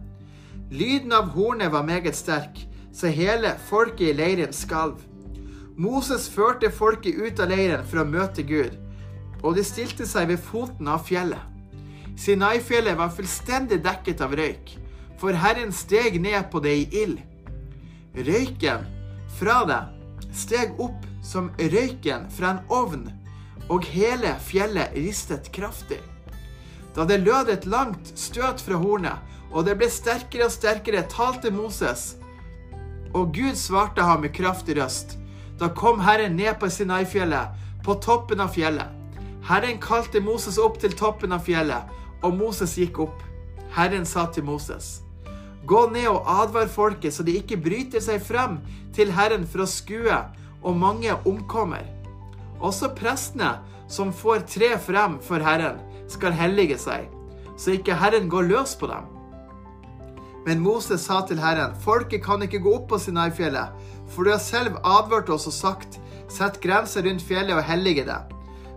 Lyden 0.72 1.14
av 1.14 1.34
hornet 1.36 1.74
var 1.74 1.86
meget 1.86 2.16
sterk, 2.16 2.69
så 2.94 3.12
hele 3.14 3.56
folket 3.70 4.12
i 4.12 4.18
leiren 4.18 4.54
skalv. 4.54 5.00
Moses 5.80 6.28
førte 6.30 6.72
folket 6.72 7.16
ut 7.16 7.40
av 7.40 7.52
leiren 7.54 7.86
for 7.88 8.04
å 8.04 8.08
møte 8.08 8.44
Gud 8.44 8.76
og 9.44 9.56
de 9.56 9.64
stilte 9.64 10.08
seg 10.08 10.30
ved 10.32 10.42
foten 10.44 10.90
av 10.92 11.06
fjellet. 11.08 11.42
Sinai-fjellet 12.20 12.98
var 13.00 13.14
fullstendig 13.16 13.80
dekket 13.86 14.24
av 14.26 14.36
røyk, 14.36 14.76
for 15.20 15.36
Herren 15.36 15.72
steg 15.76 16.20
ned 16.22 16.50
på 16.52 16.62
det 16.64 16.76
i 16.76 16.88
ild. 17.04 17.22
Røyken 18.16 18.86
fra 19.40 19.62
det 19.70 19.80
steg 20.36 20.76
opp 20.82 21.06
som 21.24 21.50
røyken 21.60 22.28
fra 22.34 22.56
en 22.56 22.62
ovn, 22.74 23.08
og 23.70 23.86
hele 23.94 24.34
fjellet 24.44 24.96
ristet 24.98 25.52
kraftig. 25.56 26.00
Da 26.96 27.06
det 27.08 27.22
lød 27.22 27.52
et 27.54 27.68
langt 27.70 28.12
støt 28.18 28.64
fra 28.64 28.80
hornet, 28.82 29.16
og 29.54 29.66
det 29.66 29.78
ble 29.80 29.88
sterkere 29.90 30.50
og 30.50 30.54
sterkere, 30.54 31.06
talte 31.10 31.52
Moses, 31.54 32.19
og 33.14 33.34
Gud 33.36 33.58
svarte 33.58 34.06
ham 34.06 34.22
med 34.26 34.34
kraftig 34.36 34.78
røst. 34.78 35.18
Da 35.60 35.70
kom 35.76 36.00
Herren 36.00 36.38
ned 36.38 36.60
på 36.60 36.70
Sinai-fjellet, 36.72 37.56
på 37.84 37.96
toppen 38.04 38.40
av 38.44 38.54
fjellet. 38.56 38.88
Herren 39.50 39.80
kalte 39.82 40.22
Moses 40.22 40.60
opp 40.62 40.78
til 40.80 40.94
toppen 40.96 41.34
av 41.36 41.44
fjellet, 41.48 41.90
og 42.24 42.36
Moses 42.38 42.78
gikk 42.78 43.00
opp. 43.08 43.24
Herren 43.76 44.06
sa 44.06 44.28
til 44.34 44.46
Moses, 44.48 45.02
Gå 45.70 45.84
ned 45.92 46.08
og 46.10 46.26
advar 46.26 46.70
folket, 46.72 47.14
så 47.14 47.24
de 47.24 47.36
ikke 47.38 47.60
bryter 47.62 48.02
seg 48.02 48.24
frem 48.24 48.58
til 48.96 49.12
Herren 49.14 49.46
for 49.48 49.66
å 49.66 49.70
skue, 49.70 50.18
og 50.64 50.80
mange 50.80 51.14
omkommer. 51.30 51.86
Også 52.60 52.90
prestene 52.96 53.58
som 53.92 54.14
får 54.16 54.48
tre 54.50 54.74
frem 54.82 55.20
for 55.24 55.44
Herren, 55.44 55.80
skal 56.10 56.34
hellige 56.34 56.80
seg, 56.82 57.06
så 57.58 57.76
ikke 57.78 58.00
Herren 58.00 58.30
går 58.32 58.50
løs 58.50 58.74
på 58.80 58.90
dem. 58.90 59.19
Men 60.46 60.62
Moses 60.64 61.04
sa 61.06 61.20
til 61.28 61.40
Herren, 61.42 61.76
folket 61.84 62.24
kan 62.24 62.44
ikke 62.46 62.62
gå 62.64 62.76
opp 62.78 62.90
på 62.92 63.00
Sinai-fjellet, 63.02 63.76
for 64.10 64.26
du 64.26 64.32
har 64.34 64.42
selv 64.44 64.80
advart 64.88 65.30
oss 65.34 65.48
og 65.50 65.56
sagt, 65.56 66.00
sett 66.32 66.60
grenser 66.64 67.06
rundt 67.06 67.26
fjellet 67.26 67.58
og 67.58 67.66
hellige 67.68 68.06
det. 68.08 68.20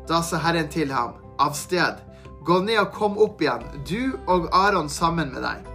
Da 0.08 0.22
sa 0.26 0.40
Herren 0.42 0.70
til 0.72 0.92
ham, 0.92 1.14
av 1.40 1.54
sted, 1.56 2.00
gå 2.44 2.58
ned 2.66 2.80
og 2.82 2.94
kom 2.96 3.18
opp 3.22 3.42
igjen, 3.42 3.64
du 3.86 4.18
og 4.26 4.48
Aron 4.56 4.90
sammen 4.90 5.30
med 5.34 5.44
deg. 5.46 5.68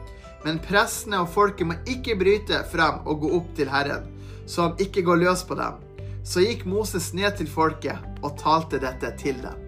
Men 0.45 0.60
prestene 0.63 1.23
og 1.23 1.32
folket 1.34 1.67
må 1.69 1.78
ikke 1.89 2.17
bryte 2.19 2.62
frem 2.71 3.02
og 3.08 3.23
gå 3.23 3.32
opp 3.39 3.54
til 3.58 3.71
Herren, 3.71 4.10
så 4.47 4.67
han 4.69 4.84
ikke 4.84 5.06
går 5.08 5.23
løs 5.23 5.43
på 5.47 5.58
dem. 5.60 5.80
Så 6.28 6.43
gikk 6.43 6.65
Moses 6.67 7.13
ned 7.15 7.38
til 7.39 7.47
folket 7.47 8.04
og 8.19 8.36
talte 8.39 8.82
dette 8.84 9.13
til 9.19 9.39
dem. 9.39 9.63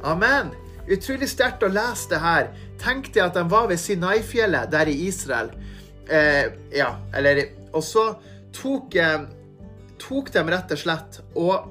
Amen. 0.00 0.54
Utrolig 0.90 1.28
sterkt 1.28 1.62
å 1.62 1.68
lese 1.70 2.08
det 2.10 2.20
her. 2.24 2.48
Tenk 2.80 3.12
deg 3.14 3.26
at 3.26 3.36
de 3.36 3.44
var 3.50 3.68
ved 3.70 3.80
Sinai-fjellet 3.80 4.70
der 4.72 4.88
i 4.88 4.96
Israel. 5.08 5.52
Eh, 6.08 6.46
ja, 6.74 6.94
eller 7.14 7.44
Og 7.76 7.84
så 7.86 8.06
tok 8.56 8.96
eh, 8.98 9.28
tok 10.00 10.32
de 10.34 10.42
rett 10.48 10.72
og 10.74 10.80
slett 10.80 11.20
og 11.38 11.68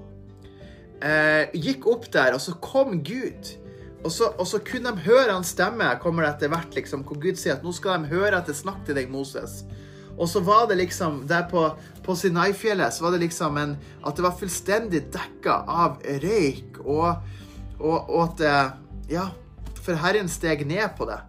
eh, 1.03 1.49
gikk 1.57 1.87
opp 1.89 2.07
der, 2.13 2.35
og 2.35 2.43
så 2.43 2.55
kom 2.61 2.99
Gud. 3.03 3.55
Og 3.99 4.13
så, 4.15 4.29
og 4.39 4.47
så, 4.47 4.61
kunne 4.63 4.93
de 4.95 5.07
høre 5.09 5.33
hans 5.33 5.51
stemme, 5.51 5.89
kommer 5.99 6.23
det 6.23 6.35
etter 6.35 6.53
hvert, 6.53 6.71
liksom, 6.77 7.03
hvor 7.07 7.19
Gud 7.19 7.39
sier 7.39 7.57
at 7.57 7.65
nå 7.65 7.73
skal 7.75 7.99
de 7.99 8.13
høre 8.13 8.37
at 8.37 8.47
det 8.47 8.55
snakker 8.55 8.87
til 8.87 8.99
deg, 9.01 9.11
Moses. 9.11 9.63
Og 10.19 10.27
så 10.27 10.41
var 10.43 10.65
det 10.67 10.75
liksom 10.81 11.21
Der 11.29 11.45
på, 11.47 11.61
på 12.03 12.15
Sinai-fjellet 12.17 12.91
så 12.91 13.05
var 13.05 13.13
det 13.15 13.21
liksom 13.21 13.55
en 13.55 13.77
At 14.03 14.17
det 14.17 14.25
var 14.25 14.33
fullstendig 14.35 15.05
dekka 15.13 15.61
av 15.63 16.01
røyk, 16.03 16.81
og, 16.83 17.21
og, 17.79 18.09
og 18.09 18.23
at 18.25 18.43
eh, 18.43 18.73
Ja, 19.15 19.29
for 19.89 19.97
Herren 20.03 20.29
steg 20.29 20.65
ned 20.69 20.93
på 20.97 21.09
det. 21.09 21.19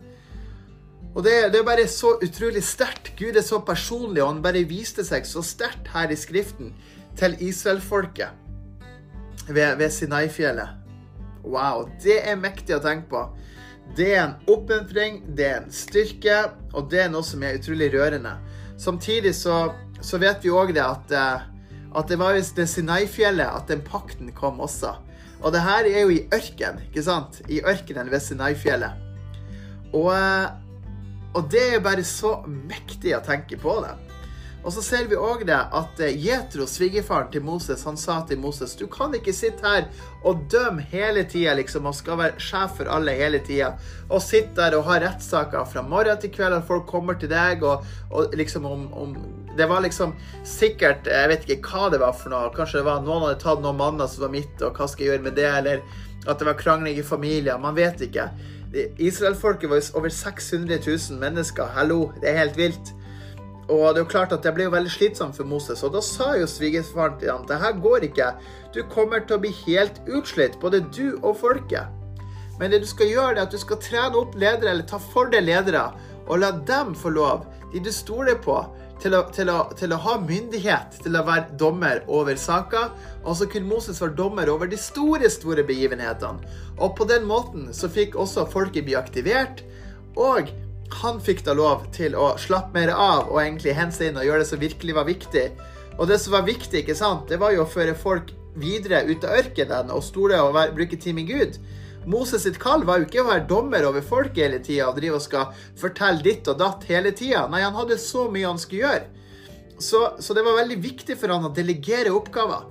Og 1.14 1.24
det, 1.24 1.32
det, 1.50 1.58
er 1.58 1.66
bare 1.66 1.88
så 1.90 2.14
utrolig 2.22 2.62
sterkt. 2.62 3.14
Gud 3.18 3.36
er 3.36 3.42
så 3.42 3.58
personlig, 3.66 4.22
og 4.22 4.34
han 4.34 4.42
bare 4.44 4.62
viste 4.68 5.02
seg 5.06 5.26
så 5.26 5.42
sterkt 5.42 5.90
her 5.94 6.12
i 6.12 6.18
Skriften 6.18 6.74
til 7.18 7.34
Israelfolket 7.42 8.36
ved, 9.48 9.74
ved 9.80 9.90
Sinai-fjellet. 9.90 10.76
Wow, 11.42 11.88
det 12.04 12.20
er 12.28 12.38
mektig 12.38 12.76
å 12.76 12.82
tenke 12.84 13.08
på. 13.10 13.24
Det 13.96 14.12
er 14.14 14.22
en 14.22 14.36
oppmuntring, 14.52 15.22
det 15.34 15.46
er 15.48 15.62
en 15.64 15.72
styrke, 15.74 16.44
og 16.76 16.90
det 16.92 17.06
er 17.06 17.10
noe 17.10 17.26
som 17.26 17.42
er 17.42 17.58
utrolig 17.58 17.90
rørende. 17.96 18.36
Samtidig 18.78 19.32
så, 19.34 19.72
så 19.98 20.20
vet 20.22 20.44
vi 20.44 20.52
òg 20.54 20.76
det 20.76 20.84
at, 20.84 21.10
eh, 21.10 21.48
at 21.90 22.12
det 22.12 22.20
var 22.20 22.36
ved 22.38 22.68
Sinai-fjellet 22.70 23.50
at 23.50 23.72
den 23.72 23.82
pakten 23.82 24.30
kom 24.36 24.62
også. 24.62 24.94
Og 25.40 25.54
det 25.54 25.62
her 25.64 25.86
er 25.88 26.02
jo 26.04 26.12
i 26.12 26.24
ørken, 26.34 26.82
ikke 26.88 27.04
sant? 27.04 27.40
I 27.48 27.62
ørkenen 27.64 28.10
ved 28.12 28.20
Sinai-fjellet. 28.24 29.06
Og 29.96 30.10
eh, 30.14 30.50
og 31.34 31.50
det 31.50 31.66
er 31.74 31.82
bare 31.82 32.04
så 32.06 32.40
mektig 32.46 33.14
å 33.14 33.22
tenke 33.22 33.58
på 33.60 33.76
det. 33.84 33.92
Og 34.60 34.74
så 34.74 34.82
ser 34.84 35.06
vi 35.08 35.16
òg 35.16 35.46
det 35.48 35.56
at 35.56 36.00
eh, 36.04 36.16
Jetro, 36.20 36.66
svigerfaren 36.68 37.30
til 37.32 37.44
Moses, 37.46 37.84
han 37.88 37.96
sa 37.96 38.18
til 38.28 38.42
Moses 38.42 38.74
du 38.76 38.84
kan 38.92 39.14
ikke 39.16 39.32
sitte 39.32 39.64
her 39.64 39.86
og 40.26 40.42
dømme 40.52 40.84
hele 40.90 41.22
tida 41.24 41.54
liksom, 41.56 41.88
og 41.88 41.96
skal 41.96 42.18
være 42.20 42.42
sjef 42.44 42.74
for 42.76 42.90
alle 42.92 43.14
hele 43.16 43.40
tida. 43.46 43.70
Og 44.10 44.20
sitte 44.20 44.58
der 44.58 44.76
og 44.76 44.84
ha 44.90 44.98
rettssaker 45.00 45.64
fra 45.70 45.86
morgen 45.86 46.20
til 46.20 46.34
kveld, 46.34 46.58
og 46.58 46.68
folk 46.68 46.84
kommer 46.90 47.16
til 47.16 47.32
deg 47.32 47.64
og, 47.64 47.86
og 48.10 48.36
liksom 48.36 48.68
om, 48.68 48.84
om, 48.92 49.16
Det 49.58 49.66
var 49.66 49.82
liksom 49.82 50.12
sikkert 50.46 51.08
Jeg 51.10 51.28
vet 51.32 51.48
ikke 51.50 51.72
hva 51.72 51.88
det 51.90 51.98
var 52.02 52.14
for 52.16 52.32
noe. 52.32 52.52
Kanskje 52.54 52.80
det 52.80 52.86
var 52.86 53.02
noen 53.02 53.26
hadde 53.26 53.40
tatt 53.42 53.64
noen 53.64 53.80
manner 53.80 54.10
som 54.10 54.26
var 54.26 54.32
mitt, 54.34 54.54
og 54.62 54.78
hva 54.78 54.86
skal 54.90 55.06
jeg 55.06 55.12
gjøre 55.14 55.26
med 55.26 55.36
det? 55.38 55.50
Eller 55.50 55.82
at 56.28 56.38
det 56.38 56.46
var 56.46 56.58
krangling 56.60 56.98
i 57.00 57.06
familier. 57.06 57.58
Man 57.58 57.76
vet 57.78 58.02
ikke. 58.04 58.28
Israelfolket 59.02 59.70
var 59.70 59.82
over 59.98 60.12
600 60.14 60.78
000 60.86 61.20
mennesker. 61.20 61.72
Hallo, 61.74 62.12
det 62.22 62.30
er 62.30 62.42
helt 62.44 62.58
vilt. 62.60 62.92
Og 63.70 63.94
det 63.94 64.00
er 64.00 64.04
jo 64.04 64.10
klart 64.10 64.32
at 64.34 64.42
det 64.42 64.52
ble 64.54 64.66
jo 64.66 64.74
veldig 64.74 64.90
slitsomt 64.90 65.36
for 65.38 65.46
Moses. 65.46 65.82
Og 65.86 65.94
da 65.94 66.02
sa 66.02 66.32
jo 66.38 66.46
svigerfaren 66.50 67.18
til 67.20 67.30
ham 67.30 67.46
det 67.46 67.58
her 67.62 67.78
går 67.82 68.06
ikke. 68.10 68.32
Du 68.74 68.82
kommer 68.90 69.22
til 69.22 69.38
å 69.38 69.42
bli 69.42 69.52
helt 69.64 70.02
utslitt, 70.10 70.58
både 70.62 70.82
du 70.94 71.18
og 71.20 71.36
folket. 71.42 71.86
Men 72.60 72.74
det 72.74 72.82
du 72.82 72.88
skal 72.90 73.08
gjøre, 73.08 73.36
er 73.38 73.46
at 73.46 73.54
du 73.54 73.58
skal 73.58 73.78
trene 73.80 74.18
opp 74.20 74.34
ledere, 74.38 74.74
eller 74.74 74.86
ta 74.86 74.98
for 75.00 75.30
deg 75.32 75.46
ledere, 75.46 75.86
og 76.26 76.42
la 76.42 76.50
dem 76.66 76.92
få 76.98 77.14
lov, 77.14 77.46
de 77.72 77.80
du 77.82 77.90
stoler 77.94 78.36
på, 78.42 78.58
til 79.02 79.16
å, 79.16 79.22
til, 79.34 79.50
å, 79.52 79.64
til 79.76 79.94
å, 79.94 79.98
ha 80.04 80.16
myndighet 80.22 81.00
til 81.04 81.16
å 81.18 81.24
være 81.26 81.56
dommer 81.60 82.02
over 82.08 82.38
saker. 82.40 82.90
Og 83.24 83.36
så 83.38 83.48
kunne 83.50 83.70
Moses 83.70 84.00
være 84.02 84.16
dommer 84.18 84.50
over 84.52 84.70
de 84.70 84.78
store, 84.80 85.30
store 85.32 85.64
begivenhetene. 85.66 86.44
Og 86.78 86.94
på 86.98 87.06
den 87.10 87.26
måten 87.28 87.70
så 87.76 87.90
fikk 87.92 88.18
også 88.20 88.48
folket 88.52 88.86
bli 88.88 88.96
aktivert. 88.98 89.64
Og 90.18 90.52
han 91.00 91.20
fikk 91.22 91.44
da 91.46 91.54
lov 91.56 91.86
til 91.94 92.16
å 92.18 92.32
slappe 92.40 92.74
mer 92.76 92.92
av 92.94 93.30
og 93.30 93.40
egentlig 93.42 93.76
hente 93.78 94.08
inn 94.08 94.18
og 94.18 94.26
gjøre 94.26 94.44
det 94.44 94.50
som 94.50 94.62
virkelig 94.62 94.96
var 94.96 95.08
viktig. 95.08 95.46
Og 96.00 96.08
det 96.10 96.18
som 96.22 96.34
var 96.34 96.46
viktig, 96.48 96.82
ikke 96.82 96.98
sant, 96.98 97.28
det 97.30 97.38
var 97.40 97.54
jo 97.54 97.64
å 97.64 97.70
føre 97.70 97.96
folk 97.98 98.32
videre 98.60 99.04
ut 99.06 99.24
av 99.26 99.36
ørkenen 99.38 99.92
og 99.94 100.02
stole 100.04 100.38
og 100.42 100.54
være, 100.56 100.74
bruke 100.74 100.98
tid 100.98 101.16
med 101.16 101.30
Gud. 101.30 101.60
Moses 102.08 102.46
sitt 102.46 102.58
kall 102.60 102.84
var 102.88 103.00
jo 103.00 103.08
ikke 103.08 103.20
å 103.20 103.28
være 103.28 103.46
dommer 103.48 103.84
over 103.84 104.04
folket 104.04 104.40
hele 104.46 104.60
tida 104.64 104.88
og 104.88 104.96
drive 104.96 105.18
og 105.18 105.24
skal 105.24 105.64
fortelle 105.78 106.24
ditt 106.24 106.48
og 106.48 106.60
datt 106.60 106.86
hele 106.88 107.12
tida. 107.12 107.44
Nei, 107.52 107.60
han 107.60 107.76
hadde 107.76 107.98
så 108.00 108.26
mye 108.32 108.48
han 108.48 108.60
skulle 108.60 108.86
gjøre. 108.86 109.08
Så, 109.80 110.00
så, 110.20 110.36
det 110.36 110.44
var 110.44 110.58
veldig 110.60 110.78
viktig 110.80 111.16
for 111.20 111.32
han 111.32 111.48
å 111.48 111.52
delegere 111.56 112.12
oppgaver. 112.12 112.68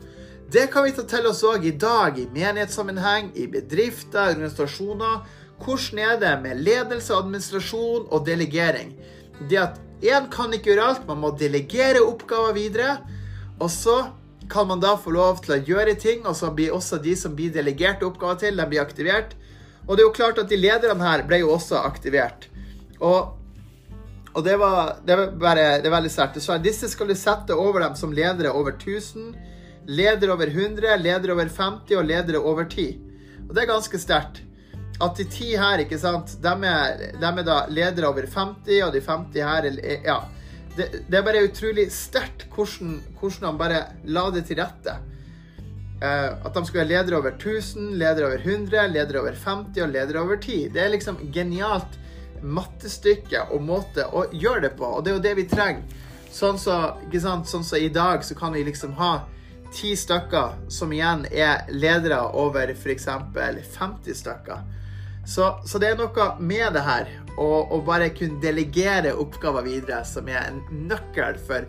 Det 0.49 0.65
kan 0.73 0.85
vi 0.85 0.93
ta 0.97 1.05
til 1.09 1.27
oss 1.29 1.43
òg 1.45 1.65
i 1.69 1.75
dag, 1.77 2.17
i 2.17 2.25
menighetssammenheng, 2.33 3.31
i 3.37 3.45
bedrifter, 3.49 4.33
organisasjoner. 4.33 5.21
Hvordan 5.61 6.01
er 6.05 6.19
det 6.21 6.33
med 6.41 6.61
ledelse, 6.65 7.13
administrasjon 7.13 8.07
og 8.09 8.25
delegering? 8.25 8.95
Det 9.49 9.61
at 9.61 9.77
én 10.05 10.29
kan 10.33 10.53
ikke 10.53 10.71
gjøre 10.71 10.87
alt, 10.93 11.05
man 11.09 11.21
må 11.21 11.33
delegere 11.37 12.01
oppgaver 12.01 12.55
videre. 12.57 12.95
Og 13.59 13.69
så 13.73 13.99
kan 14.49 14.67
man 14.67 14.79
da 14.81 14.95
få 14.97 15.13
lov 15.13 15.43
til 15.45 15.55
å 15.55 15.61
gjøre 15.61 15.95
ting, 16.01 16.23
og 16.25 16.35
så 16.37 16.49
blir 16.55 16.73
også 16.73 16.99
de 17.03 17.15
som 17.17 17.35
blir 17.37 17.53
delegert 17.53 18.03
oppgaver 18.05 18.39
til, 18.43 18.57
de 18.57 18.65
blir 18.69 18.81
aktivert. 18.81 19.35
Og 19.85 19.95
det 19.95 20.03
er 20.03 20.07
jo 20.07 20.15
klart 20.15 20.41
at 20.41 20.49
de 20.49 20.57
lederne 20.57 21.05
her 21.05 21.23
ble 21.27 21.41
jo 21.43 21.51
også 21.53 21.81
aktivert. 21.81 22.47
Og, 22.99 23.35
og 24.33 24.41
det, 24.45 24.57
var, 24.61 24.97
det, 25.05 25.17
var 25.17 25.37
bare, 25.41 25.67
det 25.83 25.89
var 25.89 25.99
veldig 25.99 26.13
sterkt. 26.13 26.41
Det 26.41 26.59
disse 26.65 26.89
skal 26.91 27.09
du 27.09 27.15
sette 27.17 27.57
over 27.57 27.85
dem 27.85 27.95
som 27.97 28.13
ledere 28.13 28.53
over 28.53 28.75
1000, 28.75 29.31
ledere 29.89 30.33
over 30.33 30.49
100, 30.49 30.97
ledere 31.01 31.33
over 31.37 31.49
50 31.49 31.97
og 31.97 32.05
ledere 32.09 32.41
over 32.41 32.69
10. 32.69 32.89
Og 33.47 33.55
det 33.55 33.63
er 33.63 33.71
ganske 33.71 34.01
sterkt. 34.01 34.43
At 34.99 35.15
de 35.15 35.23
ti 35.31 35.53
her, 35.55 35.79
ikke 35.79 35.97
sant, 35.97 36.35
de 36.43 36.51
er, 36.67 37.05
de 37.15 37.29
er 37.29 37.45
da 37.47 37.61
ledere 37.71 38.09
over 38.09 38.27
50, 38.27 38.81
og 38.83 38.93
de 38.93 39.01
50 39.05 39.45
her 39.45 39.71
Ja. 40.03 40.19
Det, 40.79 40.89
det 41.11 41.19
er 41.19 41.25
bare 41.27 41.45
utrolig 41.45 41.89
sterkt 41.91 42.47
hvordan, 42.55 42.99
hvordan 43.19 43.47
han 43.49 43.59
bare 43.59 43.79
la 44.07 44.25
det 44.33 44.45
til 44.47 44.61
rette. 44.61 44.97
Uh, 45.99 46.31
at 46.47 46.53
de 46.55 46.61
skulle 46.63 46.85
være 46.85 46.93
ledere 46.93 47.17
over 47.19 47.33
1000, 47.35 47.89
ledere 47.99 48.29
over 48.29 48.45
100, 48.45 48.85
ledere 48.93 49.19
over 49.19 49.35
50 49.35 49.81
og 49.83 49.89
ledere 49.91 50.21
over 50.23 50.39
10. 50.39 50.69
Det 50.73 50.83
er 50.83 50.93
liksom 50.93 51.19
genialt 51.35 51.99
mattestykke 52.39 53.49
og 53.51 53.65
måte 53.67 54.05
å 54.15 54.23
gjøre 54.31 54.69
det 54.69 54.77
på, 54.79 54.87
og 54.87 55.03
det 55.03 55.11
er 55.11 55.17
jo 55.17 55.25
det 55.27 55.35
vi 55.41 55.49
trenger. 55.51 56.05
Sånn 56.31 56.59
så, 56.61 56.77
sånn 57.49 57.65
så 57.65 57.79
i 57.81 57.89
dag 57.89 58.23
så 58.23 58.37
kan 58.37 58.53
vi 58.53 58.63
liksom 58.63 58.93
ha 58.99 59.25
ti 59.73 59.95
stykker 59.97 60.69
som 60.71 60.93
igjen 60.93 61.25
er 61.31 61.65
ledere 61.73 62.21
over 62.37 62.71
f.eks. 62.73 63.07
50 63.09 64.17
stykker. 64.21 64.61
Så, 65.25 65.51
så, 65.65 65.79
det 65.79 65.91
er 65.91 65.99
noe 65.99 66.29
med 66.39 66.73
det 66.73 66.83
her 66.85 67.09
å 67.39 67.77
bare 67.87 68.09
kunne 68.11 68.41
delegere 68.43 69.13
oppgaver 69.15 69.63
videre 69.63 70.01
som 70.07 70.27
er 70.27 70.49
en 70.49 70.59
nøkkel 70.89 71.37
for 71.47 71.67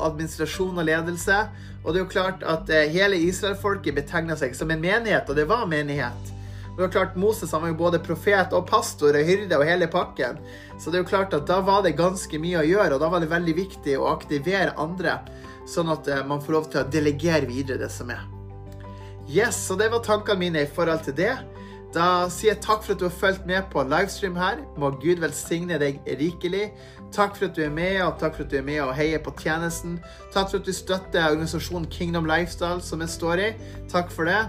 administrasjon 0.00 0.78
og 0.80 0.88
ledelse. 0.88 1.36
Og 1.82 1.92
det 1.92 2.00
er 2.00 2.04
jo 2.04 2.12
klart 2.12 2.44
at 2.46 2.70
hele 2.70 2.94
hele 2.94 3.20
israelfolket 3.28 3.96
betegna 3.98 4.36
seg 4.38 4.56
som 4.56 4.70
en 4.72 4.82
menighet, 4.82 5.28
og 5.28 5.38
det 5.38 5.48
var 5.50 5.68
menighet. 5.70 6.32
Og 6.72 6.78
det 6.78 6.86
var 6.86 6.92
klart 6.94 7.16
Moses 7.20 7.52
han 7.52 7.60
var 7.60 7.72
jo 7.74 7.80
både 7.82 8.00
profet 8.00 8.54
og 8.56 8.64
pastor 8.70 9.18
og 9.18 9.26
hyrde 9.28 9.58
og 9.58 9.66
hele 9.68 9.86
pakken. 9.92 10.38
Så 10.80 10.90
det 10.90 10.98
er 10.98 11.02
jo 11.04 11.10
klart 11.10 11.34
at 11.36 11.44
da 11.50 11.60
var 11.60 11.82
det 11.84 11.98
ganske 11.98 12.38
mye 12.40 12.62
å 12.62 12.66
gjøre, 12.66 12.96
og 12.96 13.02
da 13.02 13.10
var 13.12 13.20
det 13.20 13.28
veldig 13.32 13.56
viktig 13.58 13.98
å 14.00 14.08
aktivere 14.14 14.72
andre, 14.80 15.18
sånn 15.68 15.92
at 15.92 16.08
eh, 16.08 16.24
man 16.26 16.40
får 16.42 16.56
lov 16.56 16.70
til 16.72 16.80
å 16.80 16.88
delegere 16.88 17.50
videre 17.50 17.82
det 17.84 17.90
som 17.92 18.10
er. 18.14 18.24
Yes, 19.28 19.60
så 19.68 19.76
det 19.78 19.90
var 19.92 20.02
tankene 20.04 20.40
mine 20.40 20.64
i 20.64 20.70
forhold 20.70 21.04
til 21.04 21.14
det. 21.20 21.34
Da 21.92 22.26
sier 22.32 22.54
jeg 22.54 22.62
takk 22.64 22.86
for 22.86 22.94
at 22.94 23.00
du 23.02 23.04
har 23.04 23.12
fulgt 23.12 23.46
med 23.46 23.66
på 23.72 23.82
livestream 23.84 24.36
her. 24.40 24.62
Må 24.80 24.94
Gud 25.02 25.20
velsigne 25.20 25.76
deg 25.80 26.00
rikelig. 26.20 26.70
Takk 27.12 27.36
for 27.36 27.50
at 27.50 27.56
du 27.56 27.60
er 27.66 27.74
med, 27.74 27.98
og 28.00 28.16
takk 28.20 28.38
for 28.38 28.46
at 28.46 28.52
du 28.52 28.56
er 28.56 28.64
med 28.64 28.80
og 28.80 28.94
heier 28.96 29.20
på 29.20 29.34
tjenesten. 29.36 29.98
Takk 30.32 30.48
for 30.48 30.62
at 30.62 30.68
du 30.68 30.72
støtter 30.72 31.28
organisasjonen 31.28 31.90
Kingdom 31.92 32.24
Lifestyle, 32.28 32.80
som 32.80 33.04
jeg 33.04 33.12
står 33.12 33.44
i. 33.44 33.50
Takk 33.92 34.10
for 34.10 34.30
det. 34.30 34.40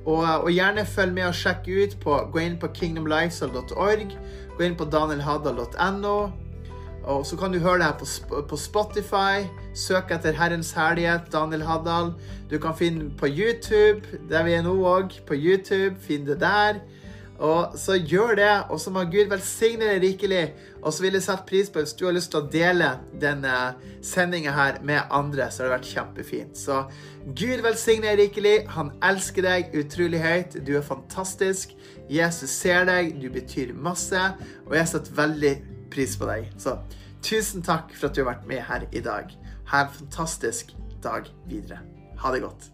Og, 0.00 0.26
og 0.26 0.50
gjerne 0.50 0.86
følg 0.88 1.14
med 1.14 1.28
og 1.28 1.36
sjekk 1.36 1.68
ut 1.70 1.98
på 2.02 2.20
Gå 2.34 2.42
inn 2.42 2.58
på 2.58 2.72
kingdomlifestyle.org. 2.74 4.14
Gå 4.56 4.66
inn 4.66 4.78
på 4.78 4.88
danielhaddal.no. 4.90 6.16
Og 7.04 7.26
så 7.26 7.36
kan 7.36 7.52
du 7.52 7.58
høre 7.58 7.78
det 7.80 7.84
her 7.84 8.44
på, 8.48 8.56
Spotify. 8.56 9.46
Søk 9.74 10.10
etter 10.12 10.36
Herrens 10.36 10.72
herlighet, 10.76 11.32
Daniel 11.32 11.62
Haddal. 11.64 12.12
Du 12.50 12.58
kan 12.58 12.76
finne 12.76 13.10
på 13.18 13.26
YouTube, 13.26 14.20
der 14.28 14.44
vi 14.44 14.52
er 14.52 14.64
nå 14.66 14.76
òg. 14.84 15.20
På 15.26 15.34
YouTube. 15.34 15.96
Finn 16.00 16.26
det 16.28 16.40
der. 16.40 16.82
Og 17.40 17.72
så 17.80 17.94
gjør 17.96 18.34
det, 18.36 18.64
og 18.68 18.80
så 18.80 18.90
må 18.92 19.06
Gud 19.08 19.30
velsigne 19.30 19.86
deg 19.88 20.02
rikelig. 20.02 20.42
Og 20.82 20.92
så 20.92 21.06
vil 21.06 21.16
jeg 21.16 21.24
sette 21.24 21.48
pris 21.48 21.70
på 21.72 21.80
hvis 21.80 21.94
du 21.96 22.04
har 22.04 22.12
lyst 22.12 22.34
til 22.34 22.42
å 22.42 22.50
dele 22.52 22.90
denne 23.22 23.54
sendinga 24.04 24.52
her 24.52 24.82
med 24.84 25.08
andre, 25.08 25.46
så 25.48 25.62
har 25.62 25.70
det 25.70 25.76
vært 25.78 25.88
kjempefint. 25.88 26.60
Så 26.60 26.82
Gud 27.24 27.64
velsigne 27.64 28.10
deg 28.10 28.26
rikelig. 28.26 28.54
Han 28.76 28.92
elsker 29.08 29.48
deg 29.48 29.72
utrolig 29.80 30.20
høyt. 30.20 30.60
Du 30.66 30.74
er 30.76 30.84
fantastisk. 30.84 31.72
Jesus 32.12 32.52
ser 32.52 32.84
deg. 32.90 33.14
Du 33.22 33.30
betyr 33.32 33.72
masse. 33.72 34.20
Og 34.68 34.76
jeg 34.76 34.92
setter 34.92 35.16
veldig 35.16 35.54
pris 35.92 36.16
på 36.18 36.28
deg. 36.30 36.50
Så 36.60 36.78
tusen 37.24 37.64
takk 37.66 37.94
for 37.96 38.08
at 38.08 38.16
du 38.16 38.22
har 38.24 38.32
vært 38.32 38.48
med 38.50 38.64
her 38.66 38.86
i 38.92 39.02
dag. 39.04 39.32
Ha 39.72 39.84
en 39.84 39.94
fantastisk 40.00 40.74
dag 41.04 41.28
videre. 41.48 41.80
Ha 42.20 42.34
det 42.34 42.44
godt. 42.44 42.70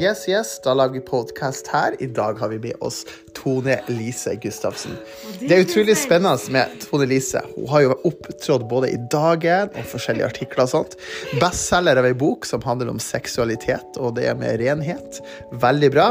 Yes, 0.00 0.28
yes, 0.28 0.60
da 0.64 0.72
lager 0.74 0.94
vi 0.94 1.00
podkast 1.00 1.66
her. 1.66 1.94
I 2.02 2.06
dag 2.06 2.38
har 2.40 2.48
vi 2.48 2.58
med 2.58 2.72
oss 2.80 3.02
Tone 3.36 3.74
Lise 3.86 4.32
Gustavsen. 4.34 4.94
Det 5.40 5.50
er 5.52 5.66
utrolig 5.66 5.96
spennende 6.00 6.54
med 6.54 6.78
Tone 6.80 7.04
Lise. 7.04 7.42
Hun 7.56 7.66
har 7.68 7.82
jo 7.84 7.98
opptrådt 8.08 8.64
både 8.70 8.88
i 8.94 9.00
Dagen 9.12 9.68
og 9.74 9.90
forskjellige 9.90 10.30
artikler 10.30 10.64
og 10.64 10.70
sånt. 10.72 10.96
Bestselger 11.42 12.00
av 12.00 12.08
ei 12.08 12.14
bok 12.16 12.48
som 12.48 12.64
handler 12.64 12.88
om 12.94 13.02
seksualitet 13.02 14.00
og 14.00 14.14
det 14.16 14.32
med 14.40 14.62
renhet. 14.62 15.20
Veldig 15.66 15.92
bra. 15.92 16.08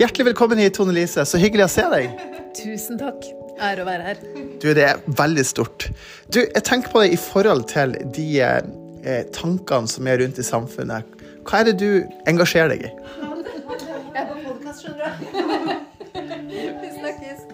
Hjertelig 0.00 0.30
velkommen 0.30 0.64
hit, 0.64 0.78
Tone 0.80 0.96
Lise. 0.96 1.28
Så 1.28 1.42
hyggelig 1.42 1.66
å 1.66 1.74
se 1.74 1.84
deg. 1.92 2.24
Tusen 2.62 2.96
takk. 3.02 3.28
Ære 3.60 3.84
å 3.84 3.90
være 3.90 4.08
her. 4.08 4.24
Du, 4.56 4.70
det 4.72 4.88
er 4.88 5.04
veldig 5.20 5.44
stort. 5.44 5.90
Du, 6.32 6.40
jeg 6.46 6.64
tenker 6.64 6.96
på 6.96 7.04
det 7.04 7.12
i 7.12 7.20
forhold 7.28 7.68
til 7.76 7.92
de 8.08 8.28
eh, 8.40 9.22
tankene 9.36 9.98
som 9.98 10.08
er 10.08 10.24
rundt 10.24 10.40
i 10.40 10.48
samfunnet 10.54 11.17
hva 11.48 11.62
er 11.62 11.70
det 11.70 11.78
du 11.80 11.90
engasjerer 12.28 12.74
deg 12.74 12.82
i? 12.84 12.90
Jeg 12.92 14.20
er 14.20 14.26
på 14.28 14.40
podkast, 14.44 14.84
skjønner 14.84 15.14
du. 15.16 15.78
Vi 16.82 16.90
snakkes. 16.98 17.46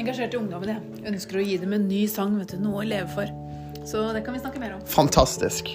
Engasjert 0.00 0.34
i 0.34 0.40
ungdommen, 0.40 0.72
jeg. 0.72 1.04
Ønsker 1.12 1.38
å 1.38 1.44
gi 1.44 1.58
dem 1.62 1.76
en 1.76 1.86
ny 1.90 2.02
sang, 2.10 2.34
vet 2.40 2.56
du. 2.56 2.58
Noe 2.64 2.82
å 2.82 2.88
leve 2.88 3.06
for. 3.14 3.30
Så 3.86 4.10
det 4.16 4.24
kan 4.26 4.34
vi 4.36 4.42
snakke 4.42 4.60
mer 4.62 4.74
om. 4.76 4.82
Fantastisk. 4.90 5.70